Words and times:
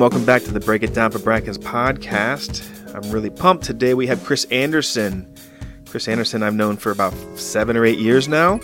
And 0.00 0.10
welcome 0.10 0.24
back 0.24 0.44
to 0.44 0.50
the 0.50 0.60
Break 0.60 0.82
It 0.82 0.94
Down 0.94 1.10
for 1.10 1.18
Brackens 1.18 1.58
podcast. 1.58 2.64
I'm 2.94 3.10
really 3.10 3.28
pumped. 3.28 3.64
Today 3.64 3.92
we 3.92 4.06
have 4.06 4.24
Chris 4.24 4.46
Anderson. 4.46 5.30
Chris 5.90 6.08
Anderson, 6.08 6.42
I've 6.42 6.54
known 6.54 6.78
for 6.78 6.90
about 6.90 7.12
seven 7.38 7.76
or 7.76 7.84
eight 7.84 7.98
years 7.98 8.26
now, 8.26 8.60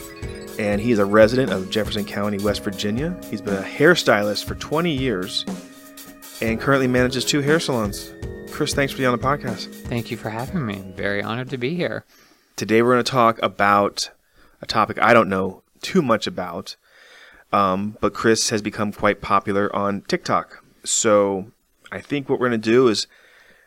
and 0.59 0.81
he's 0.81 0.99
a 0.99 1.05
resident 1.05 1.53
of 1.53 1.69
Jefferson 1.69 2.07
County, 2.07 2.39
West 2.39 2.65
Virginia. 2.65 3.15
He's 3.29 3.43
been 3.43 3.53
a 3.53 3.61
hairstylist 3.61 4.47
for 4.47 4.55
20 4.55 4.91
years 4.91 5.45
and 6.41 6.59
currently 6.59 6.87
manages 6.87 7.23
two 7.23 7.43
hair 7.43 7.61
salons. 7.61 8.15
Chris, 8.51 8.73
thanks 8.73 8.95
for 8.95 8.97
being 8.97 9.11
on 9.11 9.19
the 9.19 9.23
podcast. 9.23 9.67
Thank 9.89 10.11
you 10.11 10.17
for 10.17 10.31
having 10.31 10.65
me. 10.65 10.83
Very 10.97 11.23
honored 11.23 11.51
to 11.51 11.59
be 11.59 11.75
here. 11.75 12.07
Today 12.57 12.81
we're 12.81 12.95
going 12.95 13.05
to 13.05 13.13
talk 13.13 13.39
about 13.43 14.11
a 14.63 14.67
topic 14.67 14.99
I 15.03 15.13
don't 15.13 15.29
know 15.29 15.63
too 15.83 16.01
much 16.01 16.27
about, 16.27 16.77
um, 17.53 17.99
but 18.01 18.15
Chris 18.15 18.49
has 18.49 18.63
become 18.63 18.91
quite 18.91 19.21
popular 19.21 19.71
on 19.77 20.01
TikTok. 20.01 20.63
So 20.91 21.53
I 21.91 22.01
think 22.01 22.29
what 22.29 22.41
we're 22.41 22.49
going 22.49 22.61
to 22.61 22.71
do 22.71 22.89
is 22.89 23.07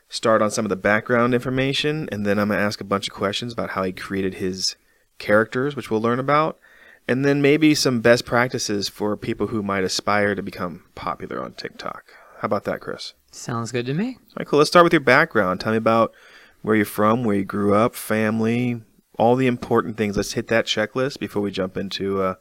start 0.09 0.41
on 0.41 0.51
some 0.51 0.65
of 0.65 0.69
the 0.69 0.75
background 0.75 1.33
information, 1.33 2.09
and 2.11 2.25
then 2.25 2.39
I'm 2.39 2.47
going 2.47 2.59
to 2.59 2.65
ask 2.65 2.81
a 2.81 2.85
bunch 2.85 3.07
of 3.07 3.13
questions 3.13 3.53
about 3.53 3.71
how 3.71 3.83
he 3.83 3.91
created 3.91 4.35
his 4.35 4.75
characters, 5.19 5.75
which 5.75 5.91
we'll 5.91 6.01
learn 6.01 6.19
about, 6.19 6.57
and 7.07 7.23
then 7.23 7.41
maybe 7.41 7.75
some 7.75 8.01
best 8.01 8.25
practices 8.25 8.89
for 8.89 9.15
people 9.15 9.47
who 9.47 9.61
might 9.61 9.83
aspire 9.83 10.35
to 10.35 10.41
become 10.41 10.85
popular 10.95 11.43
on 11.43 11.53
TikTok. 11.53 12.05
How 12.39 12.45
about 12.45 12.63
that, 12.63 12.81
Chris? 12.81 13.13
Sounds 13.31 13.71
good 13.71 13.85
to 13.85 13.93
me. 13.93 14.17
All 14.19 14.35
right, 14.37 14.47
cool. 14.47 14.59
Let's 14.59 14.69
start 14.69 14.83
with 14.83 14.93
your 14.93 15.01
background. 15.01 15.59
Tell 15.59 15.71
me 15.73 15.77
about 15.77 16.13
where 16.61 16.75
you're 16.75 16.85
from, 16.85 17.23
where 17.23 17.35
you 17.35 17.45
grew 17.45 17.73
up, 17.73 17.95
family, 17.95 18.81
all 19.17 19.35
the 19.35 19.47
important 19.47 19.97
things. 19.97 20.15
Let's 20.17 20.33
hit 20.33 20.47
that 20.47 20.65
checklist 20.65 21.19
before 21.19 21.41
we 21.41 21.51
jump 21.51 21.77
into 21.77 22.21
uh, 22.21 22.35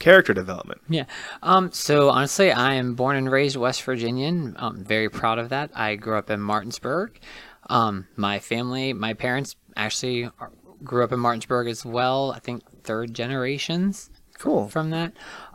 character 0.00 0.34
development. 0.34 0.80
Yeah. 0.88 1.04
Um, 1.42 1.70
so 1.70 2.08
honestly, 2.10 2.50
I 2.50 2.74
am 2.74 2.96
born 2.96 3.14
and 3.16 3.30
raised 3.30 3.56
West 3.56 3.82
Virginian. 3.84 4.56
I'm 4.58 4.82
very 4.84 5.08
proud 5.08 5.38
of 5.38 5.50
that. 5.50 5.70
I 5.74 5.94
grew 5.94 6.16
up 6.18 6.28
in 6.30 6.40
Martinsburg. 6.40 7.20
Um, 7.68 8.08
my 8.16 8.40
family, 8.40 8.92
my 8.92 9.14
parents 9.14 9.54
actually 9.76 10.24
are, 10.40 10.50
grew 10.82 11.04
up 11.04 11.12
in 11.12 11.20
Martinsburg 11.20 11.68
as 11.68 11.84
well. 11.84 12.32
I 12.32 12.40
think 12.40 12.64
third 12.82 13.14
generations 13.14 14.10
Cool. 14.38 14.68
from 14.68 14.90
that. 14.90 15.12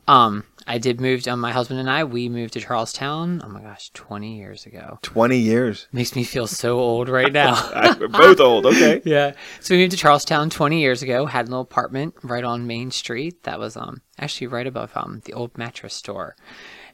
Um, 0.07 0.43
I 0.67 0.79
did 0.79 0.99
move. 0.99 1.27
Um, 1.27 1.39
my 1.39 1.51
husband 1.51 1.79
and 1.79 1.89
I, 1.89 2.03
we 2.03 2.27
moved 2.27 2.53
to 2.53 2.59
Charles 2.59 2.91
Town. 2.91 3.41
Oh 3.43 3.49
my 3.49 3.61
gosh, 3.61 3.91
20 3.93 4.37
years 4.37 4.65
ago. 4.65 4.97
20 5.03 5.37
years. 5.37 5.87
Makes 5.91 6.15
me 6.15 6.23
feel 6.23 6.47
so 6.47 6.79
old 6.79 7.07
right 7.07 7.31
now. 7.31 7.95
We're 7.99 8.07
both 8.07 8.39
old. 8.39 8.65
Okay. 8.65 9.01
yeah. 9.05 9.33
So 9.59 9.75
we 9.75 9.81
moved 9.81 9.91
to 9.91 9.97
Charles 9.97 10.25
Town 10.25 10.49
20 10.49 10.81
years 10.81 11.03
ago. 11.03 11.27
Had 11.27 11.47
a 11.47 11.49
little 11.49 11.61
apartment 11.61 12.15
right 12.23 12.43
on 12.43 12.65
Main 12.65 12.89
Street. 12.89 13.43
That 13.43 13.59
was 13.59 13.77
um 13.77 14.01
actually 14.17 14.47
right 14.47 14.65
above 14.65 14.91
um 14.95 15.21
the 15.25 15.33
old 15.33 15.55
mattress 15.57 15.93
store, 15.93 16.35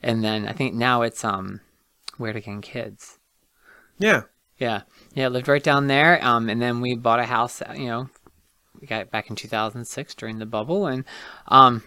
and 0.03 0.23
then 0.23 0.47
I 0.47 0.51
think 0.51 0.73
now 0.73 1.03
it's 1.03 1.23
um 1.23 1.61
Where 2.17 2.33
to 2.33 2.41
Get 2.41 2.61
Kids. 2.61 3.19
Yeah. 3.97 4.23
Yeah, 4.57 4.81
yeah. 5.15 5.29
Lived 5.29 5.47
right 5.47 5.63
down 5.63 5.87
there. 5.87 6.23
Um, 6.23 6.47
and 6.47 6.61
then 6.61 6.81
we 6.81 6.95
bought 6.95 7.19
a 7.19 7.25
house. 7.25 7.63
You 7.75 7.87
know, 7.87 8.09
we 8.79 8.85
got 8.85 9.01
it 9.01 9.11
back 9.11 9.29
in 9.29 9.35
2006 9.35 10.15
during 10.15 10.39
the 10.39 10.45
bubble, 10.45 10.85
and 10.85 11.03
um, 11.47 11.83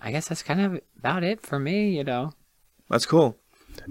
I 0.00 0.10
guess 0.10 0.28
that's 0.28 0.42
kind 0.42 0.60
of 0.60 0.80
about 0.98 1.24
it 1.24 1.40
for 1.40 1.58
me. 1.58 1.90
You 1.90 2.04
know. 2.04 2.32
That's 2.88 3.06
cool. 3.06 3.36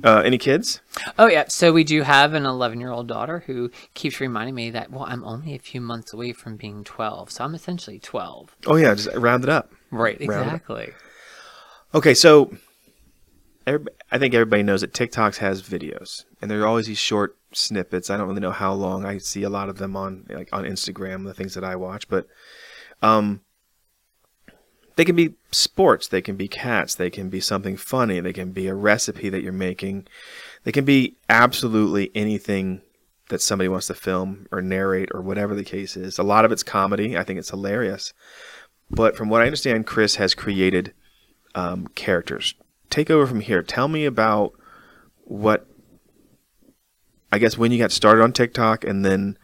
Uh, 0.04 0.22
any 0.26 0.38
kids? 0.38 0.82
Oh 1.18 1.28
yeah, 1.28 1.46
so 1.48 1.72
we 1.72 1.84
do 1.84 2.02
have 2.02 2.34
an 2.34 2.46
11 2.46 2.80
year 2.80 2.92
old 2.92 3.08
daughter 3.08 3.44
who 3.46 3.72
keeps 3.94 4.20
reminding 4.20 4.56
me 4.56 4.70
that 4.72 4.92
well, 4.92 5.06
I'm 5.08 5.24
only 5.24 5.56
a 5.56 5.60
few 5.60 5.80
months 5.80 6.14
away 6.14 6.34
from 6.34 6.58
being 6.58 6.84
12, 6.84 7.32
so 7.32 7.44
I'm 7.44 7.56
essentially 7.56 8.00
12. 8.00 8.56
Oh, 8.66 8.76
yeah. 8.76 8.94
Just 8.96 9.14
round 9.16 9.44
it 9.44 9.50
up. 9.50 9.72
Right, 9.92 10.20
exactly. 10.20 10.92
Okay. 11.94 12.14
So 12.14 12.52
I 13.66 14.18
think 14.18 14.34
everybody 14.34 14.64
knows 14.64 14.82
that 14.82 14.94
TikToks 14.94 15.38
has 15.38 15.62
videos, 15.62 16.24
and 16.42 16.50
there 16.50 16.62
are 16.62 16.68
always 16.68 16.88
these 16.88 16.98
short 16.98 17.38
snippets. 17.54 18.10
I 18.10 18.18
don't 18.18 18.28
really 18.28 18.40
know 18.40 18.52
how 18.52 18.74
long. 18.74 19.06
I 19.06 19.18
see 19.18 19.44
a 19.44 19.50
lot 19.50 19.68
of 19.68 19.78
them 19.78 19.96
on 19.96 20.26
like 20.30 20.50
on 20.54 20.64
Instagram, 20.64 21.26
the 21.26 21.34
things 21.34 21.54
that 21.56 21.66
I 21.66 21.76
watch, 21.76 22.08
but 22.08 22.28
um, 23.02 23.42
they 24.98 25.06
can 25.06 25.16
be 25.16 25.36
sports, 25.52 26.08
they 26.08 26.22
can 26.22 26.36
be 26.36 26.48
cats, 26.48 26.96
they 26.96 27.10
can 27.10 27.30
be 27.30 27.40
something 27.40 27.78
funny, 27.78 28.20
they 28.20 28.34
can 28.34 28.52
be 28.52 28.68
a 28.68 28.74
recipe 28.74 29.30
that 29.30 29.44
you're 29.44 29.54
making, 29.54 30.08
they 30.64 30.72
can 30.72 30.86
be 30.86 31.16
absolutely 31.30 32.12
anything 32.14 32.82
that 33.30 33.42
somebody 33.42 33.68
wants 33.68 33.88
to 33.88 33.94
film 33.94 34.48
or 34.52 34.62
narrate 34.62 35.10
or 35.14 35.22
whatever 35.22 35.54
the 35.54 35.64
case 35.64 35.96
is. 35.96 36.18
A 36.18 36.24
lot 36.24 36.46
of 36.46 36.52
it's 36.52 36.64
comedy. 36.64 37.18
I 37.18 37.24
think 37.24 37.38
it's 37.38 37.52
hilarious. 37.52 38.14
But 38.90 39.16
from 39.16 39.30
what 39.30 39.42
I 39.42 39.46
understand, 39.46 39.86
Chris 39.86 40.16
has 40.16 40.34
created 40.34 40.94
um, 41.54 41.88
characters. 41.88 42.56
Take 42.90 43.12
over 43.12 43.28
from 43.28 43.42
here. 43.42 43.62
Tell 43.62 43.88
me 43.88 44.06
about 44.06 44.54
what, 45.26 45.68
I 47.32 47.38
guess, 47.38 47.58
when 47.58 47.72
you 47.72 47.78
got 47.78 47.92
started 47.92 48.24
on 48.24 48.32
TikTok 48.32 48.84
and 48.84 49.06
then 49.06 49.38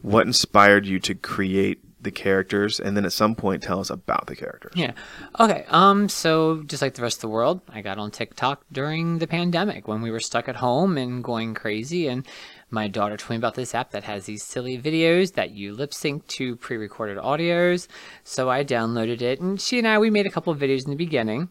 what 0.00 0.26
inspired 0.26 0.86
you 0.86 0.98
to 1.00 1.14
create 1.14 1.80
the 2.02 2.10
characters. 2.10 2.80
And 2.80 2.96
then 2.96 3.04
at 3.04 3.12
some 3.12 3.34
point, 3.34 3.62
tell 3.62 3.80
us 3.80 3.90
about 3.90 4.26
the 4.26 4.36
characters. 4.36 4.72
Yeah. 4.74 4.92
Okay. 5.40 5.64
Um. 5.68 6.08
So 6.08 6.62
just 6.64 6.82
like 6.82 6.94
the 6.94 7.02
rest 7.02 7.18
of 7.18 7.22
the 7.22 7.28
world, 7.28 7.60
I 7.68 7.80
got 7.80 7.98
on 7.98 8.10
TikTok 8.10 8.64
during 8.70 9.18
the 9.18 9.26
pandemic 9.26 9.88
when 9.88 10.02
we 10.02 10.10
were 10.10 10.20
stuck 10.20 10.48
at 10.48 10.56
home 10.56 10.98
and 10.98 11.22
going 11.22 11.54
crazy. 11.54 12.08
And 12.08 12.26
my 12.70 12.88
daughter 12.88 13.16
told 13.16 13.30
me 13.30 13.36
about 13.36 13.54
this 13.54 13.74
app 13.74 13.90
that 13.90 14.04
has 14.04 14.26
these 14.26 14.42
silly 14.42 14.78
videos 14.78 15.34
that 15.34 15.50
you 15.50 15.74
lip 15.74 15.94
sync 15.94 16.26
to 16.28 16.56
pre-recorded 16.56 17.18
audios. 17.18 17.86
So 18.24 18.50
I 18.50 18.64
downloaded 18.64 19.22
it, 19.22 19.40
and 19.40 19.60
she 19.60 19.78
and 19.78 19.86
I 19.86 19.98
we 19.98 20.10
made 20.10 20.26
a 20.26 20.30
couple 20.30 20.52
of 20.52 20.58
videos 20.58 20.84
in 20.84 20.90
the 20.90 20.96
beginning. 20.96 21.48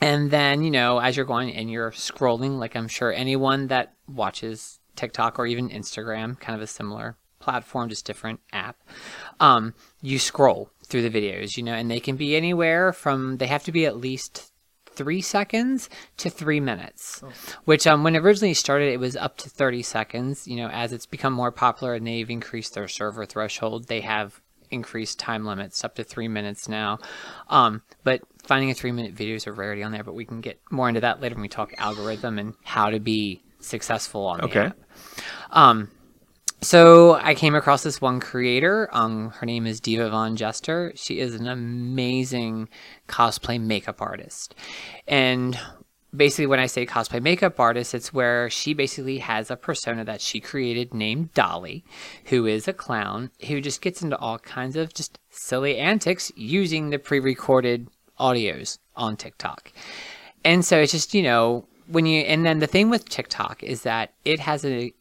And 0.00 0.30
then, 0.30 0.62
you 0.62 0.70
know, 0.70 0.98
as 0.98 1.16
you're 1.16 1.26
going 1.26 1.52
and 1.54 1.70
you're 1.70 1.90
scrolling, 1.90 2.58
like 2.58 2.76
I'm 2.76 2.88
sure 2.88 3.12
anyone 3.12 3.66
that 3.66 3.94
watches 4.06 4.78
TikTok 4.94 5.38
or 5.38 5.46
even 5.46 5.70
Instagram, 5.70 6.38
kind 6.38 6.54
of 6.54 6.62
a 6.62 6.66
similar 6.66 7.16
platform, 7.38 7.88
just 7.88 8.06
different 8.06 8.40
app, 8.52 8.76
um, 9.40 9.74
you 10.02 10.18
scroll 10.18 10.70
through 10.86 11.08
the 11.08 11.10
videos, 11.10 11.56
you 11.56 11.62
know, 11.62 11.74
and 11.74 11.90
they 11.90 12.00
can 12.00 12.16
be 12.16 12.36
anywhere 12.36 12.92
from, 12.92 13.36
they 13.38 13.46
have 13.46 13.64
to 13.64 13.72
be 13.72 13.86
at 13.86 13.96
least 13.96 14.52
three 14.86 15.20
seconds 15.20 15.88
to 16.16 16.28
three 16.28 16.58
minutes, 16.58 17.22
which 17.64 17.86
um, 17.86 18.02
when 18.02 18.16
originally 18.16 18.52
started, 18.54 18.92
it 18.92 18.98
was 18.98 19.16
up 19.16 19.36
to 19.36 19.48
30 19.48 19.82
seconds. 19.82 20.48
You 20.48 20.56
know, 20.56 20.68
as 20.68 20.92
it's 20.92 21.06
become 21.06 21.32
more 21.32 21.52
popular 21.52 21.94
and 21.94 22.04
they've 22.06 22.28
increased 22.28 22.74
their 22.74 22.88
server 22.88 23.24
threshold, 23.24 23.86
they 23.86 24.00
have 24.00 24.40
increased 24.70 25.18
time 25.18 25.44
limits 25.44 25.84
up 25.84 25.94
to 25.94 26.04
three 26.04 26.28
minutes 26.28 26.68
now. 26.68 26.98
Um, 27.48 27.82
but 28.02 28.22
finding 28.42 28.70
a 28.70 28.74
three 28.74 28.92
minute 28.92 29.12
video 29.12 29.36
is 29.36 29.46
a 29.46 29.52
rarity 29.52 29.82
on 29.84 29.92
there, 29.92 30.04
but 30.04 30.14
we 30.14 30.24
can 30.24 30.40
get 30.40 30.60
more 30.70 30.88
into 30.88 31.00
that 31.02 31.20
later 31.20 31.36
when 31.36 31.42
we 31.42 31.48
talk 31.48 31.72
algorithm 31.78 32.38
and 32.38 32.54
how 32.64 32.90
to 32.90 32.98
be 32.98 33.40
successful 33.60 34.26
on 34.26 34.38
the 34.38 34.44
Okay. 34.46 34.66
app. 34.66 34.76
Um, 35.50 35.90
so 36.60 37.14
I 37.14 37.34
came 37.34 37.54
across 37.54 37.82
this 37.82 38.00
one 38.00 38.20
creator. 38.20 38.88
Um, 38.92 39.30
her 39.30 39.46
name 39.46 39.66
is 39.66 39.80
Diva 39.80 40.10
Von 40.10 40.36
Jester. 40.36 40.92
She 40.94 41.20
is 41.20 41.34
an 41.34 41.46
amazing 41.46 42.68
cosplay 43.08 43.60
makeup 43.60 44.02
artist, 44.02 44.54
and 45.06 45.58
basically 46.14 46.46
when 46.46 46.60
I 46.60 46.66
say 46.66 46.86
cosplay 46.86 47.22
makeup 47.22 47.60
artist, 47.60 47.94
it's 47.94 48.12
where 48.12 48.48
she 48.50 48.74
basically 48.74 49.18
has 49.18 49.50
a 49.50 49.56
persona 49.56 50.04
that 50.04 50.20
she 50.20 50.40
created 50.40 50.94
named 50.94 51.34
Dolly, 51.34 51.84
who 52.26 52.46
is 52.46 52.66
a 52.66 52.72
clown 52.72 53.30
who 53.46 53.60
just 53.60 53.80
gets 53.80 54.02
into 54.02 54.18
all 54.18 54.38
kinds 54.38 54.76
of 54.76 54.94
just 54.94 55.18
silly 55.30 55.76
antics 55.78 56.32
using 56.36 56.90
the 56.90 56.98
pre-recorded 56.98 57.88
audios 58.18 58.78
on 58.96 59.16
TikTok. 59.16 59.72
And 60.44 60.64
so 60.64 60.78
it's 60.78 60.92
just, 60.92 61.14
you 61.14 61.22
know, 61.22 61.66
when 61.86 62.06
you 62.06 62.20
and 62.20 62.44
then 62.44 62.58
the 62.58 62.66
thing 62.66 62.90
with 62.90 63.08
TikTok 63.08 63.62
is 63.62 63.82
that 63.82 64.12
it 64.24 64.40
has 64.40 64.64
a 64.64 64.92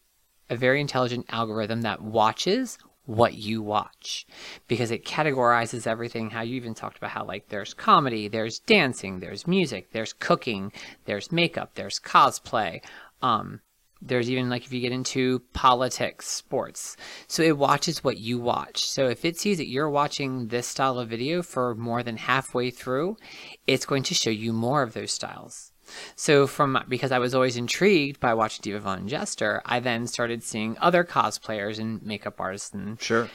a 0.50 0.56
very 0.56 0.82
intelligent 0.82 1.26
algorithm 1.30 1.82
that 1.82 2.02
watches 2.02 2.78
what 3.08 3.36
you 3.36 3.62
watch 3.62 4.28
because 4.68 4.92
it 4.92 5.06
categorizes 5.06 5.88
everything. 5.88 6.30
How 6.30 6.42
you 6.42 6.56
even 6.56 6.76
talked 6.76 6.98
about 6.98 7.12
how 7.12 7.26
like 7.26 7.48
there's 7.48 7.74
comedy 7.74 8.28
there's 8.28 8.60
dancing 8.60 9.20
there's 9.20 9.48
music 9.48 9.92
there's 9.92 10.14
cooking 10.14 10.72
there's 11.06 11.32
makeup 11.32 11.72
there's 11.76 12.00
cosplay 12.00 12.84
um 13.22 13.62
there's 14.02 14.30
even 14.30 14.50
like 14.50 14.64
if 14.64 14.74
you 14.74 14.82
get 14.82 14.92
into 14.92 15.40
politics 15.54 16.28
sports. 16.28 16.98
So 17.28 17.42
it 17.42 17.58
watches 17.58 18.04
what 18.04 18.20
you 18.20 18.38
watch. 18.38 18.86
So 18.86 19.08
if 19.08 19.26
it 19.26 19.40
sees 19.40 19.58
that 19.58 19.70
you're 19.70 19.90
watching 19.90 20.50
this 20.50 20.68
style 20.68 21.00
of 21.00 21.10
video 21.10 21.42
for 21.42 21.74
more 21.74 22.04
than 22.04 22.18
halfway 22.18 22.70
through 22.70 23.18
it's 23.66 23.86
going 23.86 24.04
to 24.04 24.14
show 24.14 24.30
you 24.30 24.54
more 24.54 24.84
of 24.84 24.94
those 24.94 25.14
styles 25.14 25.72
so 26.16 26.48
from 26.48 26.84
because 26.88 27.12
I 27.12 27.20
was 27.20 27.34
always 27.36 27.58
intrigued 27.58 28.20
by 28.20 28.34
watching 28.34 28.62
Diva 28.64 28.80
Von 28.80 29.08
Jester, 29.08 29.62
I 29.66 29.80
then 29.80 30.08
started 30.08 30.44
seeing 30.44 30.78
other 30.80 31.04
cosplayers 31.04 31.80
and 31.80 32.02
makeup 32.04 32.40
artists 32.40 32.74
and 32.74 33.02
Sure. 33.02 33.30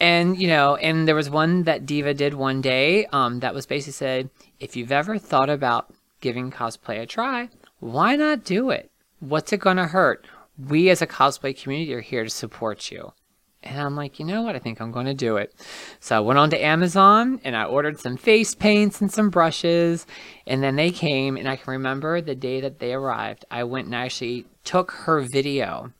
and 0.00 0.40
you 0.40 0.48
know, 0.48 0.76
and 0.76 1.06
there 1.06 1.14
was 1.14 1.30
one 1.30 1.64
that 1.64 1.86
Diva 1.86 2.14
did 2.14 2.34
one 2.34 2.60
day 2.60 3.06
um, 3.06 3.40
that 3.40 3.54
was 3.54 3.66
basically 3.66 3.92
said, 3.92 4.30
if 4.58 4.76
you've 4.76 4.92
ever 4.92 5.18
thought 5.18 5.50
about 5.50 5.92
giving 6.20 6.50
cosplay 6.50 7.00
a 7.00 7.06
try, 7.06 7.48
why 7.80 8.16
not 8.16 8.44
do 8.44 8.70
it? 8.70 8.90
What's 9.20 9.52
it 9.52 9.60
gonna 9.60 9.86
hurt? 9.88 10.26
We 10.58 10.90
as 10.90 11.00
a 11.00 11.06
cosplay 11.06 11.58
community 11.60 11.94
are 11.94 12.00
here 12.00 12.24
to 12.24 12.30
support 12.30 12.90
you. 12.90 13.12
And 13.62 13.78
I'm 13.78 13.94
like, 13.94 14.18
you 14.18 14.24
know 14.24 14.42
what? 14.42 14.56
I 14.56 14.58
think 14.58 14.80
I'm 14.80 14.90
going 14.90 15.06
to 15.06 15.14
do 15.14 15.36
it. 15.36 15.54
So 16.00 16.16
I 16.16 16.20
went 16.20 16.38
on 16.38 16.50
to 16.50 16.64
Amazon 16.64 17.40
and 17.44 17.54
I 17.54 17.64
ordered 17.64 18.00
some 18.00 18.16
face 18.16 18.54
paints 18.54 19.00
and 19.00 19.12
some 19.12 19.28
brushes. 19.28 20.06
And 20.46 20.62
then 20.62 20.76
they 20.76 20.90
came, 20.90 21.36
and 21.36 21.48
I 21.48 21.56
can 21.56 21.70
remember 21.72 22.20
the 22.20 22.34
day 22.34 22.60
that 22.62 22.78
they 22.78 22.94
arrived. 22.94 23.44
I 23.50 23.64
went 23.64 23.86
and 23.86 23.94
actually 23.94 24.46
took 24.64 24.92
her 24.92 25.20
video, 25.20 25.92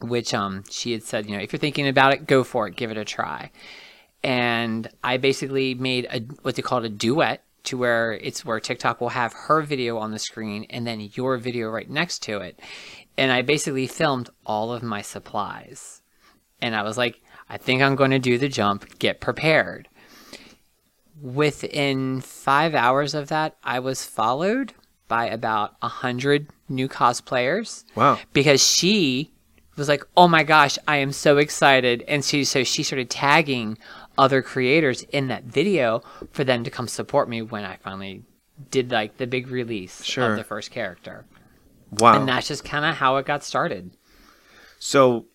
which 0.00 0.34
um 0.34 0.64
she 0.70 0.92
had 0.92 1.02
said, 1.04 1.26
you 1.26 1.36
know, 1.36 1.42
if 1.42 1.52
you're 1.52 1.60
thinking 1.60 1.88
about 1.88 2.12
it, 2.14 2.26
go 2.26 2.42
for 2.42 2.66
it, 2.66 2.76
give 2.76 2.90
it 2.90 2.96
a 2.96 3.04
try. 3.04 3.50
And 4.24 4.88
I 5.04 5.16
basically 5.18 5.74
made 5.74 6.06
a 6.10 6.20
what 6.42 6.56
they 6.56 6.62
called 6.62 6.84
a 6.84 6.88
duet 6.88 7.44
to 7.64 7.76
where 7.76 8.12
it's 8.12 8.44
where 8.44 8.58
TikTok 8.58 9.00
will 9.00 9.10
have 9.10 9.32
her 9.32 9.62
video 9.62 9.98
on 9.98 10.10
the 10.10 10.18
screen 10.18 10.66
and 10.70 10.86
then 10.86 11.10
your 11.14 11.36
video 11.36 11.68
right 11.68 11.88
next 11.88 12.22
to 12.24 12.38
it. 12.38 12.58
And 13.16 13.30
I 13.30 13.42
basically 13.42 13.86
filmed 13.86 14.30
all 14.46 14.72
of 14.72 14.82
my 14.82 15.02
supplies. 15.02 16.02
And 16.60 16.74
I 16.74 16.82
was 16.82 16.96
like, 16.98 17.20
I 17.48 17.56
think 17.56 17.82
I'm 17.82 17.94
going 17.96 18.10
to 18.10 18.18
do 18.18 18.38
the 18.38 18.48
jump, 18.48 18.98
get 18.98 19.20
prepared. 19.20 19.88
Within 21.20 22.20
five 22.20 22.74
hours 22.74 23.14
of 23.14 23.28
that, 23.28 23.56
I 23.64 23.80
was 23.80 24.04
followed 24.04 24.72
by 25.08 25.26
about 25.26 25.74
a 25.82 25.88
hundred 25.88 26.48
new 26.68 26.88
cosplayers 26.88 27.84
Wow. 27.96 28.18
because 28.32 28.64
she 28.64 29.32
was 29.76 29.88
like, 29.88 30.04
"Oh 30.16 30.28
my 30.28 30.44
gosh, 30.44 30.78
I 30.86 30.98
am 30.98 31.10
so 31.12 31.38
excited!" 31.38 32.04
And 32.06 32.24
she 32.24 32.44
so 32.44 32.62
she 32.62 32.82
started 32.84 33.10
tagging 33.10 33.78
other 34.16 34.42
creators 34.42 35.02
in 35.04 35.26
that 35.28 35.44
video 35.44 36.02
for 36.32 36.44
them 36.44 36.62
to 36.64 36.70
come 36.70 36.86
support 36.86 37.28
me 37.28 37.42
when 37.42 37.64
I 37.64 37.76
finally 37.76 38.22
did 38.70 38.90
like 38.92 39.16
the 39.16 39.26
big 39.26 39.48
release 39.48 40.04
Sure. 40.04 40.30
of 40.32 40.36
the 40.36 40.44
first 40.44 40.70
character, 40.70 41.24
Wow. 41.98 42.14
and 42.20 42.28
that's 42.28 42.46
just 42.48 42.64
kind 42.64 42.84
of 42.84 42.96
how 42.96 43.16
it 43.16 43.26
got 43.26 43.42
started. 43.42 43.90
So 44.78 45.26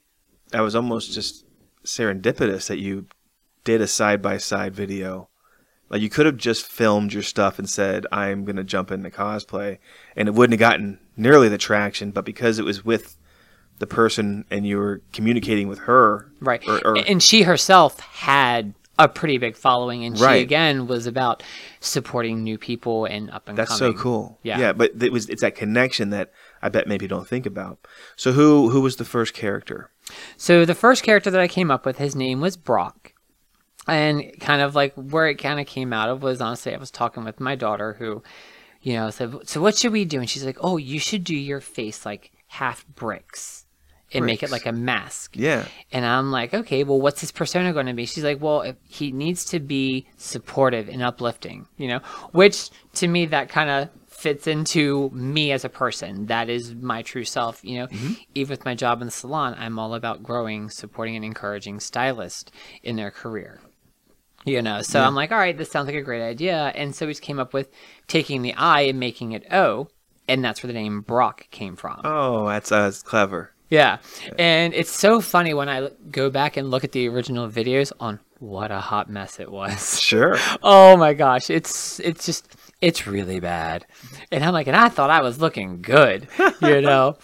that 0.53 0.61
was 0.61 0.75
almost 0.75 1.13
just 1.13 1.45
serendipitous 1.83 2.67
that 2.67 2.77
you 2.79 3.07
did 3.63 3.81
a 3.81 3.87
side 3.87 4.21
by 4.21 4.37
side 4.37 4.73
video. 4.73 5.27
Like 5.89 6.01
you 6.01 6.09
could 6.09 6.25
have 6.25 6.37
just 6.37 6.65
filmed 6.65 7.11
your 7.13 7.23
stuff 7.23 7.59
and 7.59 7.69
said, 7.69 8.05
I'm 8.11 8.45
gonna 8.45 8.63
jump 8.63 8.91
into 8.91 9.09
cosplay 9.09 9.79
and 10.15 10.27
it 10.27 10.33
wouldn't 10.33 10.53
have 10.59 10.71
gotten 10.71 10.99
nearly 11.17 11.49
the 11.49 11.57
traction, 11.57 12.11
but 12.11 12.23
because 12.25 12.57
it 12.59 12.65
was 12.65 12.85
with 12.85 13.17
the 13.79 13.87
person 13.87 14.45
and 14.49 14.65
you 14.65 14.77
were 14.77 15.01
communicating 15.11 15.67
with 15.67 15.79
her 15.79 16.31
Right. 16.39 16.63
or, 16.67 16.79
or 16.87 16.97
and 16.97 17.21
she 17.21 17.41
herself 17.43 17.99
had 17.99 18.73
a 18.99 19.07
pretty 19.07 19.37
big 19.37 19.55
following, 19.55 20.05
and 20.05 20.17
she 20.17 20.23
again 20.23 20.87
was 20.87 21.07
about 21.07 21.41
supporting 21.79 22.43
new 22.43 22.57
people 22.57 23.05
and 23.05 23.31
up 23.31 23.47
and 23.49 23.57
that's 23.57 23.77
coming. 23.79 23.95
so 23.95 24.01
cool. 24.01 24.39
Yeah. 24.43 24.59
Yeah, 24.59 24.73
but 24.73 24.91
it 25.01 25.11
was 25.11 25.29
it's 25.29 25.41
that 25.41 25.55
connection 25.55 26.11
that 26.11 26.31
I 26.61 26.69
bet 26.69 26.87
maybe 26.87 27.05
you 27.05 27.09
don't 27.09 27.27
think 27.27 27.45
about. 27.45 27.79
So 28.15 28.33
who 28.33 28.69
who 28.69 28.81
was 28.81 28.97
the 28.97 29.05
first 29.05 29.33
character? 29.33 29.89
So 30.37 30.65
the 30.65 30.75
first 30.75 31.03
character 31.03 31.31
that 31.31 31.41
I 31.41 31.47
came 31.47 31.71
up 31.71 31.85
with, 31.85 31.97
his 31.97 32.15
name 32.15 32.41
was 32.41 32.57
Brock. 32.57 33.13
And 33.87 34.31
kind 34.39 34.61
of 34.61 34.75
like 34.75 34.93
where 34.93 35.27
it 35.27 35.35
kind 35.35 35.59
of 35.59 35.65
came 35.67 35.91
out 35.91 36.09
of 36.09 36.23
was 36.23 36.39
honestly, 36.39 36.73
I 36.73 36.77
was 36.77 36.91
talking 36.91 37.25
with 37.25 37.41
my 37.41 37.55
daughter 37.55 37.93
who, 37.99 38.23
you 38.81 38.93
know, 38.93 39.09
said, 39.09 39.35
So 39.45 39.59
what 39.59 39.75
should 39.75 39.91
we 39.91 40.05
do? 40.05 40.19
And 40.19 40.29
she's 40.29 40.45
like, 40.45 40.57
Oh, 40.61 40.77
you 40.77 40.99
should 40.99 41.23
do 41.23 41.35
your 41.35 41.59
face 41.59 42.05
like 42.05 42.31
half 42.47 42.87
bricks 42.87 43.62
and 44.13 44.25
make 44.25 44.43
it 44.43 44.51
like 44.51 44.65
a 44.65 44.71
mask. 44.71 45.35
Yeah. 45.35 45.65
And 45.91 46.05
I'm 46.05 46.31
like, 46.31 46.53
Okay, 46.53 46.83
well, 46.83 46.99
what's 46.99 47.21
his 47.21 47.31
persona 47.31 47.73
going 47.73 47.87
to 47.87 47.93
be? 47.93 48.05
She's 48.05 48.23
like, 48.23 48.41
Well, 48.41 48.61
if 48.61 48.75
he 48.87 49.11
needs 49.11 49.45
to 49.45 49.59
be 49.59 50.07
supportive 50.17 50.89
and 50.89 51.01
uplifting, 51.01 51.67
you 51.77 51.87
know, 51.87 51.99
which 52.31 52.69
to 52.95 53.07
me, 53.07 53.25
that 53.27 53.49
kind 53.49 53.69
of 53.69 53.89
fits 54.23 54.47
into 54.47 55.09
me 55.09 55.51
as 55.51 55.65
a 55.65 55.69
person. 55.69 56.27
That 56.27 56.49
is 56.49 56.73
my 56.73 57.01
true 57.01 57.25
self. 57.25 57.63
You 57.63 57.79
know, 57.79 57.87
even 58.33 58.51
with 58.51 58.65
my 58.65 58.75
job 58.75 59.01
in 59.01 59.07
the 59.07 59.11
salon, 59.11 59.55
I'm 59.57 59.77
all 59.77 59.95
about 59.95 60.23
growing, 60.23 60.69
supporting, 60.69 61.15
and 61.15 61.25
encouraging 61.25 61.81
stylists 61.81 62.51
in 62.83 62.95
their 62.95 63.11
career. 63.11 63.59
You 64.45 64.61
know, 64.61 64.81
so 64.81 65.01
I'm 65.01 65.15
like, 65.15 65.31
all 65.31 65.37
right, 65.37 65.57
this 65.57 65.71
sounds 65.71 65.87
like 65.87 65.95
a 65.95 66.01
great 66.01 66.21
idea. 66.21 66.73
And 66.75 66.93
so 66.93 67.05
we 67.05 67.13
just 67.13 67.21
came 67.21 67.39
up 67.39 67.53
with 67.53 67.71
taking 68.07 68.41
the 68.41 68.53
I 68.55 68.81
and 68.81 68.99
making 68.99 69.31
it 69.31 69.45
O, 69.53 69.87
and 70.27 70.43
that's 70.43 70.61
where 70.61 70.67
the 70.67 70.77
name 70.77 71.01
Brock 71.01 71.47
came 71.49 71.77
from. 71.77 72.01
Oh, 72.03 72.47
that's 72.47 72.71
uh, 72.71 72.81
that's 72.81 73.01
clever. 73.03 73.52
Yeah. 73.73 73.97
And 74.37 74.71
it's 74.75 74.91
so 74.91 75.19
funny 75.19 75.55
when 75.55 75.67
I 75.67 75.89
go 76.11 76.29
back 76.29 76.57
and 76.57 76.69
look 76.69 76.83
at 76.83 76.91
the 76.91 77.09
original 77.09 77.49
videos 77.49 77.91
on 77.99 78.19
what 78.37 78.69
a 78.71 78.79
hot 78.79 79.09
mess 79.09 79.39
it 79.39 79.51
was. 79.51 79.99
Sure. 80.13 80.37
Oh 80.61 80.95
my 80.95 81.13
gosh, 81.13 81.49
it's 81.49 81.99
it's 82.01 82.25
just 82.25 82.55
it's 82.81 83.07
really 83.07 83.39
bad. 83.39 83.87
And 84.31 84.43
I'm 84.43 84.53
like, 84.53 84.67
and 84.67 84.75
I 84.75 84.89
thought 84.89 85.09
I 85.09 85.21
was 85.21 85.39
looking 85.39 85.81
good, 85.81 86.27
you 86.61 86.81
know, 86.81 87.17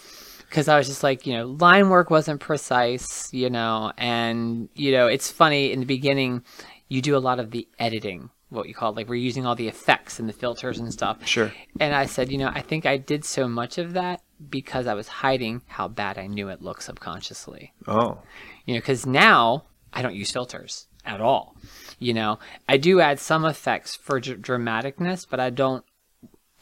because 0.48 0.66
I 0.66 0.76
was 0.76 0.88
just 0.88 1.04
like, 1.04 1.24
you 1.24 1.34
know, 1.34 1.46
line 1.46 1.88
work 1.88 2.10
wasn't 2.10 2.40
precise, 2.40 3.32
you 3.32 3.48
know, 3.48 3.92
and 3.96 4.68
you 4.74 4.90
know, 4.90 5.06
it's 5.06 5.30
funny 5.30 5.72
in 5.72 5.78
the 5.78 5.86
beginning, 5.86 6.42
you 6.88 7.00
do 7.00 7.16
a 7.16 7.18
lot 7.28 7.38
of 7.38 7.52
the 7.52 7.68
editing, 7.78 8.30
what 8.48 8.66
you 8.66 8.74
call 8.74 8.90
it. 8.90 8.96
like 8.96 9.08
we're 9.08 9.14
using 9.14 9.46
all 9.46 9.54
the 9.54 9.68
effects 9.68 10.18
and 10.18 10.28
the 10.28 10.32
filters 10.32 10.80
and 10.80 10.92
stuff. 10.92 11.24
Sure. 11.24 11.52
And 11.78 11.94
I 11.94 12.06
said, 12.06 12.32
you 12.32 12.38
know, 12.38 12.50
I 12.52 12.60
think 12.62 12.86
I 12.86 12.96
did 12.96 13.24
so 13.24 13.46
much 13.46 13.78
of 13.78 13.92
that 13.92 14.22
because 14.48 14.86
I 14.86 14.94
was 14.94 15.08
hiding 15.08 15.62
how 15.66 15.88
bad 15.88 16.16
I 16.18 16.26
knew 16.26 16.48
it 16.48 16.62
looked 16.62 16.82
subconsciously 16.82 17.72
Oh. 17.86 18.22
you 18.64 18.74
know 18.74 18.80
because 18.80 19.04
now 19.06 19.64
i 19.92 20.02
don't 20.02 20.14
use 20.14 20.30
filters 20.30 20.86
at 21.04 21.20
all 21.20 21.56
you 21.98 22.14
know 22.14 22.38
i 22.68 22.76
do 22.76 23.00
add 23.00 23.18
some 23.18 23.44
effects 23.44 23.96
for 23.96 24.20
dr- 24.20 24.38
dramaticness 24.40 25.26
but 25.28 25.40
i 25.40 25.50
don't 25.50 25.84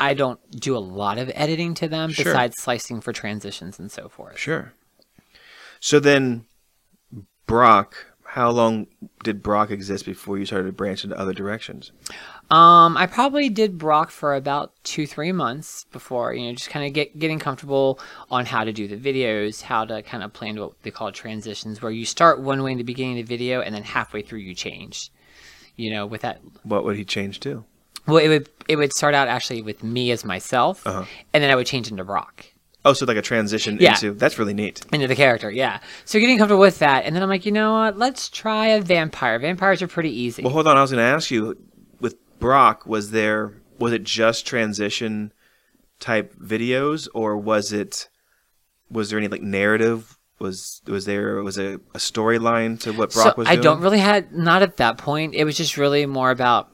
i 0.01 0.15
don't 0.15 0.41
do 0.51 0.75
a 0.77 0.79
lot 0.79 1.19
of 1.19 1.31
editing 1.35 1.75
to 1.75 1.87
them 1.89 2.11
Sure. 2.11 2.25
besides 2.25 2.55
slicing 2.59 3.01
for 3.03 3.13
transitions 3.13 3.79
and 3.79 3.93
so 3.93 4.09
forth 4.09 4.39
Sure. 4.39 4.73
So 5.81 6.01
then, 6.01 6.47
Brock, 7.47 8.07
how 8.25 8.51
long 8.51 8.89
did 9.23 9.43
Brock 9.43 9.71
exist 9.71 10.05
before 10.05 10.37
you 10.39 10.45
started 10.47 10.67
to 10.67 10.73
branch 10.73 11.05
into 11.05 11.17
other 11.19 11.33
directions? 11.33 11.93
Um 12.51 12.97
i 12.97 13.07
probably 13.07 13.49
did 13.51 13.77
brock 13.77 14.11
for 14.11 14.35
about 14.35 14.73
two 14.83 15.07
three 15.07 15.33
months 15.33 15.85
before 15.93 16.33
you 16.33 16.47
know 16.47 16.53
just 16.55 16.71
kind 16.71 16.87
of 16.87 16.93
get 16.95 17.19
getting 17.19 17.39
comfortable 17.39 18.01
on 18.31 18.47
how 18.47 18.65
to 18.65 18.73
do 18.73 18.89
the 18.89 18.97
videos 18.97 19.61
how 19.63 19.85
to 19.85 20.03
kind 20.03 20.23
of 20.23 20.33
plan 20.33 20.59
what 20.59 20.73
they 20.83 20.91
call 20.91 21.13
transitions 21.13 21.83
where 21.83 21.93
you 21.93 22.07
start 22.07 22.41
one 22.41 22.63
way 22.63 22.73
in 22.73 22.79
the 22.79 22.85
beginning 22.85 23.19
of 23.21 23.27
the 23.27 23.37
video 23.37 23.61
and 23.61 23.75
then 23.75 23.83
halfway 23.83 24.23
through 24.23 24.39
you 24.39 24.55
change 24.55 25.11
you 25.77 25.91
know 25.93 26.07
with 26.07 26.23
that 26.23 26.41
What 26.63 26.85
would 26.85 26.97
he 26.97 27.05
change 27.05 27.41
to? 27.41 27.65
Well, 28.07 28.17
it 28.17 28.29
would 28.29 28.49
it 28.69 28.77
would 28.77 28.93
start 28.95 29.15
out 29.15 29.29
actually 29.29 29.61
with 29.61 29.83
me 29.85 30.11
as 30.13 30.25
myself, 30.25 30.87
Uh-huh. 30.87 31.05
and 31.35 31.45
then 31.45 31.51
I 31.51 31.55
would 31.55 31.67
change 31.67 31.91
into 31.91 32.05
Brock, 32.05 32.47
Oh, 32.85 32.95
so 32.95 33.05
like 33.05 33.19
a 33.19 33.23
transition 33.23 33.77
Yeah. 33.79 33.91
into 33.95 34.15
that's 34.15 34.39
really 34.39 34.55
neat. 34.55 34.81
into 34.95 35.07
the 35.07 35.15
character. 35.15 35.51
Yeah. 35.51 35.81
So 36.07 36.19
getting 36.19 36.39
comfortable 36.39 36.61
with 36.63 36.79
that, 36.79 37.05
and 37.05 37.15
then 37.15 37.23
I'm 37.23 37.29
like, 37.29 37.45
you 37.45 37.53
know 37.53 37.75
what? 37.75 37.99
Let's 37.99 38.31
try 38.31 38.69
a 38.69 38.81
vampire. 38.81 39.39
Vampires 39.39 39.83
are 39.83 39.89
pretty 39.89 40.11
easy. 40.11 40.43
Well, 40.43 40.53
hold 40.55 40.67
on. 40.67 40.79
I 40.79 40.81
was 40.81 40.91
going 40.91 41.05
to 41.05 41.15
ask 41.17 41.31
you, 41.31 41.55
Brock, 42.39 42.87
was 42.87 43.11
there 43.11 43.55
was 43.79 43.93
it 43.93 44.05
just 44.05 44.47
transition 44.47 45.33
type 46.01 46.35
videos, 46.37 47.09
or 47.15 47.37
was 47.37 47.73
it 47.73 48.09
was 48.91 49.11
there 49.11 49.19
any 49.19 49.29
like 49.29 49.43
narrative? 49.43 50.19
Was 50.39 50.83
was 50.87 51.05
there 51.05 51.43
was 51.43 51.59
a, 51.59 51.75
a 51.95 51.99
storyline 51.99 52.81
to 52.81 52.93
what 52.93 53.13
Brock 53.13 53.35
so 53.35 53.39
was 53.39 53.49
I 53.49 53.57
don't 53.57 53.81
really 53.81 53.99
had 53.99 54.33
not 54.33 54.63
at 54.63 54.77
that 54.77 54.99
point. 54.99 55.35
It 55.35 55.45
was 55.45 55.57
just 55.57 55.77
really 55.77 56.07
more 56.07 56.31
about 56.31 56.71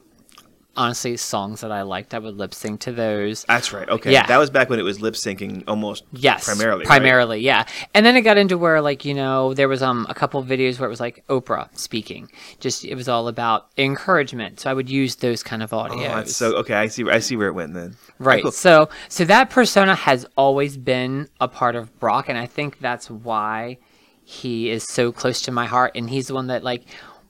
honestly 0.77 1.17
songs 1.17 1.61
that 1.61 1.71
I 1.71 1.81
liked. 1.83 2.13
I 2.13 2.19
would 2.19 2.35
lip 2.35 2.53
sync 2.53 2.81
to 2.81 2.91
those. 2.91 3.43
That's 3.45 3.71
right. 3.73 3.87
Okay. 3.87 4.11
Yeah. 4.11 4.25
That 4.25 4.37
was 4.37 4.49
back 4.49 4.69
when 4.69 4.79
it 4.79 4.83
was 4.83 5.01
lip 5.01 5.13
syncing 5.13 5.63
almost 5.67 6.03
Yes, 6.13 6.45
primarily. 6.45 6.79
right? 6.79 6.87
primarily, 6.87 7.39
yeah. 7.39 7.65
And 7.93 8.05
then 8.05 8.15
it 8.15 8.21
got 8.21 8.37
into 8.37 8.57
where, 8.57 8.81
like, 8.81 9.05
you 9.05 9.13
know, 9.13 9.53
there 9.53 9.67
was 9.67 9.81
um 9.83 10.05
a 10.09 10.13
couple 10.13 10.39
of 10.39 10.47
videos 10.47 10.79
where 10.79 10.87
it 10.87 10.89
was 10.89 10.99
like 10.99 11.23
Oprah 11.27 11.69
speaking. 11.77 12.29
Just 12.59 12.83
it 12.85 12.95
was 12.95 13.07
all 13.09 13.27
about 13.27 13.67
encouragement. 13.77 14.59
So 14.59 14.69
I 14.69 14.73
would 14.73 14.89
use 14.89 15.15
those 15.17 15.43
kind 15.43 15.63
of 15.63 15.73
Oh, 15.73 15.77
audios. 15.77 16.07
that's 16.15 16.35
so 16.35 16.55
okay. 16.57 16.73
I 16.75 16.87
see. 16.87 17.09
I 17.09 17.19
see 17.19 17.35
where 17.35 17.47
it 17.47 17.53
went 17.53 17.73
then. 17.73 17.95
Right. 18.19 18.43
Cool. 18.43 18.51
So 18.51 18.89
so 19.09 19.25
that 19.25 19.49
persona 19.49 19.95
has 19.95 20.25
always 20.37 20.77
been 20.77 21.27
a 21.41 21.47
part 21.47 21.75
of 21.75 21.97
Brock 21.99 22.29
and 22.29 22.37
I 22.37 22.45
think 22.45 22.79
that's 22.79 23.09
why 23.09 23.77
he 24.23 24.69
is 24.69 24.83
so 24.83 25.11
close 25.11 25.41
to 25.43 25.51
my 25.51 25.65
heart 25.67 25.91
and 25.95 26.09
he's 26.09 26.27
the 26.27 26.33
one 26.33 26.47
that 26.47 26.63
like 26.63 26.83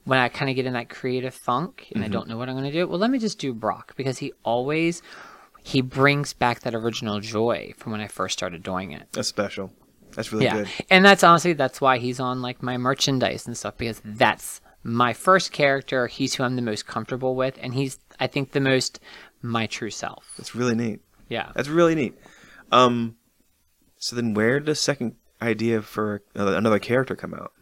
when 0.06 0.18
I 0.18 0.28
kind 0.28 0.48
of 0.48 0.56
get 0.56 0.66
in 0.66 0.72
that 0.72 0.88
creative 0.88 1.34
funk 1.34 1.88
and 1.94 2.02
I 2.02 2.08
don't 2.08 2.28
know 2.28 2.38
what 2.38 2.48
I'm 2.48 2.54
going 2.54 2.70
to 2.70 2.72
do, 2.72 2.86
well 2.86 2.98
let 2.98 3.10
me 3.10 3.18
just 3.18 3.38
do 3.38 3.52
Brock 3.52 3.94
because 3.96 4.18
he 4.18 4.32
always 4.44 5.02
he 5.62 5.80
brings 5.80 6.32
back 6.32 6.60
that 6.60 6.74
original 6.74 7.20
joy 7.20 7.74
from 7.76 7.92
when 7.92 8.00
I 8.00 8.06
first 8.06 8.38
started 8.38 8.62
doing 8.62 8.92
it. 8.92 9.08
That's 9.12 9.28
special. 9.28 9.72
That's 10.12 10.32
really 10.32 10.44
yeah. 10.44 10.58
good. 10.58 10.68
And 10.90 11.04
that's 11.04 11.24
honestly 11.24 11.52
that's 11.52 11.80
why 11.80 11.98
he's 11.98 12.20
on 12.20 12.40
like 12.40 12.62
my 12.62 12.76
merchandise 12.78 13.46
and 13.46 13.56
stuff 13.56 13.76
because 13.76 14.00
that's 14.04 14.60
my 14.84 15.12
first 15.12 15.50
character, 15.50 16.06
he's 16.06 16.34
who 16.34 16.44
I'm 16.44 16.54
the 16.54 16.62
most 16.62 16.86
comfortable 16.86 17.34
with 17.34 17.58
and 17.60 17.74
he's 17.74 17.98
I 18.20 18.28
think 18.28 18.52
the 18.52 18.60
most 18.60 19.00
my 19.42 19.66
true 19.66 19.90
self. 19.90 20.34
That's 20.36 20.54
really 20.54 20.76
neat. 20.76 21.00
Yeah. 21.28 21.50
That's 21.54 21.68
really 21.68 21.96
neat. 21.96 22.16
Um, 22.70 23.16
so 23.98 24.14
then 24.14 24.34
where 24.34 24.60
did 24.60 24.66
the 24.66 24.74
second 24.76 25.16
idea 25.42 25.82
for 25.82 26.22
another 26.34 26.78
character 26.78 27.16
come 27.16 27.34
out? 27.34 27.52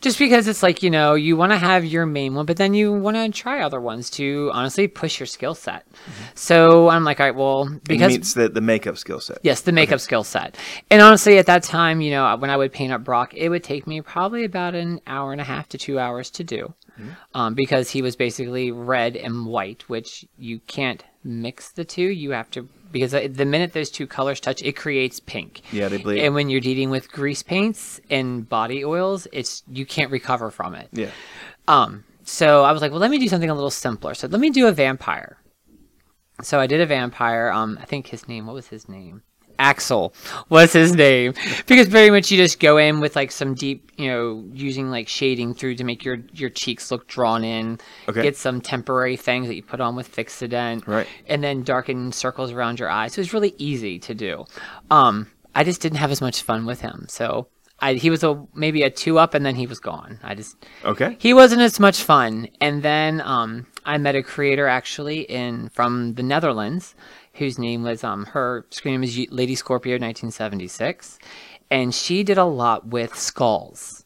Just 0.00 0.18
because 0.18 0.46
it's 0.46 0.62
like, 0.62 0.82
you 0.82 0.90
know, 0.90 1.14
you 1.14 1.36
want 1.36 1.52
to 1.52 1.58
have 1.58 1.84
your 1.84 2.06
main 2.06 2.34
one, 2.34 2.46
but 2.46 2.56
then 2.56 2.74
you 2.74 2.92
want 2.92 3.16
to 3.16 3.28
try 3.30 3.62
other 3.62 3.80
ones 3.80 4.10
to 4.10 4.50
honestly 4.52 4.88
push 4.88 5.18
your 5.18 5.26
skill 5.26 5.54
set. 5.54 5.86
So 6.34 6.88
I'm 6.88 7.04
like, 7.04 7.20
all 7.20 7.26
right, 7.26 7.34
well, 7.34 7.68
It 7.72 7.84
because 7.84 8.12
meets 8.12 8.34
the, 8.34 8.48
the 8.48 8.60
makeup 8.60 8.98
skill 8.98 9.20
set. 9.20 9.38
Yes, 9.42 9.62
the 9.62 9.72
makeup 9.72 10.00
skill 10.00 10.24
set. 10.24 10.56
And 10.90 11.02
honestly, 11.02 11.38
at 11.38 11.46
that 11.46 11.62
time, 11.62 12.00
you 12.00 12.10
know, 12.10 12.36
when 12.36 12.50
I 12.50 12.56
would 12.56 12.72
paint 12.72 12.92
up 12.92 13.04
Brock, 13.04 13.34
it 13.34 13.48
would 13.48 13.64
take 13.64 13.86
me 13.86 14.00
probably 14.00 14.44
about 14.44 14.74
an 14.74 15.00
hour 15.06 15.32
and 15.32 15.40
a 15.40 15.44
half 15.44 15.68
to 15.70 15.78
two 15.78 15.98
hours 15.98 16.30
to 16.32 16.44
do. 16.44 16.74
Um, 17.34 17.52
because 17.52 17.90
he 17.90 18.00
was 18.00 18.16
basically 18.16 18.72
red 18.72 19.16
and 19.16 19.44
white, 19.44 19.86
which 19.86 20.24
you 20.38 20.60
can't 20.60 21.04
mix 21.22 21.70
the 21.70 21.84
two. 21.84 22.08
You 22.08 22.30
have 22.30 22.50
to, 22.52 22.70
because 22.98 23.12
the 23.12 23.44
minute 23.44 23.72
those 23.72 23.90
two 23.90 24.06
colors 24.06 24.40
touch, 24.40 24.62
it 24.62 24.72
creates 24.72 25.20
pink. 25.20 25.62
Yeah, 25.72 25.88
they 25.88 25.98
bleed. 25.98 26.24
And 26.24 26.34
when 26.34 26.48
you're 26.48 26.60
dealing 26.60 26.90
with 26.90 27.10
grease 27.10 27.42
paints 27.42 28.00
and 28.10 28.48
body 28.48 28.84
oils, 28.84 29.26
it's 29.32 29.62
you 29.70 29.84
can't 29.84 30.10
recover 30.10 30.50
from 30.50 30.74
it. 30.74 30.88
Yeah. 30.92 31.10
Um, 31.68 32.04
so 32.24 32.64
I 32.64 32.72
was 32.72 32.82
like, 32.82 32.90
well, 32.90 33.00
let 33.00 33.10
me 33.10 33.18
do 33.18 33.28
something 33.28 33.50
a 33.50 33.54
little 33.54 33.70
simpler. 33.70 34.14
So 34.14 34.26
let 34.26 34.40
me 34.40 34.50
do 34.50 34.66
a 34.66 34.72
vampire. 34.72 35.38
So 36.42 36.60
I 36.60 36.66
did 36.66 36.80
a 36.80 36.86
vampire. 36.86 37.50
Um, 37.50 37.78
I 37.80 37.84
think 37.84 38.08
his 38.08 38.28
name. 38.28 38.46
What 38.46 38.54
was 38.54 38.68
his 38.68 38.88
name? 38.88 39.22
Axel 39.58 40.14
was 40.48 40.72
his 40.72 40.94
name 40.94 41.34
because 41.66 41.88
very 41.88 42.10
much 42.10 42.30
you 42.30 42.36
just 42.36 42.60
go 42.60 42.76
in 42.78 43.00
with 43.00 43.16
like 43.16 43.30
some 43.30 43.54
deep, 43.54 43.90
you 43.96 44.08
know, 44.08 44.44
using 44.52 44.90
like 44.90 45.08
shading 45.08 45.54
through 45.54 45.76
to 45.76 45.84
make 45.84 46.04
your 46.04 46.18
your 46.32 46.50
cheeks 46.50 46.90
look 46.90 47.06
drawn 47.06 47.44
in. 47.44 47.78
Okay. 48.08 48.22
Get 48.22 48.36
some 48.36 48.60
temporary 48.60 49.16
things 49.16 49.46
that 49.48 49.54
you 49.54 49.62
put 49.62 49.80
on 49.80 49.96
with 49.96 50.14
Fixodent. 50.14 50.86
Right. 50.86 51.06
And 51.26 51.42
then 51.42 51.62
darken 51.62 52.12
circles 52.12 52.52
around 52.52 52.78
your 52.78 52.90
eyes. 52.90 53.14
So 53.14 53.20
it's 53.20 53.32
really 53.32 53.54
easy 53.58 53.98
to 54.00 54.14
do. 54.14 54.44
Um, 54.90 55.30
I 55.54 55.64
just 55.64 55.80
didn't 55.80 55.98
have 55.98 56.10
as 56.10 56.20
much 56.20 56.42
fun 56.42 56.66
with 56.66 56.80
him. 56.80 57.06
So 57.08 57.48
I, 57.80 57.94
he 57.94 58.10
was 58.10 58.24
a 58.24 58.42
maybe 58.54 58.82
a 58.82 58.90
two 58.90 59.18
up, 59.18 59.34
and 59.34 59.44
then 59.44 59.54
he 59.54 59.66
was 59.66 59.80
gone. 59.80 60.18
I 60.22 60.34
just 60.34 60.56
Okay. 60.84 61.16
he 61.18 61.34
wasn't 61.34 61.60
as 61.62 61.78
much 61.78 62.02
fun. 62.02 62.48
And 62.60 62.82
then 62.82 63.20
um, 63.20 63.66
I 63.84 63.98
met 63.98 64.16
a 64.16 64.22
creator 64.22 64.66
actually 64.66 65.20
in 65.20 65.68
from 65.70 66.14
the 66.14 66.22
Netherlands, 66.22 66.94
whose 67.38 67.58
name 67.58 67.82
was 67.82 68.04
um 68.04 68.26
her 68.26 68.66
screen 68.70 68.94
name 68.94 69.04
is 69.04 69.26
Lady 69.30 69.54
Scorpio 69.54 69.94
1976, 69.94 71.18
and 71.70 71.94
she 71.94 72.22
did 72.22 72.38
a 72.38 72.44
lot 72.44 72.86
with 72.88 73.14
skulls. 73.16 74.04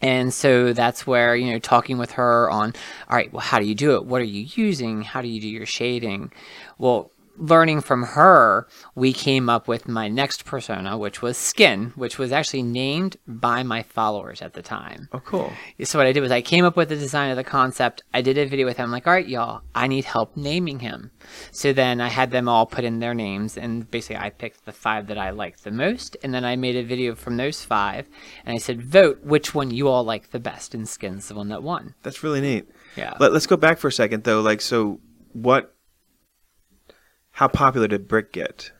And 0.00 0.34
so 0.34 0.72
that's 0.72 1.06
where, 1.06 1.36
you 1.36 1.52
know, 1.52 1.60
talking 1.60 1.96
with 1.96 2.10
her 2.12 2.50
on, 2.50 2.74
all 3.08 3.16
right, 3.16 3.32
well, 3.32 3.40
how 3.40 3.60
do 3.60 3.64
you 3.64 3.74
do 3.76 3.94
it? 3.94 4.04
What 4.04 4.20
are 4.20 4.24
you 4.24 4.48
using? 4.56 5.02
How 5.02 5.22
do 5.22 5.28
you 5.28 5.40
do 5.40 5.48
your 5.48 5.64
shading? 5.64 6.32
Well, 6.76 7.12
learning 7.42 7.80
from 7.80 8.04
her, 8.04 8.68
we 8.94 9.12
came 9.12 9.48
up 9.48 9.66
with 9.66 9.88
my 9.88 10.08
next 10.08 10.44
persona, 10.44 10.96
which 10.96 11.20
was 11.20 11.36
Skin, 11.36 11.92
which 11.96 12.16
was 12.16 12.30
actually 12.30 12.62
named 12.62 13.16
by 13.26 13.64
my 13.64 13.82
followers 13.82 14.40
at 14.40 14.52
the 14.54 14.62
time. 14.62 15.08
Oh, 15.12 15.18
cool. 15.18 15.52
So 15.82 15.98
what 15.98 16.06
I 16.06 16.12
did 16.12 16.20
was 16.20 16.30
I 16.30 16.40
came 16.40 16.64
up 16.64 16.76
with 16.76 16.88
the 16.88 16.96
design 16.96 17.30
of 17.30 17.36
the 17.36 17.44
concept. 17.44 18.02
I 18.14 18.22
did 18.22 18.38
a 18.38 18.46
video 18.46 18.64
with 18.64 18.76
him. 18.76 18.92
like, 18.92 19.06
all 19.06 19.12
right, 19.12 19.26
y'all, 19.26 19.62
I 19.74 19.88
need 19.88 20.04
help 20.04 20.36
naming 20.36 20.78
him. 20.78 21.10
So 21.50 21.72
then 21.72 22.00
I 22.00 22.08
had 22.08 22.30
them 22.30 22.48
all 22.48 22.64
put 22.64 22.84
in 22.84 23.00
their 23.00 23.14
names, 23.14 23.56
and 23.56 23.90
basically 23.90 24.16
I 24.16 24.30
picked 24.30 24.64
the 24.64 24.72
five 24.72 25.08
that 25.08 25.18
I 25.18 25.30
liked 25.30 25.64
the 25.64 25.72
most, 25.72 26.16
and 26.22 26.32
then 26.32 26.44
I 26.44 26.54
made 26.54 26.76
a 26.76 26.84
video 26.84 27.16
from 27.16 27.36
those 27.36 27.64
five, 27.64 28.06
and 28.46 28.54
I 28.54 28.58
said, 28.58 28.82
vote 28.82 29.24
which 29.24 29.52
one 29.52 29.72
you 29.72 29.88
all 29.88 30.04
like 30.04 30.30
the 30.30 30.40
best, 30.40 30.74
and 30.74 30.88
Skin's 30.88 31.28
the 31.28 31.34
one 31.34 31.48
that 31.48 31.62
won. 31.62 31.94
That's 32.04 32.22
really 32.22 32.40
neat. 32.40 32.68
Yeah. 32.96 33.14
Let, 33.18 33.32
let's 33.32 33.46
go 33.46 33.56
back 33.56 33.78
for 33.78 33.88
a 33.88 33.92
second 33.92 34.22
though. 34.22 34.40
Like, 34.42 34.60
so 34.60 35.00
what? 35.32 35.74
How 37.32 37.48
popular 37.48 37.88
did 37.88 38.08
Brick 38.08 38.32
get? 38.32 38.70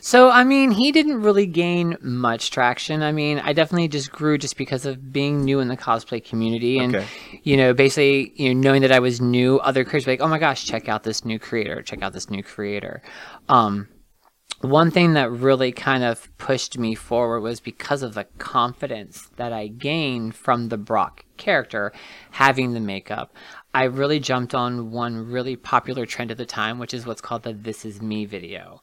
So, 0.00 0.28
I 0.30 0.42
mean, 0.42 0.72
he 0.72 0.90
didn't 0.90 1.22
really 1.22 1.46
gain 1.46 1.96
much 2.00 2.50
traction. 2.50 3.02
I 3.02 3.12
mean, 3.12 3.38
I 3.38 3.52
definitely 3.52 3.86
just 3.88 4.10
grew 4.10 4.36
just 4.36 4.56
because 4.56 4.84
of 4.86 5.12
being 5.12 5.44
new 5.44 5.60
in 5.60 5.68
the 5.68 5.76
cosplay 5.76 6.24
community 6.24 6.78
and, 6.78 6.96
Okay. 6.96 7.06
you 7.44 7.56
know, 7.56 7.72
basically, 7.74 8.32
you 8.34 8.52
know, 8.54 8.60
knowing 8.60 8.82
that 8.82 8.90
I 8.90 8.98
was 8.98 9.20
new, 9.20 9.58
other 9.60 9.84
creators 9.84 10.06
were 10.06 10.12
like, 10.14 10.20
oh 10.20 10.26
my 10.28 10.38
gosh, 10.38 10.64
check 10.64 10.88
out 10.88 11.04
this 11.04 11.24
new 11.24 11.38
creator, 11.38 11.80
check 11.82 12.02
out 12.02 12.12
this 12.12 12.28
new 12.28 12.42
creator. 12.42 13.02
Um, 13.48 13.88
one 14.62 14.90
thing 14.90 15.12
that 15.12 15.30
really 15.30 15.70
kind 15.70 16.02
of 16.02 16.36
pushed 16.38 16.76
me 16.76 16.96
forward 16.96 17.40
was 17.42 17.60
because 17.60 18.02
of 18.02 18.14
the 18.14 18.24
confidence 18.38 19.28
that 19.36 19.52
I 19.52 19.68
gained 19.68 20.34
from 20.34 20.68
the 20.68 20.78
Brock 20.78 21.24
character 21.36 21.92
having 22.32 22.72
the 22.72 22.80
makeup. 22.80 23.32
I 23.78 23.84
really 23.84 24.18
jumped 24.18 24.56
on 24.56 24.90
one 24.90 25.30
really 25.30 25.54
popular 25.54 26.04
trend 26.04 26.32
at 26.32 26.36
the 26.36 26.44
time, 26.44 26.80
which 26.80 26.92
is 26.92 27.06
what's 27.06 27.20
called 27.20 27.44
the 27.44 27.52
This 27.52 27.84
Is 27.84 28.02
Me 28.02 28.24
video, 28.24 28.82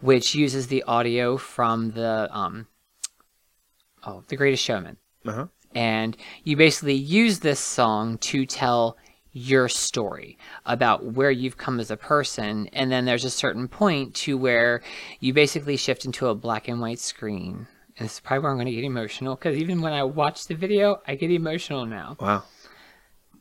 which 0.00 0.32
uses 0.32 0.68
the 0.68 0.84
audio 0.84 1.36
from 1.36 1.90
the 1.90 2.28
um, 2.30 2.68
oh, 4.06 4.22
The 4.28 4.36
Greatest 4.36 4.62
Showman. 4.62 4.96
Uh 5.26 5.32
huh. 5.32 5.46
and 5.74 6.16
you 6.44 6.56
basically 6.56 6.94
use 6.94 7.40
this 7.40 7.58
song 7.58 8.16
to 8.18 8.46
tell 8.46 8.96
your 9.32 9.68
story 9.68 10.38
about 10.64 11.04
where 11.04 11.32
you've 11.32 11.56
come 11.56 11.80
as 11.80 11.90
a 11.90 11.96
person. 11.96 12.68
And 12.72 12.92
then 12.92 13.06
there's 13.06 13.24
a 13.24 13.30
certain 13.30 13.66
point 13.66 14.14
to 14.22 14.38
where 14.38 14.82
you 15.18 15.34
basically 15.34 15.76
shift 15.76 16.04
into 16.04 16.28
a 16.28 16.36
black 16.36 16.68
and 16.68 16.80
white 16.80 17.00
screen. 17.00 17.66
And 17.98 18.06
this 18.06 18.14
is 18.14 18.20
probably 18.20 18.44
where 18.44 18.52
i'm 18.52 18.56
going 18.58 18.66
to 18.66 18.72
get 18.72 18.84
emotional 18.84 19.34
because 19.34 19.56
even 19.56 19.80
when 19.80 19.92
i 19.92 20.04
watch 20.04 20.46
the 20.46 20.54
video 20.54 21.00
i 21.08 21.16
get 21.16 21.32
emotional 21.32 21.84
now. 21.84 22.16
Wow. 22.20 22.44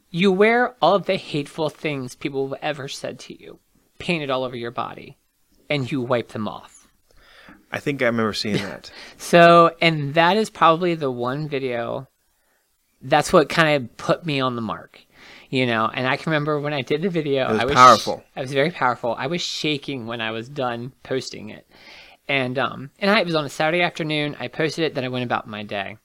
You 0.09 0.31
wear 0.31 0.75
all 0.81 0.95
of 0.95 1.05
the 1.05 1.17
hateful 1.17 1.69
things 1.69 2.15
people 2.15 2.49
have 2.49 2.59
ever 2.61 2.87
said 2.87 3.19
to 3.19 3.41
you 3.41 3.59
painted 3.99 4.29
all 4.29 4.43
over 4.43 4.55
your 4.55 4.71
body 4.71 5.17
and 5.69 5.91
you 5.91 6.01
wipe 6.01 6.29
them 6.29 6.47
off 6.47 6.87
I 7.71 7.79
think 7.79 8.01
I 8.01 8.05
remember 8.05 8.33
seeing 8.33 8.57
that. 8.57 8.91
So, 9.17 9.75
and 9.81 10.13
that 10.13 10.37
is 10.37 10.49
probably 10.49 10.95
the 10.95 11.11
one 11.11 11.49
video 11.49 12.07
that's 13.01 13.31
what 13.31 13.49
kind 13.49 13.75
of 13.75 13.97
put 13.97 14.25
me 14.25 14.39
on 14.39 14.55
the 14.55 14.61
mark, 14.61 14.99
you 15.49 15.65
know. 15.65 15.89
And 15.93 16.07
I 16.07 16.17
can 16.17 16.31
remember 16.31 16.59
when 16.59 16.73
I 16.73 16.81
did 16.81 17.01
the 17.01 17.09
video, 17.09 17.49
It 17.49 17.51
was 17.51 17.59
I 17.59 17.65
was 17.65 17.75
powerful. 17.75 18.23
I 18.35 18.41
was 18.41 18.53
very 18.53 18.71
powerful. 18.71 19.15
I 19.17 19.27
was 19.27 19.41
shaking 19.41 20.07
when 20.07 20.21
I 20.21 20.31
was 20.31 20.49
done 20.49 20.93
posting 21.03 21.49
it, 21.49 21.67
and 22.27 22.57
um, 22.57 22.91
and 22.99 23.11
I, 23.11 23.19
it 23.19 23.25
was 23.25 23.35
on 23.35 23.45
a 23.45 23.49
Saturday 23.49 23.81
afternoon. 23.81 24.35
I 24.39 24.47
posted 24.47 24.85
it, 24.85 24.95
then 24.95 25.03
I 25.03 25.09
went 25.09 25.25
about 25.25 25.47
my 25.47 25.63
day. 25.63 25.97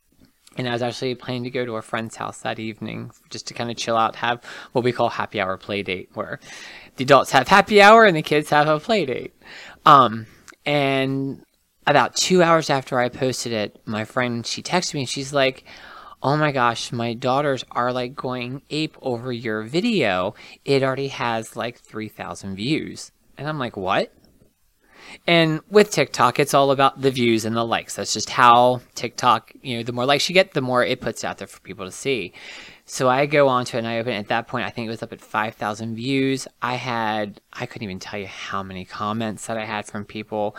And 0.56 0.68
I 0.68 0.72
was 0.72 0.82
actually 0.82 1.14
planning 1.14 1.44
to 1.44 1.50
go 1.50 1.64
to 1.64 1.76
a 1.76 1.82
friend's 1.82 2.16
house 2.16 2.40
that 2.40 2.58
evening 2.58 3.10
just 3.30 3.46
to 3.48 3.54
kind 3.54 3.70
of 3.70 3.76
chill 3.76 3.96
out, 3.96 4.16
have 4.16 4.44
what 4.72 4.84
we 4.84 4.92
call 4.92 5.08
happy 5.08 5.40
hour 5.40 5.56
play 5.56 5.82
date, 5.82 6.10
where 6.14 6.40
the 6.96 7.04
adults 7.04 7.30
have 7.30 7.48
happy 7.48 7.80
hour 7.80 8.04
and 8.04 8.16
the 8.16 8.22
kids 8.22 8.50
have 8.50 8.68
a 8.68 8.78
play 8.78 9.06
date. 9.06 9.34
Um, 9.86 10.26
and 10.66 11.42
about 11.86 12.14
two 12.14 12.42
hours 12.42 12.70
after 12.70 12.98
I 12.98 13.08
posted 13.08 13.52
it, 13.52 13.80
my 13.86 14.04
friend 14.04 14.46
she 14.46 14.62
texted 14.62 14.94
me 14.94 15.00
and 15.00 15.08
she's 15.08 15.32
like, 15.32 15.64
"Oh 16.22 16.36
my 16.36 16.52
gosh, 16.52 16.92
my 16.92 17.14
daughters 17.14 17.64
are 17.70 17.92
like 17.92 18.14
going 18.14 18.62
ape 18.70 18.96
over 19.02 19.32
your 19.32 19.62
video. 19.62 20.34
It 20.64 20.82
already 20.82 21.08
has 21.08 21.56
like 21.56 21.78
three 21.78 22.08
thousand 22.08 22.56
views." 22.56 23.10
And 23.38 23.48
I'm 23.48 23.58
like, 23.58 23.76
"What?" 23.76 24.12
And 25.26 25.60
with 25.70 25.90
TikTok, 25.90 26.38
it's 26.38 26.54
all 26.54 26.70
about 26.70 27.00
the 27.00 27.10
views 27.10 27.44
and 27.44 27.54
the 27.54 27.64
likes. 27.64 27.96
That's 27.96 28.12
just 28.12 28.30
how 28.30 28.80
TikTok, 28.94 29.52
you 29.62 29.76
know, 29.76 29.82
the 29.82 29.92
more 29.92 30.06
likes 30.06 30.28
you 30.28 30.34
get, 30.34 30.52
the 30.52 30.60
more 30.60 30.84
it 30.84 31.00
puts 31.00 31.24
out 31.24 31.38
there 31.38 31.46
for 31.46 31.60
people 31.60 31.84
to 31.84 31.92
see. 31.92 32.32
So 32.84 33.08
I 33.08 33.26
go 33.26 33.48
on 33.48 33.64
to 33.66 33.76
it 33.76 33.80
and 33.80 33.88
I 33.88 33.98
open 33.98 34.12
it. 34.12 34.18
At 34.18 34.28
that 34.28 34.48
point, 34.48 34.66
I 34.66 34.70
think 34.70 34.86
it 34.86 34.90
was 34.90 35.02
up 35.02 35.12
at 35.12 35.20
5,000 35.20 35.94
views. 35.94 36.48
I 36.60 36.74
had, 36.74 37.40
I 37.52 37.66
couldn't 37.66 37.84
even 37.84 38.00
tell 38.00 38.18
you 38.18 38.26
how 38.26 38.62
many 38.62 38.84
comments 38.84 39.46
that 39.46 39.56
I 39.56 39.64
had 39.64 39.86
from 39.86 40.04
people. 40.04 40.56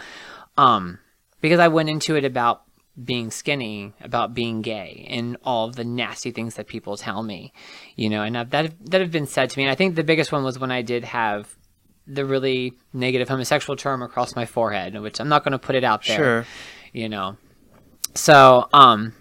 Um, 0.57 1.00
because 1.41 1.59
I 1.59 1.67
went 1.67 1.89
into 1.89 2.15
it 2.15 2.23
about 2.23 2.63
being 3.01 3.31
skinny, 3.31 3.93
about 4.01 4.33
being 4.33 4.62
gay, 4.62 5.07
and 5.09 5.35
all 5.43 5.69
the 5.69 5.83
nasty 5.83 6.31
things 6.31 6.55
that 6.55 6.67
people 6.67 6.95
tell 6.95 7.23
me, 7.23 7.51
you 7.95 8.09
know, 8.09 8.21
and 8.21 8.38
I've, 8.38 8.51
that 8.51 8.73
that 8.91 9.01
have 9.01 9.12
been 9.12 9.25
said 9.25 9.50
to 9.50 9.57
me. 9.57 9.63
And 9.63 9.71
I 9.71 9.75
think 9.75 9.95
the 9.95 10.03
biggest 10.03 10.31
one 10.31 10.43
was 10.43 10.59
when 10.59 10.71
I 10.71 10.83
did 10.83 11.03
have 11.03 11.55
the 12.07 12.25
really 12.25 12.74
negative 12.91 13.29
homosexual 13.29 13.75
term 13.77 14.01
across 14.01 14.36
my 14.36 14.45
forehead, 14.45 15.00
which 15.00 15.19
I'm 15.19 15.29
not 15.29 15.43
going 15.43 15.53
to 15.53 15.60
put 15.60 15.75
it 15.75 15.83
out 15.83 16.05
there, 16.05 16.17
Sure. 16.17 16.45
you 16.91 17.07
know. 17.10 17.38
So, 18.15 18.67
um, 18.74 19.13